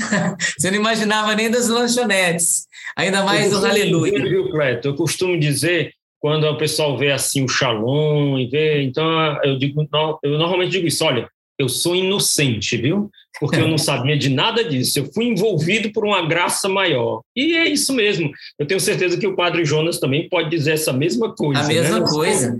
você 0.58 0.70
não 0.70 0.78
imaginava 0.78 1.34
nem 1.34 1.50
das 1.50 1.68
lanchonetes. 1.68 2.66
Ainda 2.96 3.24
mais 3.24 3.50
do 3.50 3.66
aleluia. 3.66 4.22
Viu, 4.22 4.50
Cleto? 4.50 4.88
Eu 4.88 4.94
costumo 4.94 5.38
dizer, 5.40 5.92
quando 6.20 6.44
o 6.44 6.58
pessoal 6.58 6.96
vê 6.98 7.10
assim 7.10 7.42
o 7.42 7.48
shalom 7.48 8.38
e 8.38 8.46
vê, 8.48 8.82
então 8.82 9.06
eu 9.42 9.58
digo, 9.58 9.86
eu 10.22 10.38
normalmente 10.38 10.72
digo 10.72 10.86
isso, 10.86 11.04
olha, 11.04 11.28
eu 11.58 11.68
sou 11.68 11.96
inocente, 11.96 12.76
viu? 12.76 13.10
Porque 13.38 13.56
eu 13.56 13.68
não 13.68 13.78
sabia 13.78 14.16
de 14.16 14.30
nada 14.30 14.64
disso. 14.64 14.98
Eu 14.98 15.12
fui 15.12 15.26
envolvido 15.26 15.90
por 15.92 16.04
uma 16.04 16.26
graça 16.26 16.68
maior. 16.68 17.20
E 17.34 17.54
é 17.54 17.68
isso 17.68 17.92
mesmo. 17.92 18.30
Eu 18.58 18.66
tenho 18.66 18.80
certeza 18.80 19.18
que 19.18 19.26
o 19.26 19.36
Padre 19.36 19.64
Jonas 19.64 19.98
também 19.98 20.28
pode 20.28 20.48
dizer 20.48 20.72
essa 20.72 20.92
mesma 20.92 21.34
coisa. 21.34 21.60
A 21.60 21.66
mesma 21.66 22.00
né? 22.00 22.06
coisa. 22.08 22.58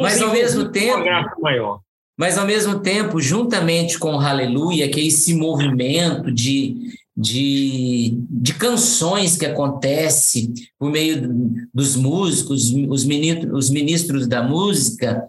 Mas 0.00 0.20
ao 0.20 0.32
mesmo 0.32 0.70
tempo. 0.70 0.96
Uma 0.96 1.04
graça 1.04 1.36
maior. 1.40 1.80
Mas, 2.18 2.38
ao 2.38 2.46
mesmo 2.46 2.80
tempo, 2.80 3.20
juntamente 3.20 3.98
com 3.98 4.14
o 4.14 4.20
Aleluia, 4.20 4.88
que 4.88 5.00
é 5.00 5.04
esse 5.04 5.34
movimento 5.34 6.32
de, 6.32 6.94
de, 7.14 8.18
de 8.30 8.54
canções 8.54 9.36
que 9.36 9.44
acontece 9.44 10.50
por 10.78 10.90
meio 10.90 11.68
dos 11.74 11.94
músicos, 11.94 12.72
os 12.88 13.04
ministros, 13.04 13.52
os 13.52 13.68
ministros 13.68 14.26
da 14.26 14.42
música, 14.42 15.28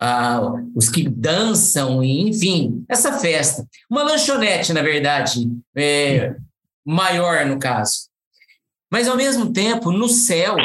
ah, 0.00 0.40
os 0.74 0.88
que 0.88 1.08
dançam, 1.08 2.02
enfim, 2.02 2.84
essa 2.88 3.18
festa. 3.18 3.66
Uma 3.90 4.02
lanchonete, 4.02 4.72
na 4.72 4.82
verdade, 4.82 5.50
é, 5.76 6.36
maior 6.84 7.44
no 7.46 7.58
caso. 7.58 8.08
Mas, 8.90 9.08
ao 9.08 9.16
mesmo 9.16 9.52
tempo, 9.52 9.90
no 9.90 10.08
céu, 10.08 10.56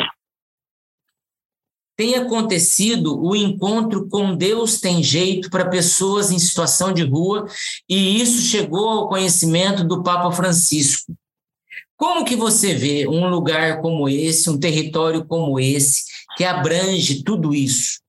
tem 1.96 2.16
acontecido 2.16 3.22
o 3.22 3.36
encontro 3.36 4.08
com 4.08 4.36
Deus 4.36 4.80
tem 4.80 5.04
jeito 5.04 5.50
para 5.50 5.70
pessoas 5.70 6.32
em 6.32 6.40
situação 6.40 6.92
de 6.92 7.04
rua, 7.04 7.48
e 7.88 8.22
isso 8.22 8.42
chegou 8.42 8.90
ao 8.90 9.10
conhecimento 9.10 9.84
do 9.84 10.02
Papa 10.02 10.32
Francisco. 10.32 11.14
Como 11.96 12.26
que 12.26 12.36
você 12.36 12.74
vê 12.74 13.08
um 13.08 13.30
lugar 13.30 13.82
como 13.82 14.10
esse, 14.10 14.50
um 14.50 14.60
território 14.60 15.26
como 15.26 15.60
esse, 15.60 16.04
que 16.36 16.44
abrange 16.44 17.24
tudo 17.24 17.54
isso? 17.54 18.03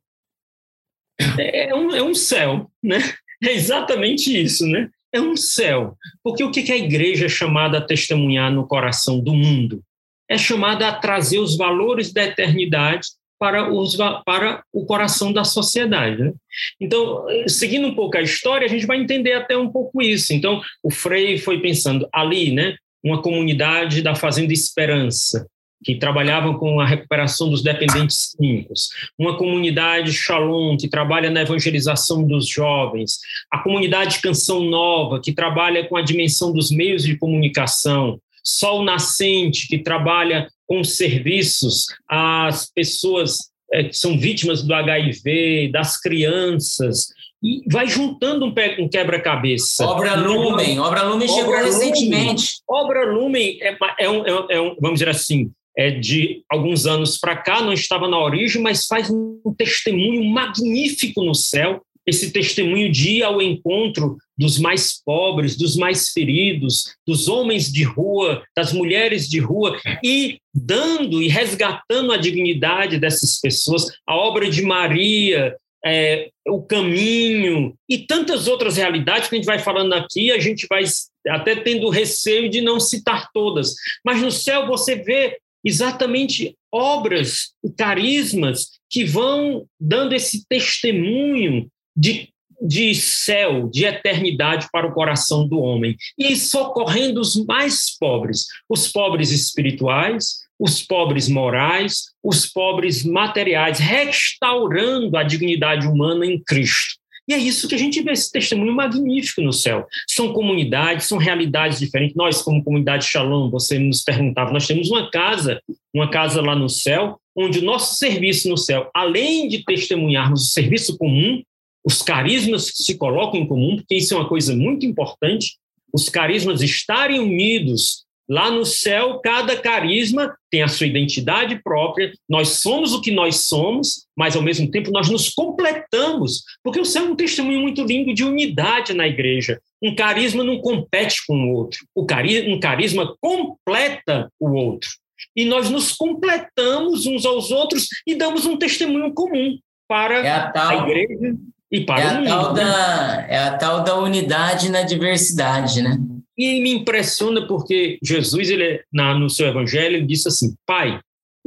É 1.39 1.75
um, 1.75 1.95
é 1.95 2.03
um 2.03 2.15
céu, 2.15 2.71
né? 2.83 2.99
É 3.43 3.53
exatamente 3.53 4.37
isso, 4.41 4.67
né? 4.67 4.89
É 5.13 5.21
um 5.21 5.37
céu. 5.37 5.97
Porque 6.23 6.43
o 6.43 6.51
que 6.51 6.73
a 6.73 6.77
igreja 6.77 7.27
é 7.27 7.29
chamada 7.29 7.79
a 7.79 7.85
testemunhar 7.85 8.53
no 8.53 8.67
coração 8.67 9.21
do 9.21 9.33
mundo? 9.33 9.83
É 10.29 10.37
chamada 10.37 10.89
a 10.89 10.93
trazer 10.93 11.39
os 11.39 11.57
valores 11.57 12.13
da 12.13 12.25
eternidade 12.25 13.09
para, 13.39 13.73
os, 13.73 13.97
para 14.25 14.65
o 14.73 14.87
coração 14.87 15.33
da 15.33 15.45
sociedade. 15.45 16.23
Né? 16.23 16.33
Então, 16.81 17.27
seguindo 17.47 17.87
um 17.87 17.95
pouco 17.95 18.17
a 18.17 18.23
história, 18.23 18.65
a 18.65 18.71
gente 18.71 18.87
vai 18.87 18.99
entender 18.99 19.35
até 19.35 19.57
um 19.57 19.71
pouco 19.71 20.01
isso. 20.03 20.33
Então, 20.33 20.63
o 20.83 20.91
Frei 20.91 21.39
foi 21.39 21.61
pensando 21.61 22.09
ali, 22.13 22.53
né, 22.53 22.77
uma 23.05 23.21
comunidade 23.21 24.01
da 24.01 24.15
Fazenda 24.15 24.53
Esperança, 24.53 25.47
que 25.85 25.97
trabalhava 25.97 26.59
com 26.59 26.81
a 26.81 26.87
recuperação 26.87 27.51
dos 27.51 27.63
dependentes 27.63 28.35
químicos, 28.37 28.89
uma 29.19 29.37
comunidade 29.37 30.13
Shalom, 30.13 30.77
que 30.77 30.89
trabalha 30.89 31.31
na 31.31 31.43
evangelização 31.43 32.25
dos 32.25 32.49
jovens, 32.49 33.19
a 33.51 33.59
comunidade 33.59 34.21
Canção 34.21 34.65
Nova, 34.65 35.21
que 35.21 35.33
trabalha 35.33 35.87
com 35.87 35.97
a 35.97 36.03
dimensão 36.03 36.53
dos 36.53 36.71
meios 36.71 37.05
de 37.05 37.17
comunicação, 37.17 38.19
Sol 38.43 38.83
Nascente, 38.83 39.69
que 39.69 39.79
trabalha 39.79 40.49
com 40.67 40.83
serviços 40.83 41.87
às 42.09 42.71
pessoas 42.71 43.39
é, 43.73 43.85
que 43.85 43.97
são 43.97 44.19
vítimas 44.19 44.63
do 44.63 44.73
HIV, 44.73 45.71
das 45.73 46.01
crianças, 46.01 47.09
e 47.43 47.63
vai 47.71 47.87
juntando 47.87 48.47
um, 48.47 48.89
quebra-cabeça. 48.89 49.85
Obra 49.85 50.15
Lumen, 50.15 50.79
Obra 50.81 51.03
Lumen 51.03 51.29
chegou 51.29 51.53
Obra 51.53 51.65
recentemente. 51.65 52.55
Obra 52.67 53.13
Lumen 53.13 53.59
é, 53.61 53.77
é, 53.99 54.09
um, 54.09 54.27
é, 54.27 54.47
é 54.51 54.61
um, 54.61 54.75
vamos 54.81 54.99
dizer 54.99 55.11
assim, 55.11 55.51
é 55.77 55.91
de 55.91 56.43
alguns 56.49 56.87
anos 56.87 57.19
para 57.19 57.37
cá, 57.37 57.63
não 57.63 57.73
estava 57.73 58.09
na 58.09 58.19
origem, 58.19 58.63
mas 58.63 58.87
faz 58.87 59.11
um 59.11 59.55
testemunho 59.57 60.25
magnífico 60.25 61.23
no 61.23 61.35
céu 61.35 61.83
esse 62.07 62.33
testemunho 62.33 62.93
de 62.93 63.19
ir 63.19 63.23
ao 63.23 63.41
encontro 63.41 64.19
dos 64.37 64.59
mais 64.59 65.03
pobres, 65.03 65.57
dos 65.57 65.77
mais 65.77 66.11
feridos, 66.11 66.95
dos 67.07 67.29
homens 67.29 67.73
de 67.73 67.83
rua, 67.83 68.43
das 68.57 68.73
mulheres 68.73 69.29
de 69.29 69.39
rua, 69.39 69.81
e 70.05 70.39
dando 70.55 71.23
e 71.23 71.29
resgatando 71.29 72.13
a 72.13 72.17
dignidade 72.17 72.99
dessas 72.99 73.41
pessoas. 73.41 73.87
A 74.07 74.17
obra 74.17 74.51
de 74.51 74.63
Maria, 74.63 75.57
é, 75.85 76.31
o 76.49 76.63
caminho 76.63 77.75
e 77.89 77.99
tantas 77.99 78.49
outras 78.49 78.77
realidades 78.77 79.29
que 79.29 79.37
a 79.37 79.39
gente 79.39 79.47
vai 79.47 79.59
falando 79.59 79.93
aqui, 79.93 80.31
a 80.31 80.39
gente 80.39 80.67
vai 80.69 80.85
até 81.29 81.57
tendo 81.57 81.89
receio 81.89 82.51
de 82.51 82.61
não 82.61 82.81
citar 82.81 83.31
todas. 83.33 83.75
Mas 84.05 84.21
no 84.21 84.31
céu 84.31 84.67
você 84.67 84.97
vê 84.97 85.39
exatamente 85.65 86.57
obras 86.73 87.53
e 87.65 87.71
carismas 87.71 88.73
que 88.91 89.05
vão 89.05 89.67
dando 89.81 90.13
esse 90.13 90.47
testemunho 90.47 91.69
de, 91.97 92.29
de 92.61 92.95
céu, 92.95 93.69
de 93.69 93.85
eternidade 93.85 94.69
para 94.73 94.87
o 94.87 94.93
coração 94.93 95.49
do 95.49 95.59
homem, 95.59 95.97
e 96.19 96.37
socorrendo 96.37 97.21
os 97.21 97.37
mais 97.47 97.97
pobres, 97.99 98.47
os 98.69 98.91
pobres 98.91 99.31
espirituais, 99.31 100.45
os 100.59 100.83
pobres 100.83 101.29
morais, 101.29 102.05
os 102.23 102.47
pobres 102.47 103.05
materiais, 103.05 103.79
restaurando 103.79 105.17
a 105.17 105.23
dignidade 105.23 105.87
humana 105.87 106.27
em 106.27 106.43
Cristo. 106.43 107.04
E 107.27 107.33
é 107.33 107.39
isso 107.39 107.69
que 107.69 107.75
a 107.75 107.79
gente 107.79 108.03
vê, 108.03 108.13
esse 108.13 108.31
testemunho 108.31 108.75
magnífico 108.75 109.41
no 109.41 109.53
céu. 109.53 109.87
São 110.07 110.33
comunidades, 110.33 111.07
são 111.07 111.17
realidades 111.17 111.79
diferentes. 111.79 112.15
Nós, 112.15 112.43
como 112.43 112.63
comunidade 112.63 113.07
Shalom, 113.07 113.51
você 113.51 113.79
nos 113.79 114.03
perguntava, 114.03 114.53
nós 114.53 114.67
temos 114.67 114.91
uma 114.91 115.11
casa, 115.11 115.61
uma 115.93 116.11
casa 116.11 116.43
lá 116.43 116.55
no 116.55 116.69
céu, 116.69 117.19
onde 117.37 117.61
o 117.61 117.65
nosso 117.65 117.97
serviço 117.97 118.49
no 118.49 118.57
céu, 118.57 118.91
além 118.95 119.49
de 119.49 119.65
testemunharmos 119.65 120.43
o 120.43 120.51
serviço 120.53 120.97
comum, 120.99 121.43
os 121.85 122.01
carismas 122.01 122.71
que 122.71 122.83
se 122.83 122.97
colocam 122.97 123.41
em 123.41 123.47
comum, 123.47 123.77
porque 123.77 123.97
isso 123.97 124.15
é 124.15 124.17
uma 124.17 124.29
coisa 124.29 124.55
muito 124.55 124.87
importante, 124.87 125.57
os 125.93 126.09
carismas 126.09 126.63
estarem 126.63 127.21
unidos. 127.21 128.04
Lá 128.29 128.51
no 128.51 128.65
céu, 128.65 129.21
cada 129.23 129.57
carisma 129.57 130.35
tem 130.51 130.63
a 130.63 130.69
sua 130.69 130.87
identidade 130.87 131.61
própria, 131.63 132.13
nós 132.29 132.61
somos 132.61 132.93
o 132.93 133.01
que 133.01 133.11
nós 133.11 133.47
somos, 133.47 134.07
mas 134.17 134.35
ao 134.35 134.43
mesmo 134.43 134.71
tempo 134.71 134.91
nós 134.91 135.11
nos 135.11 135.29
completamos, 135.29 136.43
porque 136.63 136.81
o 136.81 136.85
céu 136.85 137.05
é 137.05 137.09
um 137.09 137.17
testemunho 137.17 137.61
muito 137.61 137.83
lindo 137.83 138.15
de 138.15 138.25
unidade 138.25 138.95
na 138.95 139.07
igreja. 139.07 139.61
Um 139.83 139.95
carisma 139.95 140.43
não 140.43 140.59
compete 140.61 141.27
com 141.27 141.37
o 141.37 141.55
outro, 141.55 141.81
o 141.95 142.07
carisma, 142.07 142.55
um 142.55 142.61
carisma 142.61 143.15
completa 143.21 144.31
o 144.41 144.51
outro. 144.53 144.89
E 145.37 145.45
nós 145.45 145.69
nos 145.69 145.93
completamos 145.93 147.07
uns 147.07 147.27
aos 147.27 147.51
outros 147.51 147.89
e 148.07 148.15
damos 148.15 148.47
um 148.47 148.57
testemunho 148.57 149.13
comum 149.13 149.59
para 149.89 150.25
é 150.25 150.31
a, 150.31 150.51
tal, 150.51 150.71
a 150.71 150.89
igreja 150.89 151.37
e 151.71 151.81
para 151.85 152.01
é 152.01 152.13
o 152.13 152.19
mundo. 152.19 152.29
Tal 152.29 152.55
né? 152.55 152.65
da, 152.65 153.27
é 153.29 153.39
a 153.39 153.59
tal 153.59 153.85
da 153.85 153.97
unidade 153.97 154.71
na 154.71 154.83
diversidade, 154.83 155.83
né? 155.83 155.99
E 156.37 156.61
me 156.61 156.71
impressiona 156.71 157.47
porque 157.47 157.99
Jesus, 158.03 158.51
ele, 158.51 158.83
na, 158.93 159.17
no 159.17 159.31
seu 159.31 159.47
evangelho, 159.47 159.97
ele 159.97 160.07
disse 160.07 160.29
assim: 160.29 160.55
Pai, 160.67 161.01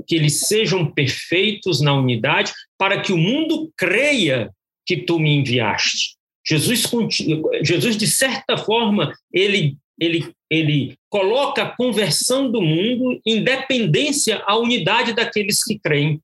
que 0.05 0.15
eles 0.15 0.41
sejam 0.41 0.91
perfeitos 0.91 1.81
na 1.81 1.93
unidade, 1.93 2.53
para 2.77 3.01
que 3.01 3.11
o 3.11 3.17
mundo 3.17 3.71
creia 3.75 4.49
que 4.85 4.97
tu 4.97 5.19
me 5.19 5.35
enviaste. 5.35 6.15
Jesus, 6.47 6.89
Jesus 7.61 7.97
de 7.97 8.07
certa 8.07 8.57
forma, 8.57 9.13
ele, 9.33 9.75
ele, 9.99 10.31
ele 10.49 10.95
coloca 11.09 11.63
a 11.63 11.75
conversão 11.75 12.49
do 12.49 12.61
mundo 12.61 13.19
em 13.25 13.43
dependência 13.43 14.41
à 14.45 14.57
unidade 14.57 15.13
daqueles 15.13 15.61
que 15.63 15.77
creem. 15.77 16.21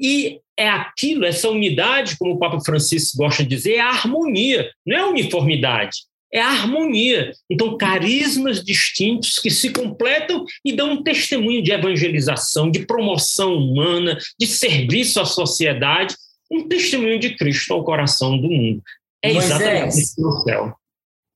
E 0.00 0.40
é 0.58 0.66
aquilo, 0.66 1.26
essa 1.26 1.50
unidade, 1.50 2.16
como 2.16 2.32
o 2.32 2.38
Papa 2.38 2.58
Francisco 2.60 3.18
gosta 3.18 3.42
de 3.42 3.50
dizer, 3.50 3.74
é 3.74 3.80
a 3.80 3.88
harmonia, 3.88 4.70
não 4.86 4.96
é 4.96 5.00
a 5.00 5.08
uniformidade. 5.08 5.98
É 6.36 6.42
a 6.42 6.50
harmonia. 6.50 7.32
Então, 7.48 7.78
carismas 7.78 8.62
distintos 8.62 9.38
que 9.38 9.50
se 9.50 9.70
completam 9.70 10.44
e 10.62 10.76
dão 10.76 10.92
um 10.92 11.02
testemunho 11.02 11.62
de 11.62 11.72
evangelização, 11.72 12.70
de 12.70 12.84
promoção 12.84 13.54
humana, 13.54 14.18
de 14.38 14.46
serviço 14.46 15.18
à 15.18 15.24
sociedade, 15.24 16.14
um 16.52 16.68
testemunho 16.68 17.18
de 17.18 17.34
Cristo 17.36 17.72
ao 17.72 17.82
coração 17.82 18.38
do 18.38 18.50
mundo. 18.50 18.82
É 19.22 19.32
exatamente 19.32 19.98
isso 19.98 20.20
no 20.20 20.42
céu. 20.42 20.76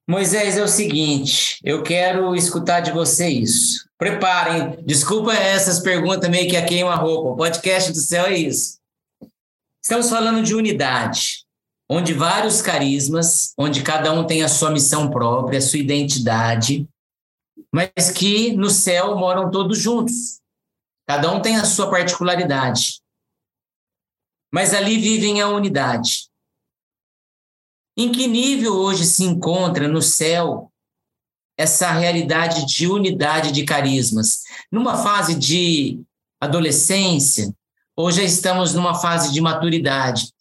Moisés, 0.07 0.59
é 0.59 0.63
o 0.63 0.69
seguinte, 0.69 1.57
eu 1.65 1.83
quero 1.83 2.35
escutar 2.35 2.81
de 2.81 2.91
você 2.91 3.29
isso. 3.29 3.89
Preparem, 3.97 4.77
desculpa 4.85 5.33
essas 5.33 5.79
perguntas 5.81 6.29
meio 6.29 6.49
que 6.51 6.57
a 6.57 6.65
queima 6.65 6.95
roupa. 6.95 7.31
O 7.31 7.37
podcast 7.37 7.91
do 7.93 8.01
céu 8.01 8.27
é 8.27 8.37
isso. 8.37 8.79
Estamos 9.83 10.11
falando 10.11 10.43
de 10.43 10.55
unidade 10.55 11.40
onde 11.93 12.15
vários 12.15 12.63
carismas, 12.63 13.53
onde 13.59 13.83
cada 13.83 14.13
um 14.13 14.25
tem 14.25 14.45
a 14.45 14.49
sua 14.49 14.71
missão 14.71 15.11
própria, 15.11 15.59
a 15.59 15.63
sua 15.63 15.81
identidade, 15.81 16.89
mas 17.73 18.13
que 18.15 18.53
no 18.53 18.71
céu 18.71 19.17
moram 19.17 19.51
todos 19.51 19.77
juntos. 19.77 20.41
Cada 21.09 21.33
um 21.33 21.43
tem 21.43 21.57
a 21.57 21.65
sua 21.65 21.91
particularidade. 21.91 23.03
Mas 24.55 24.73
ali 24.73 24.99
vivem 24.99 25.41
a 25.41 25.49
unidade. 25.49 26.29
Em 27.97 28.13
que 28.13 28.29
nível 28.29 28.75
hoje 28.75 29.05
se 29.05 29.25
encontra 29.25 29.89
no 29.89 30.01
céu 30.01 30.71
essa 31.59 31.91
realidade 31.91 32.67
de 32.67 32.87
unidade 32.87 33.51
de 33.51 33.65
carismas? 33.65 34.43
Numa 34.71 34.97
fase 34.97 35.35
de 35.35 36.01
adolescência, 36.41 37.53
ou 37.97 38.13
já 38.13 38.23
estamos 38.23 38.75
numa 38.75 38.95
fase 38.95 39.33
de 39.33 39.41
maturidade? 39.41 40.33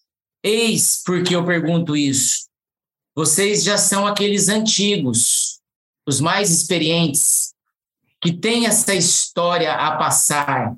Eis 0.44 1.02
porque 1.06 1.36
eu 1.36 1.46
pergunto 1.46 1.96
isso. 1.96 2.48
Vocês 3.16 3.64
já 3.64 3.78
são 3.78 4.08
aqueles 4.08 4.48
antigos, 4.48 5.60
os 6.08 6.22
mais 6.22 6.52
experientes, 6.52 7.54
que 8.22 8.32
têm 8.32 8.66
essa 8.66 8.94
história 8.94 9.74
a 9.74 9.98
passar. 9.98 10.76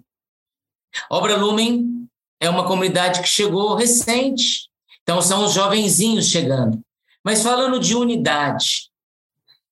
Obra 1.10 1.38
Lumen 1.38 2.08
é 2.40 2.50
uma 2.50 2.68
comunidade 2.68 3.22
que 3.22 3.28
chegou 3.28 3.76
recente, 3.76 4.70
então 5.04 5.22
são 5.22 5.46
os 5.46 5.54
jovenzinhos 5.54 6.28
chegando. 6.28 6.82
Mas 7.24 7.44
falando 7.44 7.80
de 7.80 7.96
unidade, 7.96 8.90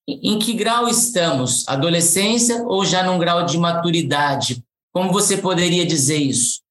em 0.07 0.37
que 0.39 0.53
grau 0.53 0.87
estamos? 0.87 1.67
Adolescência 1.67 2.63
ou 2.63 2.85
já 2.85 3.03
num 3.03 3.19
grau 3.19 3.45
de 3.45 3.57
maturidade? 3.57 4.63
Como 4.91 5.11
você 5.11 5.37
poderia 5.37 5.85
dizer 5.85 6.17
isso? 6.17 6.61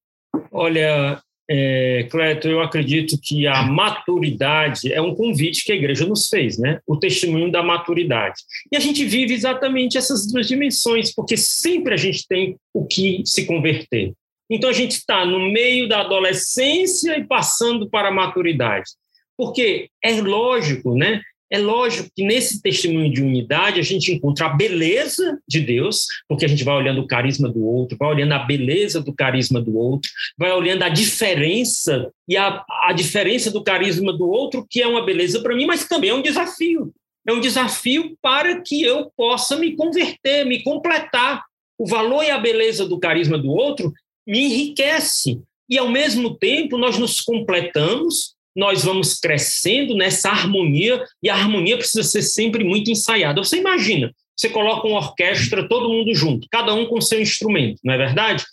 Olha, 0.51 1.23
é, 1.51 2.07
Cleto, 2.11 2.47
eu 2.47 2.61
acredito 2.61 3.19
que 3.23 3.47
a 3.47 3.63
maturidade 3.63 4.93
é 4.93 5.01
um 5.01 5.15
convite 5.15 5.65
que 5.65 5.73
a 5.73 5.77
igreja 5.77 6.07
nos 6.07 6.29
fez, 6.29 6.59
né? 6.59 6.81
O 6.87 6.97
testemunho 6.97 7.51
da 7.51 7.63
maturidade. 7.63 8.43
E 8.71 8.77
a 8.77 8.81
gente 8.81 9.05
vive 9.05 9.33
exatamente 9.33 9.97
essas 9.97 10.31
duas 10.31 10.47
dimensões, 10.47 11.15
porque 11.15 11.37
sempre 11.37 11.95
a 11.95 11.97
gente 11.97 12.27
tem 12.29 12.57
o 12.75 12.87
que 12.87 13.23
se 13.25 13.47
converter. 13.47 14.13
Então 14.51 14.69
a 14.69 14.75
gente 14.75 14.93
está 14.93 15.25
no 15.25 15.51
meio 15.51 15.89
da 15.89 16.01
adolescência 16.01 17.19
e 17.19 17.25
passando 17.25 17.89
para 17.89 18.09
a 18.09 18.15
maturidade. 18.15 18.91
Porque 19.37 19.89
é 20.03 20.21
lógico, 20.21 20.95
né? 20.95 21.23
É 21.51 21.59
lógico 21.59 22.11
que 22.15 22.25
nesse 22.25 22.61
testemunho 22.61 23.11
de 23.11 23.23
unidade 23.23 23.81
a 23.81 23.83
gente 23.83 24.13
encontra 24.13 24.47
a 24.47 24.55
beleza 24.55 25.39
de 25.49 25.61
Deus, 25.61 26.07
porque 26.29 26.45
a 26.45 26.49
gente 26.49 26.63
vai 26.63 26.75
olhando 26.75 27.01
o 27.01 27.07
carisma 27.07 27.49
do 27.49 27.65
outro, 27.65 27.97
vai 27.99 28.09
olhando 28.09 28.33
a 28.33 28.41
beleza 28.41 29.01
do 29.01 29.15
carisma 29.15 29.61
do 29.61 29.77
outro, 29.77 30.11
vai 30.37 30.53
olhando 30.53 30.83
a 30.83 30.89
diferença 30.91 32.11
e 32.29 32.37
a, 32.37 32.65
a 32.85 32.93
diferença 32.93 33.51
do 33.51 33.63
carisma 33.63 34.13
do 34.13 34.29
outro, 34.29 34.67
que 34.69 34.83
é 34.83 34.87
uma 34.87 35.05
beleza 35.05 35.41
para 35.43 35.55
mim, 35.55 35.65
mas 35.65 35.89
também 35.89 36.11
é 36.11 36.15
um 36.15 36.23
desafio. 36.23 36.93
É 37.27 37.33
um 37.33 37.41
desafio 37.41 38.17
para 38.23 38.61
que 38.61 38.83
eu 38.83 39.11
possa 39.17 39.57
me 39.57 39.75
converter, 39.77 40.45
me 40.45 40.63
completar. 40.63 41.45
O 41.79 41.87
valor 41.87 42.25
e 42.25 42.31
a 42.31 42.39
beleza 42.39 42.87
do 42.87 42.99
carisma 42.99 43.39
do 43.39 43.51
outro 43.51 43.93
me 44.27 44.41
enriquece. 44.41 45.41
E, 45.69 45.77
ao 45.77 45.91
mesmo 45.91 46.35
tempo, 46.35 46.79
nós 46.79 46.99
nos 46.99 47.21
completamos 47.21 48.35
nós 48.59 48.83
vamos 48.83 49.15
crescendo 49.15 49.95
nessa 49.95 50.31
harmonia, 50.31 51.01
e 51.23 51.31
a 51.31 51.35
harmonia 51.35 51.79
precisa 51.79 52.03
ser 52.03 52.23
sempre 52.23 52.65
muito 52.65 52.91
ensaiada. 52.91 53.41
Você 53.41 53.59
imagina, 53.59 54.13
você 54.37 54.49
coloca 54.49 54.89
uma 54.89 54.99
orquestra, 54.99 55.69
todo 55.69 55.89
mundo 55.89 56.13
junto, 56.13 56.49
cada 56.51 56.75
um 56.75 56.85
com 56.87 57.01
seu 57.01 57.23
instrumento, 57.23 57.79
não 57.85 57.95
é 57.95 57.97
verdade? 57.97 58.45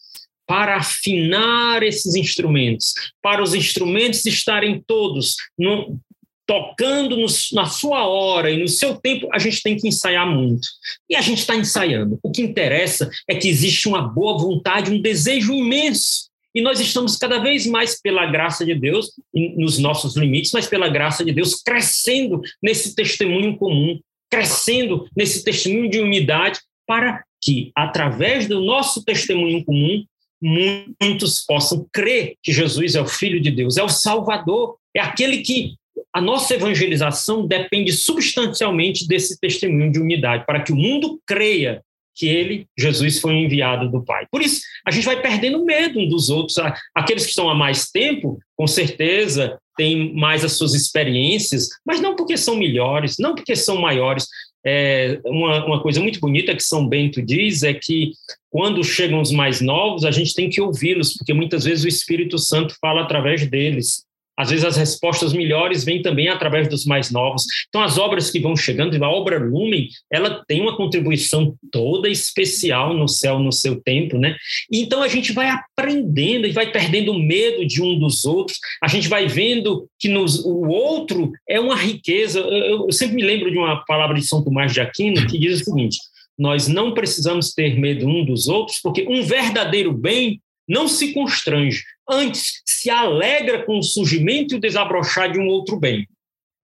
Para 0.46 0.78
afinar 0.78 1.82
esses 1.82 2.14
instrumentos, 2.14 2.94
para 3.20 3.42
os 3.42 3.56
instrumentos 3.56 4.24
estarem 4.28 4.80
todos 4.86 5.38
no, 5.58 6.00
tocando 6.46 7.18
no, 7.18 7.26
na 7.54 7.66
sua 7.66 8.08
hora 8.08 8.52
e 8.52 8.62
no 8.62 8.68
seu 8.68 8.96
tempo, 8.98 9.28
a 9.34 9.40
gente 9.40 9.64
tem 9.64 9.76
que 9.76 9.88
ensaiar 9.88 10.30
muito. 10.30 10.68
E 11.10 11.16
a 11.16 11.22
gente 11.22 11.40
está 11.40 11.56
ensaiando. 11.56 12.20
O 12.22 12.30
que 12.30 12.44
interessa 12.44 13.10
é 13.28 13.34
que 13.34 13.50
existe 13.50 13.88
uma 13.88 14.04
boa 14.04 14.38
vontade, 14.38 14.92
um 14.92 15.02
desejo 15.02 15.52
imenso 15.52 16.30
e 16.56 16.62
nós 16.62 16.80
estamos 16.80 17.18
cada 17.18 17.38
vez 17.40 17.68
mais, 17.68 18.02
pela 18.02 18.26
graça 18.26 18.66
de 18.66 18.74
Deus, 18.74 19.12
nos 19.34 19.78
nossos 19.78 20.16
limites, 20.16 20.54
mas 20.54 20.66
pela 20.66 20.88
graça 20.88 21.26
de 21.26 21.34
Deus, 21.34 21.62
crescendo 21.62 22.42
nesse 22.64 22.96
testemunho 22.96 23.58
comum, 23.58 24.00
crescendo 24.32 25.06
nesse 25.16 25.44
testemunho 25.44 25.90
de 25.90 26.00
unidade, 26.00 26.62
para 26.88 27.24
que, 27.44 27.72
através 27.76 28.48
do 28.48 28.62
nosso 28.62 29.04
testemunho 29.04 29.66
comum, 29.66 30.06
muitos 30.42 31.44
possam 31.46 31.86
crer 31.92 32.36
que 32.42 32.54
Jesus 32.54 32.96
é 32.96 33.02
o 33.02 33.08
Filho 33.08 33.42
de 33.42 33.52
Deus, 33.52 33.78
é 33.78 33.84
o 33.84 33.90
Salvador, 33.90 34.78
é 34.96 35.02
aquele 35.02 35.40
que 35.40 35.76
a 36.14 36.22
nossa 36.22 36.54
evangelização 36.54 37.46
depende 37.46 37.92
substancialmente 37.92 39.06
desse 39.06 39.38
testemunho 39.40 39.92
de 39.92 40.00
unidade, 40.00 40.46
para 40.46 40.62
que 40.62 40.72
o 40.72 40.76
mundo 40.76 41.20
creia 41.26 41.84
que 42.16 42.28
ele, 42.28 42.68
Jesus, 42.78 43.20
foi 43.20 43.34
enviado 43.34 43.92
do 43.92 44.04
Pai. 44.04 44.26
Por 44.32 44.42
isso, 44.42 44.62
a 44.86 44.92
gente 44.92 45.06
vai 45.06 45.22
perdendo 45.22 45.66
medo 45.66 46.00
um 46.00 46.08
dos 46.08 46.30
outros. 46.30 46.58
Aqueles 46.96 47.24
que 47.24 47.30
estão 47.30 47.50
há 47.50 47.56
mais 47.56 47.92
tempo, 47.92 48.40
com 48.56 48.66
certeza, 48.66 49.58
têm 49.76 50.14
mais 50.16 50.46
as 50.46 50.54
suas 50.54 50.74
experiências, 50.74 51.68
mas 51.86 52.00
não 52.00 52.16
porque 52.16 52.38
são 52.38 52.56
melhores, 52.56 53.18
não 53.20 53.36
porque 53.36 53.56
são 53.56 53.78
maiores. 53.78 54.28
É, 54.66 55.20
uma, 55.26 55.64
uma 55.66 55.82
coisa 55.82 56.00
muito 56.00 56.20
bonita 56.20 56.56
que 56.56 56.64
São 56.64 56.88
Bento 56.88 57.22
diz 57.22 57.62
é 57.62 57.74
que 57.74 58.14
quando 58.50 58.84
chegam 58.84 59.22
os 59.22 59.32
mais 59.32 59.62
novos, 59.62 60.06
a 60.06 60.12
gente 60.12 60.34
tem 60.34 60.50
que 60.50 60.62
ouvi-los, 60.62 61.14
porque 61.14 61.34
muitas 61.34 61.66
vezes 61.66 61.84
o 61.84 61.90
Espírito 61.90 62.40
Santo 62.40 62.74
fala 62.82 63.02
através 63.02 63.46
deles. 63.48 64.05
Às 64.38 64.50
vezes 64.50 64.66
as 64.66 64.78
respostas 64.78 65.34
melhores 65.34 65.84
vêm 65.84 66.02
também 66.02 66.28
através 66.28 66.68
dos 66.68 66.86
mais 66.86 67.12
novos. 67.12 67.44
Então 67.70 67.82
as 67.82 67.98
obras 67.98 68.30
que 68.30 68.40
vão 68.40 68.56
chegando, 68.56 69.02
a 69.04 69.10
obra 69.10 69.40
Lumen, 69.40 69.88
ela 70.12 70.44
tem 70.48 70.62
uma 70.62 70.76
contribuição 70.76 71.56
toda 71.72 72.10
especial 72.10 72.94
no 72.94 73.08
céu, 73.08 73.40
no 73.40 73.52
seu 73.52 73.82
tempo, 73.82 74.18
né? 74.18 74.36
Então 74.72 75.02
a 75.02 75.08
gente 75.08 75.32
vai 75.32 75.50
aprendendo 75.50 76.48
e 76.48 76.52
vai 76.52 76.72
perdendo 76.72 77.14
medo 77.14 77.66
de 77.66 77.82
um 77.82 77.98
dos 77.98 78.26
outros. 78.26 78.58
A 78.82 78.88
gente 78.88 79.08
vai 79.08 79.28
vendo 79.28 79.88
que 80.00 80.10
nos, 80.10 80.44
o 80.44 80.68
outro 80.68 81.32
é 81.48 81.60
uma 81.60 81.76
riqueza. 81.76 82.40
Eu, 82.40 82.86
eu 82.86 82.92
sempre 82.92 83.16
me 83.16 83.24
lembro 83.24 83.52
de 83.52 83.58
uma 83.58 83.84
palavra 83.86 84.16
de 84.16 84.26
São 84.26 84.44
Tomás 84.44 84.74
de 84.74 84.82
Aquino 84.82 85.26
que 85.28 85.38
diz 85.38 85.62
o 85.62 85.66
seguinte: 85.66 85.98
nós 86.38 86.68
não 86.68 86.94
precisamos 86.94 87.54
ter 87.54 87.80
medo 87.80 88.08
um 88.08 88.26
dos 88.26 88.48
outros, 88.48 88.80
porque 88.82 89.06
um 89.08 89.24
verdadeiro 89.24 89.94
bem 89.94 90.42
não 90.68 90.88
se 90.88 91.14
constrange, 91.14 91.84
antes 92.10 92.62
se 92.66 92.90
alegra 92.90 93.64
com 93.64 93.80
o 93.80 93.84
surgimento 93.84 94.54
e 94.54 94.58
o 94.58 94.62
desabrochar 94.62 95.32
de 95.32 95.40
um 95.40 95.48
outro 95.48 95.78
bem. 95.78 96.08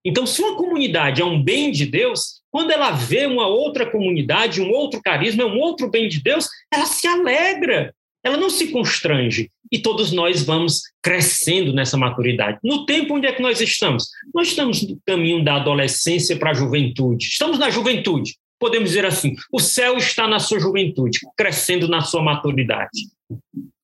Então, 0.05 0.27
se 0.27 0.41
uma 0.41 0.57
comunidade 0.57 1.21
é 1.21 1.25
um 1.25 1.43
bem 1.43 1.71
de 1.71 1.85
Deus, 1.85 2.41
quando 2.51 2.71
ela 2.71 2.91
vê 2.91 3.27
uma 3.27 3.47
outra 3.47 3.91
comunidade, 3.91 4.63
um 4.63 4.71
outro 4.71 5.01
carisma, 5.03 5.45
um 5.45 5.59
outro 5.59 5.91
bem 5.91 6.09
de 6.09 6.23
Deus, 6.23 6.49
ela 6.73 6.87
se 6.87 7.07
alegra, 7.07 7.95
ela 8.25 8.37
não 8.37 8.51
se 8.51 8.69
constrange. 8.69 9.51
E 9.71 9.79
todos 9.79 10.11
nós 10.11 10.43
vamos 10.43 10.83
crescendo 11.01 11.73
nessa 11.73 11.97
maturidade. 11.97 12.59
No 12.65 12.85
tempo 12.87 13.15
onde 13.15 13.27
é 13.27 13.33
que 13.33 13.43
nós 13.43 13.61
estamos? 13.61 14.09
Nós 14.35 14.49
estamos 14.49 14.83
no 14.83 14.99
caminho 15.07 15.45
da 15.45 15.57
adolescência 15.57 16.37
para 16.37 16.51
a 16.51 16.55
juventude. 16.55 17.27
Estamos 17.27 17.59
na 17.59 17.71
juventude. 17.71 18.37
Podemos 18.59 18.91
dizer 18.91 19.07
assim: 19.07 19.37
o 19.53 19.61
céu 19.61 19.97
está 19.97 20.27
na 20.27 20.39
sua 20.39 20.59
juventude, 20.59 21.21
crescendo 21.37 21.89
na 21.89 22.01
sua 22.01 22.23
maturidade. 22.23 23.09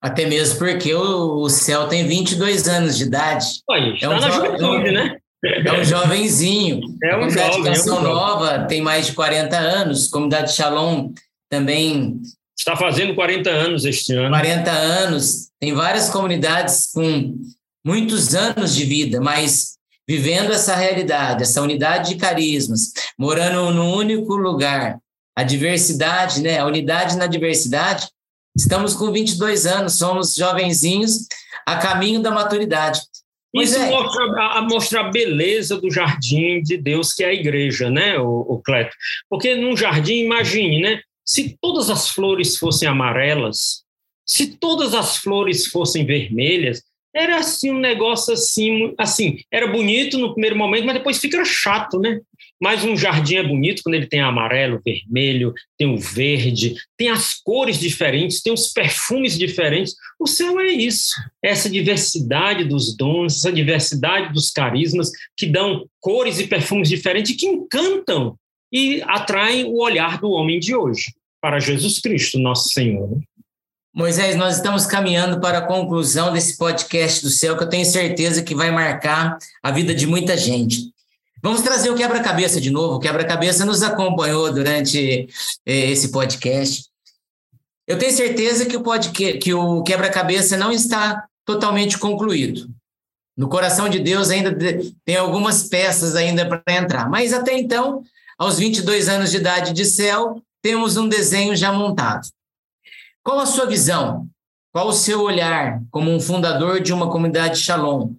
Até 0.07 0.25
mesmo 0.25 0.61
porque 0.61 0.95
o, 0.95 1.49
céu 1.49 1.89
tem 1.89 2.07
22 2.07 2.69
anos 2.69 2.97
de 2.97 3.03
idade. 3.03 3.45
Oi, 3.69 3.99
é 4.01 4.09
um 4.09 4.21
na 4.21 4.31
juventude, 4.31 4.93
né? 4.93 5.17
É 5.45 5.73
um 5.73 5.85
jovenzinho. 5.85 6.81
É 7.03 7.09
um 7.17 7.19
comunidade 7.19 7.57
jovem, 7.57 7.73
Canção 7.73 7.97
é 7.97 8.01
um 8.01 8.03
Nova 8.05 8.59
tem 8.67 8.81
mais 8.81 9.07
de 9.07 9.15
40 9.15 9.57
anos. 9.57 10.07
Comunidade 10.07 10.55
Shalom 10.55 11.11
também. 11.51 12.21
Está 12.57 12.77
fazendo 12.77 13.17
40 13.17 13.51
anos 13.51 13.85
este 13.85 14.13
ano. 14.15 14.29
40 14.29 14.71
anos. 14.71 15.49
Tem 15.59 15.75
várias 15.75 16.09
comunidades 16.09 16.93
com 16.95 17.35
muitos 17.85 18.33
anos 18.33 18.77
de 18.77 18.85
vida, 18.85 19.21
mas 19.21 19.73
vivendo 20.09 20.53
essa 20.53 20.77
realidade, 20.77 21.43
essa 21.43 21.61
unidade 21.61 22.11
de 22.11 22.17
carismas, 22.17 22.93
morando 23.19 23.73
num 23.73 23.93
único 23.93 24.37
lugar. 24.37 25.01
A 25.37 25.43
diversidade, 25.43 26.41
né? 26.43 26.61
A 26.61 26.65
unidade 26.65 27.17
na 27.17 27.27
diversidade 27.27 28.07
Estamos 28.57 28.95
com 28.95 29.13
22 29.13 29.67
anos, 29.67 29.99
somos 29.99 30.35
jovenzinhos 30.35 31.27
a 31.67 31.77
caminho 31.77 32.21
da 32.21 32.31
maturidade. 32.31 33.01
Isso 33.55 33.77
é. 33.79 33.91
mostra, 33.91 34.25
a, 34.25 34.63
mostra 34.63 35.01
a 35.01 35.11
beleza 35.11 35.81
do 35.81 35.91
jardim 35.91 36.63
de 36.63 36.77
Deus, 36.77 37.13
que 37.13 37.23
é 37.23 37.29
a 37.29 37.35
igreja, 37.35 37.91
né, 37.91 38.19
o, 38.19 38.41
o 38.49 38.63
Cleto? 38.63 38.95
Porque 39.29 39.55
num 39.55 39.77
jardim, 39.77 40.25
imagine, 40.25 40.81
né? 40.81 41.01
Se 41.25 41.57
todas 41.61 41.91
as 41.91 42.11
flores 42.11 42.57
fossem 42.57 42.89
amarelas, 42.89 43.83
se 44.25 44.57
todas 44.59 44.95
as 44.95 45.17
flores 45.17 45.67
fossem 45.67 46.05
vermelhas, 46.05 46.83
era 47.15 47.39
assim 47.39 47.71
um 47.71 47.79
negócio 47.79 48.35
assim, 48.35 48.95
assim, 48.99 49.39
era 49.51 49.67
bonito 49.67 50.19
no 50.19 50.33
primeiro 50.33 50.57
momento, 50.57 50.85
mas 50.85 50.97
depois 50.97 51.19
fica 51.19 51.45
chato, 51.45 51.99
né? 51.99 52.21
Mas 52.61 52.85
um 52.85 52.97
jardim 52.97 53.37
é 53.37 53.43
bonito 53.43 53.83
quando 53.83 53.97
ele 53.97 54.07
tem 54.07 54.21
amarelo, 54.21 54.81
vermelho, 54.85 55.53
tem 55.79 55.93
o 55.93 55.99
verde, 55.99 56.75
tem 56.97 57.11
as 57.11 57.35
cores 57.35 57.79
diferentes, 57.79 58.43
tem 58.43 58.53
os 58.53 58.73
perfumes 58.73 59.39
diferentes. 59.39 59.95
O 60.19 60.27
céu 60.27 60.59
é 60.59 60.67
isso, 60.67 61.11
essa 61.43 61.69
diversidade 61.69 62.65
dos 62.65 62.97
dons, 62.97 63.37
essa 63.37 63.53
diversidade 63.53 64.33
dos 64.33 64.51
carismas 64.51 65.11
que 65.37 65.47
dão 65.47 65.87
cores 66.01 66.39
e 66.39 66.47
perfumes 66.47 66.89
diferentes 66.89 67.37
que 67.37 67.47
encantam 67.47 68.37
e 68.73 69.03
atraem 69.07 69.65
o 69.65 69.83
olhar 69.83 70.19
do 70.19 70.31
homem 70.31 70.59
de 70.59 70.75
hoje 70.75 71.13
para 71.41 71.61
Jesus 71.61 72.01
Cristo, 72.01 72.39
nosso 72.39 72.71
Senhor. 72.71 73.21
Moisés, 73.95 74.37
nós 74.37 74.57
estamos 74.57 74.85
caminhando 74.85 75.41
para 75.41 75.59
a 75.59 75.67
conclusão 75.67 76.31
desse 76.33 76.59
podcast 76.59 77.23
do 77.23 77.31
céu, 77.31 77.57
que 77.57 77.65
eu 77.65 77.69
tenho 77.69 77.85
certeza 77.87 78.43
que 78.43 78.55
vai 78.55 78.71
marcar 78.71 79.39
a 79.63 79.71
vida 79.71 79.95
de 79.95 80.07
muita 80.07 80.37
gente. 80.37 80.91
Vamos 81.47 81.63
trazer 81.63 81.91
o 81.91 81.95
quebra-cabeça 81.95 82.61
de 82.61 82.73
novo. 82.73 82.97
O 82.97 82.99
quebra-cabeça 82.99 83.65
nos 83.65 83.81
acompanhou 83.81 84.53
durante 84.53 85.29
eh, 85.65 85.91
esse 85.93 86.11
podcast. 86.11 86.87
Eu 87.87 87.97
tenho 87.97 88.11
certeza 88.11 88.67
que 88.67 88.77
o, 88.77 88.83
que 89.13 89.55
o 89.55 89.81
quebra-cabeça 89.85 90.57
não 90.57 90.73
está 90.73 91.25
totalmente 91.45 91.99
concluído. 91.99 92.69
No 93.37 93.49
coração 93.49 93.89
de 93.89 94.01
Deus 94.01 94.29
ainda 94.29 94.53
tem 95.05 95.15
algumas 95.15 95.69
peças 95.69 96.17
ainda 96.17 96.49
para 96.49 96.65
entrar. 96.75 97.09
Mas 97.09 97.33
até 97.33 97.57
então, 97.57 98.03
aos 98.37 98.59
22 98.59 99.09
anos 99.09 99.31
de 99.31 99.37
idade 99.37 99.73
de 99.73 99.85
céu, 99.85 100.43
temos 100.61 100.97
um 100.97 101.09
desenho 101.09 101.55
já 101.55 101.73
montado. 101.73 102.27
Qual 103.23 103.39
a 103.39 103.47
sua 103.47 103.67
visão? 103.67 104.27
Qual 104.73 104.89
o 104.89 104.93
seu 104.93 105.23
olhar 105.23 105.81
como 105.93 106.11
um 106.11 106.19
fundador 106.19 106.81
de 106.81 106.93
uma 106.93 107.09
comunidade 107.09 107.61
Shalom? 107.61 108.15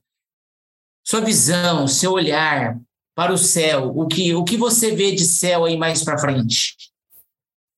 Sua 1.06 1.20
visão, 1.20 1.90
seu 1.90 2.14
olhar 2.14 2.80
para 3.18 3.34
o 3.34 3.38
céu, 3.38 3.92
o 3.96 4.08
que, 4.08 4.36
o 4.36 4.44
que 4.44 4.56
você 4.56 4.96
vê 4.96 5.12
de 5.12 5.26
céu 5.26 5.66
aí 5.66 5.76
mais 5.76 6.04
para 6.04 6.20
frente? 6.20 6.76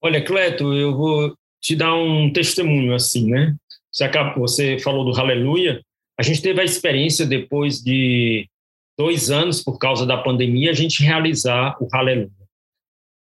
Olha, 0.02 0.22
Cleto, 0.22 0.74
eu 0.74 0.94
vou 0.94 1.34
te 1.62 1.78
dar 1.78 1.96
um 1.96 2.30
testemunho 2.34 2.94
assim, 2.94 3.32
né? 3.32 3.56
Você, 3.90 4.04
acabou, 4.04 4.46
você 4.46 4.78
falou 4.80 5.06
do 5.06 5.18
Aleluia. 5.18 5.82
A 6.20 6.24
gente 6.24 6.42
teve 6.42 6.60
a 6.60 6.66
experiência 6.66 7.26
depois 7.26 7.82
de 7.82 8.50
dois 8.98 9.32
anos, 9.32 9.64
por 9.64 9.78
causa 9.78 10.06
da 10.06 10.18
pandemia, 10.18 10.72
a 10.72 10.74
gente 10.74 11.02
realizar 11.02 11.78
o 11.82 11.88
Aleluia. 11.94 12.30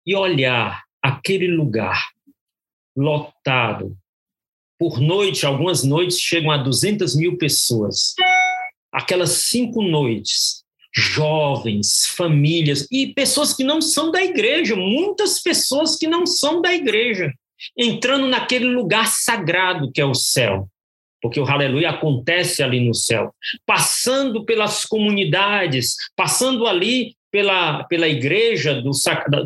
E 0.05 0.15
olhar 0.15 0.83
aquele 1.01 1.47
lugar 1.47 2.11
lotado. 2.95 3.97
Por 4.77 4.99
noite, 4.99 5.47
algumas 5.47 5.83
noites 5.83 6.19
chegam 6.19 6.51
a 6.51 6.57
200 6.57 7.15
mil 7.15 7.39
pessoas. 7.39 8.13
Aquelas 8.91 9.31
cinco 9.31 9.81
noites, 9.81 10.62
jovens, 10.95 12.05
famílias 12.15 12.87
e 12.91 13.07
pessoas 13.07 13.53
que 13.53 13.63
não 13.63 13.81
são 13.81 14.11
da 14.11 14.23
igreja, 14.23 14.75
muitas 14.75 15.41
pessoas 15.41 15.95
que 15.95 16.07
não 16.07 16.25
são 16.25 16.61
da 16.61 16.73
igreja, 16.73 17.33
entrando 17.77 18.27
naquele 18.27 18.65
lugar 18.65 19.07
sagrado 19.07 19.91
que 19.91 20.01
é 20.01 20.05
o 20.05 20.13
céu. 20.13 20.67
Porque 21.21 21.39
o 21.39 21.45
aleluia 21.45 21.89
acontece 21.89 22.61
ali 22.61 22.85
no 22.85 22.93
céu, 22.93 23.33
passando 23.65 24.43
pelas 24.45 24.85
comunidades, 24.85 25.95
passando 26.17 26.67
ali 26.67 27.15
pela, 27.33 27.83
pela 27.85 28.07
igreja 28.07 28.75
do, 28.75 28.91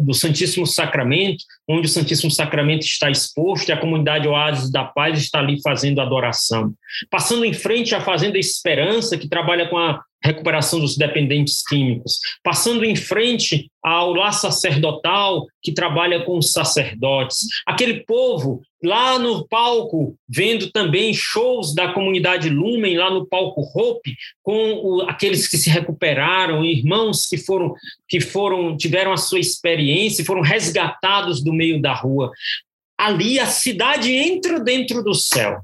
do 0.02 0.14
Santíssimo 0.14 0.68
Sacramento, 0.68 1.46
onde 1.70 1.88
o 1.88 1.90
Santíssimo 1.90 2.30
Sacramento 2.30 2.82
está 2.82 3.10
exposto 3.10 3.70
e 3.70 3.72
a 3.72 3.80
comunidade 3.80 4.28
Oásis 4.28 4.70
da 4.70 4.84
Paz 4.84 5.18
está 5.18 5.40
ali 5.40 5.62
fazendo 5.62 6.02
adoração. 6.02 6.74
Passando 7.10 7.46
em 7.46 7.54
frente 7.54 7.96
à 7.96 8.02
Fazenda 8.02 8.38
Esperança, 8.38 9.18
que 9.18 9.30
trabalha 9.30 9.70
com 9.70 9.78
a 9.78 10.04
recuperação 10.24 10.80
dos 10.80 10.98
dependentes 10.98 11.64
químicos, 11.64 12.20
passando 12.44 12.84
em 12.84 12.96
frente 12.96 13.70
ao 13.84 14.14
lar 14.14 14.34
sacerdotal 14.34 15.46
que 15.62 15.72
trabalha 15.72 16.24
com 16.24 16.38
os 16.38 16.52
sacerdotes, 16.52 17.40
aquele 17.66 18.04
povo 18.04 18.62
lá 18.84 19.18
no 19.18 19.48
palco 19.48 20.16
vendo 20.28 20.72
também 20.72 21.14
shows 21.14 21.74
da 21.74 21.94
comunidade 21.94 22.50
Lumen 22.50 22.98
lá 22.98 23.10
no 23.10 23.26
palco 23.26 23.62
Hope 23.74 24.16
com 24.44 24.74
o, 24.74 25.02
aqueles 25.04 25.48
que 25.48 25.58
se 25.58 25.70
recuperaram, 25.70 26.64
irmãos 26.64 27.26
que 27.26 27.38
foram 27.38 27.74
que 28.08 28.20
foram 28.20 28.76
tiveram 28.76 29.14
a 29.14 29.18
sua 29.18 29.40
experiência, 29.40 30.26
foram 30.26 30.42
resgatados 30.42 31.44
do 31.44 31.54
meio 31.54 31.82
da 31.82 31.94
rua. 31.94 32.32
Ali 32.98 33.40
a 33.40 33.46
cidade 33.46 34.12
entra 34.12 34.60
dentro 34.60 35.04
do 35.04 35.14
céu 35.14 35.62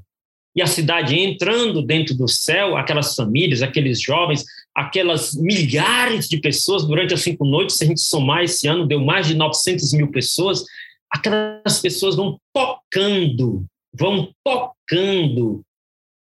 e 0.54 0.62
a 0.62 0.66
cidade 0.66 1.18
entrando 1.18 1.82
dentro 1.82 2.14
do 2.14 2.28
céu, 2.28 2.76
aquelas 2.76 3.14
famílias, 3.16 3.60
aqueles 3.60 4.00
jovens, 4.00 4.44
aquelas 4.74 5.34
milhares 5.34 6.28
de 6.28 6.38
pessoas 6.38 6.86
durante 6.86 7.12
as 7.12 7.22
cinco 7.22 7.44
noites, 7.44 7.76
se 7.76 7.84
a 7.84 7.86
gente 7.86 8.00
somar 8.00 8.44
esse 8.44 8.68
ano, 8.68 8.86
deu 8.86 9.00
mais 9.00 9.26
de 9.26 9.34
900 9.34 9.92
mil 9.92 10.10
pessoas, 10.10 10.64
aquelas 11.10 11.80
pessoas 11.80 12.14
vão 12.14 12.38
tocando, 12.52 13.64
vão 13.92 14.32
tocando 14.44 15.64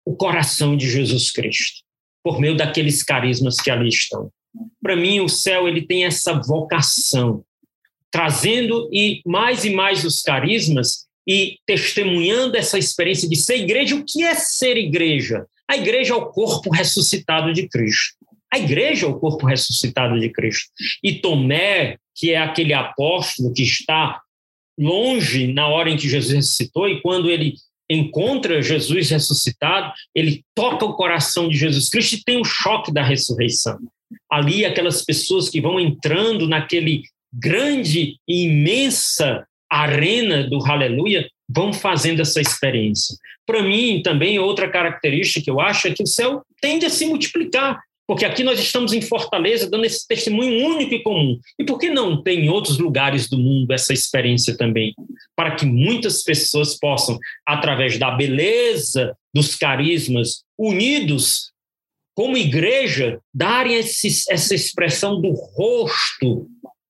o 0.05 0.17
coração 0.17 0.77
de 0.77 0.89
Jesus 0.89 1.31
Cristo, 1.31 1.83
por 2.25 2.41
meio 2.41 2.57
daqueles 2.57 3.03
carismas 3.03 3.61
que 3.61 3.71
ali 3.71 3.89
estão. 3.89 4.31
Para 4.83 4.97
mim, 4.97 5.21
o 5.21 5.29
céu 5.29 5.69
ele 5.69 5.83
tem 5.83 6.05
essa 6.05 6.33
vocação, 6.41 7.45
trazendo 8.11 8.89
e 8.93 9.21
mais 9.25 9.65
e 9.65 9.71
mais 9.71 10.05
os 10.05 10.23
carismas 10.23 11.08
e 11.29 11.59
testemunhando 11.67 12.57
essa 12.57 12.79
experiência 12.79 13.29
de 13.29 13.37
ser 13.37 13.57
igreja. 13.57 13.95
O 13.95 14.05
que 14.05 14.25
é 14.25 14.35
ser 14.35 14.79
igreja? 14.79 15.45
A 15.69 15.77
igreja 15.77 16.15
é 16.15 16.17
o 16.17 16.27
corpo 16.27 16.71
ressuscitado 16.71 17.53
de 17.53 17.69
Cristo. 17.69 18.17
A 18.51 18.59
igreja 18.59 19.05
é 19.05 19.09
o 19.11 19.19
corpo 19.19 19.45
ressuscitado 19.47 20.19
de 20.19 20.31
Cristo. 20.31 20.71
E 21.05 21.21
Tomé, 21.21 21.99
que 22.17 22.31
é 22.31 22.39
aquele 22.39 22.73
apóstolo 22.73 23.53
que 23.53 23.63
está 23.63 24.23
longe 24.79 25.53
na 25.53 25.67
hora 25.69 25.91
em 25.91 25.99
que 25.99 26.09
Jesus 26.09 26.33
ressuscitou, 26.33 26.89
e 26.89 27.03
quando 27.03 27.29
ele 27.29 27.55
encontra 27.91 28.63
Jesus 28.63 29.11
ressuscitado, 29.11 29.93
ele 30.15 30.45
toca 30.55 30.87
o 30.87 30.95
coração 30.95 31.49
de 31.49 31.59
Jesus 31.59 31.91
Cristo 31.91 32.15
e 32.15 32.25
tem 32.25 32.41
o 32.41 32.45
choque 32.45 32.91
da 32.91 33.03
ressurreição. 33.03 33.79
Ali, 34.31 34.65
aquelas 34.65 35.05
pessoas 35.05 35.51
que 35.51 35.61
vão 35.61 35.79
entrando 35.79 36.49
naquele 36.49 37.03
grande 37.33 38.17
e 38.27 38.45
imensa 38.45 39.47
arena 39.71 40.45
do 40.45 40.65
Aleluia 40.65 41.29
vão 41.49 41.73
fazendo 41.73 42.21
essa 42.21 42.41
experiência. 42.41 43.17
Para 43.47 43.63
mim, 43.63 44.03
também, 44.03 44.39
outra 44.39 44.71
característica 44.71 45.43
que 45.43 45.51
eu 45.51 45.61
acho 45.61 45.89
é 45.89 45.93
que 45.93 46.03
o 46.03 46.07
céu 46.07 46.43
tende 46.61 46.85
a 46.85 46.91
se 46.91 47.07
multiplicar, 47.07 47.81
porque 48.07 48.25
aqui 48.25 48.43
nós 48.43 48.59
estamos 48.59 48.93
em 48.93 49.01
Fortaleza 49.01 49.71
dando 49.71 49.85
esse 49.85 50.07
testemunho 50.07 50.67
único 50.67 50.95
e 50.95 51.03
comum. 51.03 51.39
E 51.59 51.65
por 51.65 51.79
que 51.79 51.91
não 51.91 52.23
tem 52.23 52.47
em 52.47 52.49
outros 52.49 52.79
lugares 52.79 53.29
do 53.29 53.39
mundo 53.39 53.73
essa 53.73 53.93
experiência 53.93 54.57
também? 54.57 54.95
Para 55.37 55.55
que 55.55 55.65
muitas 55.65 56.23
pessoas 56.23 56.79
possam, 56.79 57.19
através 57.47 57.99
da 57.99 58.11
beleza 58.11 59.17
dos 59.35 59.55
carismas, 59.55 60.43
unidos 60.59 61.53
como 62.19 62.37
igreja, 62.37 63.21
darem 63.33 63.77
esse, 63.77 64.09
essa 64.29 64.53
expressão 64.53 65.21
do 65.21 65.31
rosto 65.31 66.49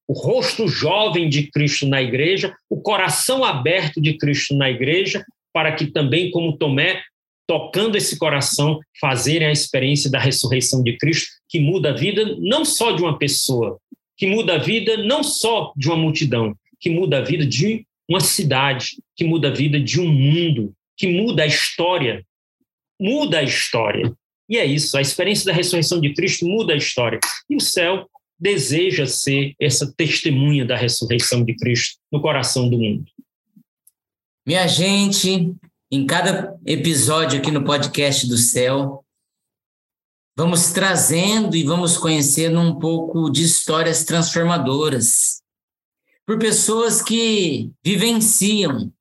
o 0.08 0.14
rosto 0.14 0.66
jovem 0.66 1.28
de 1.28 1.50
Cristo 1.50 1.86
na 1.86 2.02
igreja, 2.02 2.56
o 2.68 2.80
coração 2.80 3.44
aberto 3.44 4.00
de 4.00 4.16
Cristo 4.16 4.56
na 4.56 4.70
igreja, 4.70 5.22
para 5.52 5.72
que 5.72 5.86
também, 5.86 6.30
como 6.30 6.56
Tomé, 6.56 7.02
tocando 7.46 7.96
esse 7.96 8.18
coração, 8.18 8.80
fazerem 8.98 9.46
a 9.46 9.52
experiência 9.52 10.10
da 10.10 10.18
ressurreição 10.18 10.82
de 10.82 10.96
Cristo, 10.96 11.28
que 11.48 11.60
muda 11.60 11.90
a 11.90 11.94
vida 11.94 12.36
não 12.40 12.64
só 12.64 12.92
de 12.92 13.02
uma 13.02 13.18
pessoa, 13.18 13.78
que 14.16 14.26
muda 14.26 14.54
a 14.54 14.58
vida 14.58 14.96
não 14.96 15.22
só 15.22 15.72
de 15.76 15.88
uma 15.88 15.96
multidão, 15.96 16.54
que 16.80 16.88
muda 16.88 17.18
a 17.18 17.22
vida 17.22 17.44
de 17.44 17.86
uma 18.08 18.20
cidade, 18.20 18.96
que 19.14 19.24
muda 19.24 19.48
a 19.48 19.52
vida 19.52 19.78
de 19.78 20.00
um 20.00 20.10
mundo, 20.10 20.72
que 20.96 21.06
muda 21.06 21.42
a 21.42 21.46
história. 21.46 22.24
Muda 23.00 23.38
a 23.38 23.42
história. 23.42 24.12
E 24.48 24.56
é 24.56 24.64
isso, 24.64 24.96
a 24.96 25.00
experiência 25.00 25.46
da 25.46 25.52
ressurreição 25.52 26.00
de 26.00 26.14
Cristo 26.14 26.46
muda 26.46 26.72
a 26.72 26.76
história. 26.76 27.20
E 27.48 27.54
o 27.54 27.60
céu 27.60 28.08
deseja 28.38 29.06
ser 29.06 29.54
essa 29.60 29.92
testemunha 29.96 30.64
da 30.64 30.76
ressurreição 30.76 31.44
de 31.44 31.56
Cristo 31.56 31.98
no 32.12 32.20
coração 32.20 32.68
do 32.70 32.78
mundo. 32.78 33.10
Minha 34.46 34.66
gente, 34.66 35.54
em 35.90 36.06
cada 36.06 36.58
episódio 36.64 37.38
aqui 37.38 37.50
no 37.50 37.64
podcast 37.64 38.26
do 38.26 38.36
céu, 38.36 39.04
vamos 40.36 40.72
trazendo 40.72 41.56
e 41.56 41.64
vamos 41.64 41.98
conhecendo 41.98 42.60
um 42.60 42.78
pouco 42.78 43.28
de 43.28 43.42
histórias 43.42 44.04
transformadoras 44.04 45.42
por 46.24 46.38
pessoas 46.38 47.02
que 47.02 47.72
vivenciam 47.84 48.92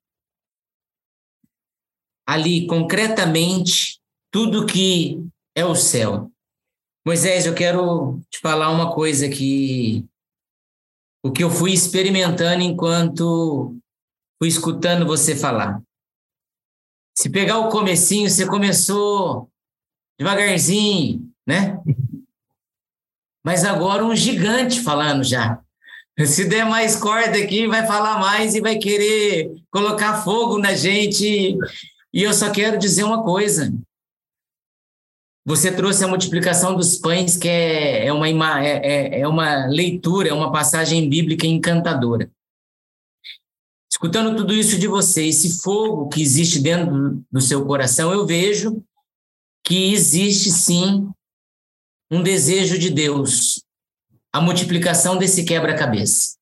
ali 2.26 2.66
concretamente 2.66 4.00
tudo 4.30 4.66
que 4.66 5.22
é 5.54 5.64
o 5.64 5.74
céu. 5.74 6.30
Moisés, 7.08 7.46
eu 7.46 7.54
quero 7.54 8.20
te 8.28 8.38
falar 8.38 8.68
uma 8.68 8.92
coisa 8.92 9.30
que 9.30 10.04
o 11.24 11.32
que 11.32 11.42
eu 11.42 11.48
fui 11.48 11.72
experimentando 11.72 12.62
enquanto 12.62 13.74
fui 14.38 14.46
escutando 14.46 15.06
você 15.06 15.34
falar. 15.34 15.82
Se 17.16 17.30
pegar 17.30 17.60
o 17.60 17.70
comecinho, 17.70 18.28
você 18.28 18.46
começou 18.46 19.48
devagarzinho, 20.20 21.32
né? 21.46 21.80
Mas 23.42 23.64
agora 23.64 24.04
um 24.04 24.14
gigante 24.14 24.78
falando 24.82 25.24
já. 25.24 25.62
Se 26.26 26.46
der 26.46 26.66
mais 26.66 26.94
corda 26.94 27.38
aqui, 27.38 27.66
vai 27.66 27.86
falar 27.86 28.18
mais 28.18 28.54
e 28.54 28.60
vai 28.60 28.76
querer 28.76 29.50
colocar 29.70 30.22
fogo 30.22 30.58
na 30.58 30.74
gente. 30.74 31.56
E 32.12 32.22
eu 32.22 32.34
só 32.34 32.52
quero 32.52 32.76
dizer 32.76 33.04
uma 33.04 33.24
coisa. 33.24 33.72
Você 35.48 35.72
trouxe 35.74 36.04
a 36.04 36.08
multiplicação 36.08 36.76
dos 36.76 36.98
pães, 36.98 37.34
que 37.34 37.48
é, 37.48 38.08
é, 38.08 38.12
uma, 38.12 38.28
é, 38.62 38.80
é, 38.84 39.20
é 39.20 39.26
uma 39.26 39.64
leitura, 39.64 40.28
é 40.28 40.32
uma 40.34 40.52
passagem 40.52 41.08
bíblica 41.08 41.46
encantadora. 41.46 42.30
Escutando 43.90 44.36
tudo 44.36 44.52
isso 44.52 44.78
de 44.78 44.86
você, 44.86 45.26
esse 45.26 45.62
fogo 45.62 46.10
que 46.10 46.20
existe 46.20 46.60
dentro 46.60 47.24
do 47.32 47.40
seu 47.40 47.64
coração, 47.64 48.12
eu 48.12 48.26
vejo 48.26 48.84
que 49.64 49.90
existe 49.90 50.50
sim 50.50 51.08
um 52.10 52.22
desejo 52.22 52.78
de 52.78 52.90
Deus, 52.90 53.64
a 54.30 54.42
multiplicação 54.42 55.16
desse 55.16 55.46
quebra-cabeça. 55.46 56.36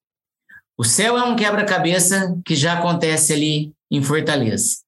O 0.76 0.82
céu 0.82 1.16
é 1.16 1.22
um 1.22 1.36
quebra-cabeça 1.36 2.36
que 2.44 2.57
já 2.57 2.76
acontece 2.76 3.32
ali 3.32 3.72
em 3.88 4.02
Fortaleza. 4.02 4.78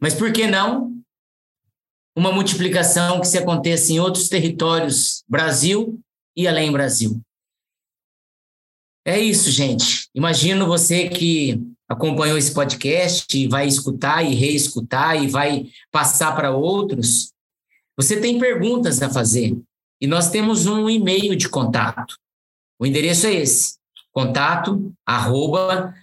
Mas 0.00 0.14
por 0.14 0.32
que 0.32 0.46
não 0.46 0.95
uma 2.16 2.32
multiplicação 2.32 3.20
que 3.20 3.28
se 3.28 3.36
aconteça 3.36 3.92
em 3.92 4.00
outros 4.00 4.28
territórios, 4.28 5.22
Brasil 5.28 6.00
e 6.34 6.48
além 6.48 6.72
Brasil? 6.72 7.20
É 9.04 9.20
isso, 9.20 9.50
gente. 9.50 10.08
Imagino 10.14 10.66
você 10.66 11.08
que 11.08 11.62
acompanhou 11.88 12.38
esse 12.38 12.52
podcast 12.52 13.38
e 13.38 13.46
vai 13.46 13.68
escutar 13.68 14.24
e 14.24 14.34
reescutar 14.34 15.22
e 15.22 15.28
vai 15.28 15.66
passar 15.92 16.34
para 16.34 16.50
outros. 16.50 17.32
Você 17.96 18.20
tem 18.20 18.40
perguntas 18.40 19.00
a 19.02 19.10
fazer 19.10 19.56
e 20.00 20.06
nós 20.06 20.30
temos 20.30 20.66
um 20.66 20.88
e-mail 20.88 21.36
de 21.36 21.48
contato. 21.48 22.16
O 22.80 22.86
endereço 22.86 23.26
é 23.26 23.34
esse: 23.34 23.76
contato 24.10 24.92
arroba. 25.06 25.94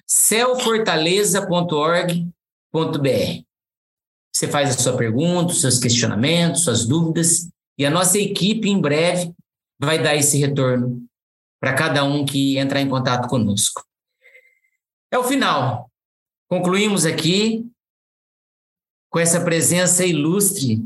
Você 4.36 4.47
faz 4.47 4.71
a 4.71 4.77
sua 4.79 4.97
pergunta, 4.97 5.53
seus 5.53 5.77
questionamentos, 5.77 6.63
suas 6.63 6.88
dúvidas, 6.88 7.47
e 7.77 7.86
a 7.86 7.91
nossa 7.91 8.17
equipe 8.17 8.67
em 8.67 8.81
breve 8.81 9.31
vai 9.79 10.01
dar 10.01 10.15
esse 10.15 10.38
retorno 10.38 11.05
para 11.59 11.73
cada 11.73 12.03
um 12.03 12.25
que 12.25 12.57
entrar 12.57 12.81
em 12.81 12.89
contato 12.89 13.27
conosco. 13.27 13.86
É 15.11 15.17
o 15.17 15.23
final. 15.23 15.89
Concluímos 16.49 17.05
aqui 17.05 17.65
com 19.09 19.19
essa 19.19 19.39
presença 19.39 20.03
ilustre 20.03 20.81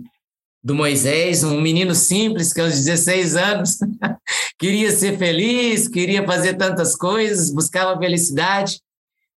do 0.61 0.75
Moisés, 0.75 1.45
um 1.45 1.61
menino 1.61 1.95
simples 1.95 2.51
que 2.51 2.59
aos 2.59 2.73
16 2.73 3.37
anos 3.37 3.77
queria 4.59 4.91
ser 4.91 5.17
feliz, 5.17 5.87
queria 5.87 6.25
fazer 6.25 6.55
tantas 6.55 6.93
coisas, 6.93 7.53
buscava 7.53 7.97
felicidade, 7.97 8.81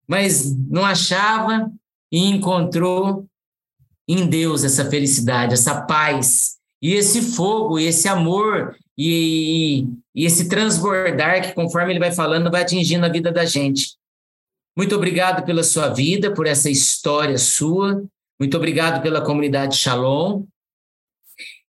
mas 0.09 0.53
não 0.69 0.85
achava 0.85 1.71
e 2.11 2.27
encontrou 2.27 3.30
em 4.13 4.27
Deus 4.27 4.65
essa 4.65 4.91
felicidade, 4.91 5.55
essa 5.55 5.83
paz, 5.83 6.57
e 6.83 6.95
esse 6.95 7.23
fogo, 7.23 7.79
e 7.79 7.87
esse 7.87 8.09
amor, 8.09 8.77
e, 8.99 9.87
e, 10.15 10.27
esse 10.27 10.49
transbordar 10.49 11.43
que, 11.43 11.53
conforme 11.53 11.93
ele 11.93 12.01
vai 12.01 12.11
falando, 12.11 12.51
vai 12.51 12.63
atingindo 12.63 13.07
a 13.07 13.09
vida 13.09 13.31
da 13.31 13.45
gente. 13.45 13.97
Muito 14.77 14.97
obrigado 14.97 15.45
pela 15.45 15.63
sua 15.63 15.89
vida, 15.91 16.33
por 16.35 16.47
essa 16.47 16.69
história 16.69 17.39
sua. 17.39 18.03
Muito 18.39 18.57
obrigado 18.57 19.01
pela 19.01 19.21
comunidade 19.21 19.77
Shalom. 19.77 20.45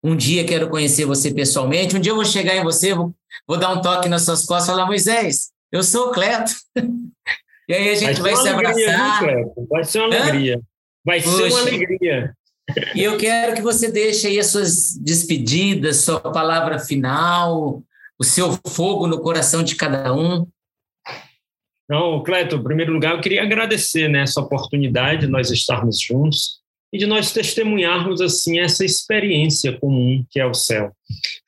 Um 0.02 0.16
dia 0.16 0.46
quero 0.46 0.70
conhecer 0.70 1.04
você 1.04 1.34
pessoalmente. 1.34 1.94
Um 1.94 2.00
dia 2.00 2.12
eu 2.12 2.16
vou 2.16 2.24
chegar 2.24 2.56
em 2.56 2.64
você, 2.64 2.94
vou, 2.94 3.14
vou 3.46 3.58
dar 3.58 3.72
um 3.72 3.82
toque 3.82 4.08
nas 4.08 4.22
suas 4.22 4.46
costas 4.46 4.68
e 4.68 4.70
falar: 4.70 4.86
Moisés, 4.86 5.50
eu 5.70 5.82
sou 5.82 6.08
o 6.08 6.12
Cleto. 6.12 6.52
e 7.68 7.74
aí 7.74 7.90
a 7.90 7.94
gente 7.94 8.20
vai, 8.22 8.32
vai 8.32 8.42
se 8.42 8.48
alegria, 8.48 8.94
abraçar. 8.94 9.26
Viu, 9.26 9.66
vai 9.68 9.84
ser 9.84 9.98
uma 9.98 10.16
alegria. 10.16 10.56
Hã? 10.56 10.69
Vai 11.04 11.22
Poxa. 11.22 11.36
ser 11.36 11.48
uma 11.50 11.60
alegria. 11.60 12.34
E 12.94 13.02
eu 13.02 13.16
quero 13.16 13.54
que 13.54 13.62
você 13.62 13.90
deixe 13.90 14.26
aí 14.26 14.38
as 14.38 14.46
suas 14.46 14.96
despedidas, 14.96 15.98
sua 15.98 16.20
palavra 16.20 16.78
final, 16.78 17.82
o 18.18 18.24
seu 18.24 18.58
fogo 18.68 19.06
no 19.06 19.20
coração 19.20 19.62
de 19.62 19.74
cada 19.74 20.14
um. 20.14 20.46
Não, 21.88 22.22
Cleto, 22.22 22.56
em 22.56 22.62
primeiro 22.62 22.92
lugar, 22.92 23.14
eu 23.14 23.20
queria 23.20 23.42
agradecer 23.42 24.08
né, 24.08 24.22
essa 24.22 24.40
oportunidade 24.40 25.22
de 25.22 25.26
nós 25.26 25.50
estarmos 25.50 26.00
juntos 26.00 26.60
e 26.92 26.98
de 26.98 27.06
nós 27.06 27.32
testemunharmos 27.32 28.20
assim 28.20 28.60
essa 28.60 28.84
experiência 28.84 29.76
comum 29.78 30.24
que 30.30 30.38
é 30.38 30.46
o 30.46 30.54
céu. 30.54 30.92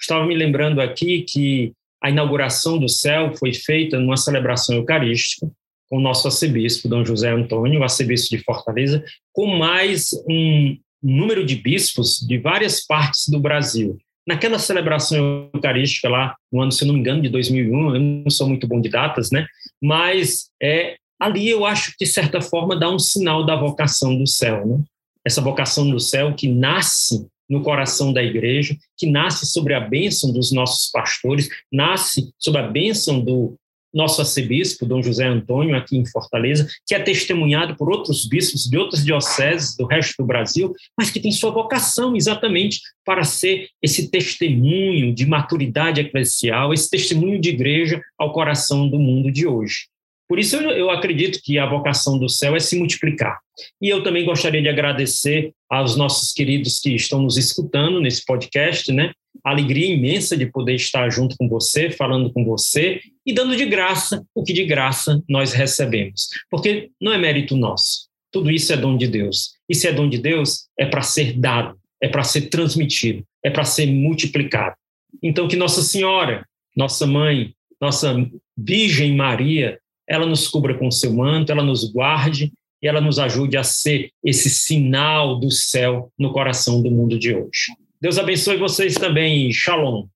Estava 0.00 0.26
me 0.26 0.34
lembrando 0.34 0.80
aqui 0.80 1.22
que 1.22 1.72
a 2.02 2.10
inauguração 2.10 2.78
do 2.78 2.88
céu 2.88 3.32
foi 3.36 3.52
feita 3.52 3.98
numa 4.00 4.16
celebração 4.16 4.74
eucarística 4.74 5.48
o 5.92 6.00
nosso 6.00 6.26
arcebispo, 6.26 6.88
Dom 6.88 7.04
José 7.04 7.30
Antônio, 7.30 7.82
arcebispo 7.82 8.34
de 8.34 8.42
Fortaleza, 8.42 9.04
com 9.30 9.46
mais 9.58 10.10
um 10.26 10.74
número 11.02 11.44
de 11.44 11.54
bispos 11.54 12.18
de 12.26 12.38
várias 12.38 12.86
partes 12.86 13.28
do 13.28 13.38
Brasil. 13.38 13.98
Naquela 14.26 14.58
celebração 14.58 15.50
eucarística 15.52 16.08
lá, 16.08 16.34
no 16.50 16.62
ano, 16.62 16.72
se 16.72 16.86
não 16.86 16.94
me 16.94 17.00
engano, 17.00 17.20
de 17.20 17.28
2001, 17.28 17.94
eu 17.94 18.00
não 18.00 18.30
sou 18.30 18.48
muito 18.48 18.66
bom 18.66 18.80
de 18.80 18.88
datas, 18.88 19.30
né? 19.30 19.46
Mas 19.82 20.48
é, 20.62 20.96
ali 21.20 21.50
eu 21.50 21.66
acho 21.66 21.90
que, 21.90 22.06
de 22.06 22.10
certa 22.10 22.40
forma, 22.40 22.74
dá 22.74 22.88
um 22.88 22.98
sinal 22.98 23.44
da 23.44 23.54
vocação 23.54 24.16
do 24.16 24.26
céu, 24.26 24.66
né? 24.66 24.82
essa 25.26 25.42
vocação 25.42 25.90
do 25.90 26.00
céu 26.00 26.34
que 26.34 26.48
nasce 26.48 27.26
no 27.50 27.62
coração 27.62 28.14
da 28.14 28.22
igreja, 28.22 28.74
que 28.96 29.06
nasce 29.06 29.44
sobre 29.44 29.74
a 29.74 29.80
bênção 29.80 30.32
dos 30.32 30.52
nossos 30.52 30.90
pastores, 30.90 31.50
nasce 31.70 32.32
sobre 32.38 32.62
a 32.62 32.66
bênção 32.66 33.20
do 33.20 33.56
nosso 33.92 34.20
arcebispo, 34.20 34.86
Dom 34.86 35.02
José 35.02 35.26
Antônio, 35.26 35.76
aqui 35.76 35.96
em 35.96 36.06
Fortaleza, 36.06 36.68
que 36.86 36.94
é 36.94 36.98
testemunhado 36.98 37.76
por 37.76 37.90
outros 37.90 38.26
bispos 38.26 38.68
de 38.68 38.78
outras 38.78 39.04
dioceses 39.04 39.76
do 39.76 39.86
resto 39.86 40.14
do 40.18 40.26
Brasil, 40.26 40.72
mas 40.96 41.10
que 41.10 41.20
tem 41.20 41.32
sua 41.32 41.50
vocação 41.50 42.16
exatamente 42.16 42.80
para 43.04 43.24
ser 43.24 43.68
esse 43.82 44.10
testemunho 44.10 45.14
de 45.14 45.26
maturidade 45.26 46.00
eclesial, 46.00 46.72
esse 46.72 46.88
testemunho 46.88 47.40
de 47.40 47.50
igreja 47.50 48.00
ao 48.18 48.32
coração 48.32 48.88
do 48.88 48.98
mundo 48.98 49.30
de 49.30 49.46
hoje. 49.46 49.92
Por 50.28 50.38
isso, 50.38 50.56
eu 50.56 50.90
acredito 50.90 51.40
que 51.42 51.58
a 51.58 51.68
vocação 51.68 52.18
do 52.18 52.26
céu 52.26 52.56
é 52.56 52.58
se 52.58 52.78
multiplicar. 52.78 53.38
E 53.82 53.90
eu 53.90 54.02
também 54.02 54.24
gostaria 54.24 54.62
de 54.62 54.68
agradecer 54.68 55.52
aos 55.68 55.94
nossos 55.94 56.32
queridos 56.32 56.80
que 56.80 56.94
estão 56.94 57.20
nos 57.20 57.36
escutando 57.36 58.00
nesse 58.00 58.24
podcast, 58.24 58.90
né? 58.92 59.12
Alegria 59.44 59.94
imensa 59.94 60.36
de 60.36 60.46
poder 60.46 60.74
estar 60.74 61.10
junto 61.10 61.36
com 61.36 61.48
você, 61.48 61.90
falando 61.90 62.32
com 62.32 62.44
você 62.44 63.00
e 63.26 63.32
dando 63.32 63.56
de 63.56 63.64
graça 63.66 64.24
o 64.34 64.42
que 64.42 64.52
de 64.52 64.64
graça 64.64 65.22
nós 65.28 65.52
recebemos. 65.52 66.28
Porque 66.50 66.90
não 67.00 67.12
é 67.12 67.18
mérito 67.18 67.56
nosso. 67.56 68.08
Tudo 68.30 68.50
isso 68.50 68.72
é 68.72 68.76
dom 68.76 68.96
de 68.96 69.06
Deus. 69.06 69.54
E 69.68 69.74
se 69.74 69.86
é 69.86 69.92
dom 69.92 70.08
de 70.08 70.18
Deus, 70.18 70.68
é 70.78 70.86
para 70.86 71.02
ser 71.02 71.38
dado, 71.38 71.76
é 72.00 72.08
para 72.08 72.22
ser 72.22 72.42
transmitido, 72.42 73.24
é 73.44 73.50
para 73.50 73.64
ser 73.64 73.86
multiplicado. 73.86 74.76
Então, 75.22 75.46
que 75.48 75.56
Nossa 75.56 75.82
Senhora, 75.82 76.46
nossa 76.76 77.06
mãe, 77.06 77.54
nossa 77.80 78.14
Virgem 78.56 79.14
Maria, 79.14 79.78
ela 80.08 80.26
nos 80.26 80.48
cubra 80.48 80.78
com 80.78 80.90
seu 80.90 81.12
manto, 81.12 81.52
ela 81.52 81.62
nos 81.62 81.90
guarde 81.92 82.52
e 82.82 82.88
ela 82.88 83.00
nos 83.00 83.18
ajude 83.18 83.56
a 83.56 83.62
ser 83.62 84.10
esse 84.24 84.50
sinal 84.50 85.38
do 85.38 85.50
céu 85.50 86.10
no 86.18 86.32
coração 86.32 86.82
do 86.82 86.90
mundo 86.90 87.18
de 87.18 87.34
hoje. 87.34 87.72
Deus 88.02 88.18
abençoe 88.18 88.56
vocês 88.56 88.96
também. 88.96 89.52
Shalom. 89.52 90.08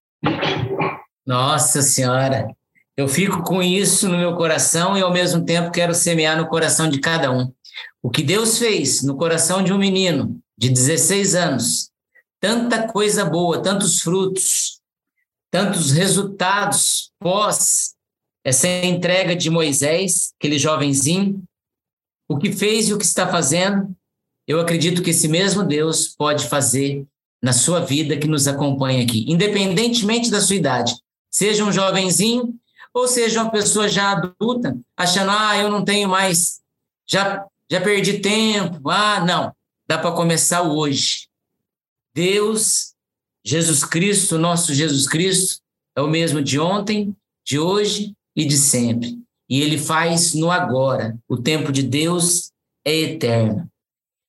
Nossa 1.25 1.81
Senhora, 1.83 2.49
eu 2.97 3.07
fico 3.07 3.45
com 3.45 3.63
isso 3.63 4.09
no 4.09 4.19
meu 4.19 4.35
coração 4.35 4.99
e 4.99 5.03
ao 5.03 5.13
mesmo 5.13 5.45
tempo 5.45 5.71
quero 5.71 5.95
semear 5.95 6.37
no 6.37 6.49
coração 6.49 6.91
de 6.91 6.99
cada 6.99 7.31
um. 7.31 7.53
O 8.03 8.11
que 8.11 8.25
Deus 8.25 8.59
fez 8.59 9.05
no 9.05 9.17
coração 9.17 9.63
de 9.63 9.73
um 9.73 9.79
menino 9.79 10.37
de 10.59 10.69
16 10.69 11.37
anos, 11.37 11.93
tanta 12.41 12.89
coisa 12.89 13.25
boa, 13.25 13.63
tantos 13.63 14.01
frutos, 14.01 14.81
tantos 15.49 15.93
resultados 15.93 17.13
pós 17.21 17.95
essa 18.43 18.67
entrega 18.67 19.37
de 19.37 19.49
Moisés, 19.49 20.33
aquele 20.41 20.59
jovenzinho, 20.59 21.41
o 22.29 22.37
que 22.37 22.51
fez 22.51 22.89
e 22.89 22.95
o 22.95 22.99
que 22.99 23.05
está 23.05 23.29
fazendo, 23.29 23.95
eu 24.45 24.59
acredito 24.59 25.05
que 25.05 25.11
esse 25.11 25.29
mesmo 25.29 25.63
Deus 25.63 26.09
pode 26.09 26.49
fazer 26.49 27.07
na 27.43 27.53
sua 27.53 27.81
vida 27.81 28.17
que 28.17 28.27
nos 28.27 28.49
acompanha 28.49 29.03
aqui, 29.03 29.25
independentemente 29.29 30.31
da 30.31 30.41
sua 30.41 30.57
idade. 30.57 30.95
Seja 31.31 31.65
um 31.65 31.73
jovenzinho 31.73 32.55
ou 32.93 33.07
seja 33.07 33.43
uma 33.43 33.51
pessoa 33.51 33.89
já 33.89 34.13
adulta, 34.13 34.79
achando, 34.97 35.31
ah, 35.31 35.57
eu 35.57 35.71
não 35.71 35.85
tenho 35.85 36.09
mais, 36.09 36.61
já, 37.07 37.45
já 37.71 37.81
perdi 37.81 38.21
tempo, 38.21 38.89
ah, 38.89 39.21
não, 39.25 39.53
dá 39.87 39.99
para 39.99 40.13
começar 40.13 40.63
hoje. 40.63 41.29
Deus 42.15 42.97
Jesus 43.47 43.85
Cristo, 43.85 44.39
nosso 44.39 44.75
Jesus 44.75 45.07
Cristo, 45.07 45.61
é 45.97 46.01
o 46.01 46.09
mesmo 46.09 46.43
de 46.43 46.59
ontem, 46.59 47.15
de 47.47 47.61
hoje 47.61 48.13
e 48.35 48.45
de 48.45 48.57
sempre. 48.57 49.17
E 49.49 49.61
ele 49.63 49.79
faz 49.79 50.35
no 50.35 50.51
agora. 50.51 51.17
O 51.29 51.37
tempo 51.37 51.71
de 51.71 51.85
Deus 51.85 52.51
é 52.85 52.93
eterno. 52.93 53.71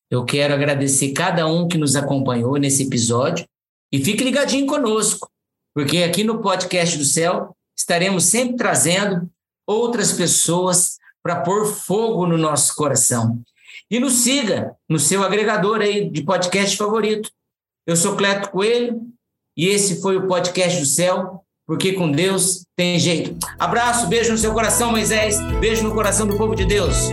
Eu 0.10 0.24
quero 0.24 0.54
agradecer 0.54 1.12
cada 1.12 1.48
um 1.48 1.68
que 1.68 1.78
nos 1.78 1.96
acompanhou 1.96 2.58
nesse 2.58 2.84
episódio 2.84 3.46
e 3.92 4.04
fique 4.04 4.24
ligadinho 4.24 4.66
conosco, 4.66 5.30
porque 5.74 5.98
aqui 5.98 6.24
no 6.24 6.42
podcast 6.42 6.98
do 6.98 7.04
céu 7.04 7.56
estaremos 7.78 8.24
sempre 8.24 8.56
trazendo 8.56 9.30
outras 9.68 10.14
pessoas 10.14 10.98
para 11.22 11.42
pôr 11.42 11.66
fogo 11.66 12.26
no 12.26 12.38
nosso 12.38 12.74
coração. 12.76 13.42
E 13.92 14.00
nos 14.00 14.14
siga 14.14 14.76
no 14.90 14.98
seu 14.98 15.24
agregador 15.24 15.82
aí 15.82 16.10
de 16.10 16.24
podcast 16.24 16.76
favorito. 16.78 17.30
Eu 17.86 17.96
sou 17.96 18.16
Cleto 18.16 18.50
Coelho 18.50 19.02
e 19.58 19.68
esse 19.68 20.02
foi 20.02 20.18
o 20.18 20.28
podcast 20.28 20.80
do 20.80 20.86
céu, 20.86 21.44
porque 21.66 21.94
com 21.94 22.12
Deus 22.12 22.66
tem 22.78 22.98
jeito. 22.98 23.38
Abraço, 23.60 24.08
beijo 24.08 24.32
no 24.32 24.38
seu 24.38 24.54
coração, 24.54 24.92
Moisés. 24.92 25.38
Beijo 25.60 25.84
no 25.84 25.94
coração 25.94 26.28
do 26.28 26.38
povo 26.38 26.56
de 26.56 26.66
Deus. 26.66 27.10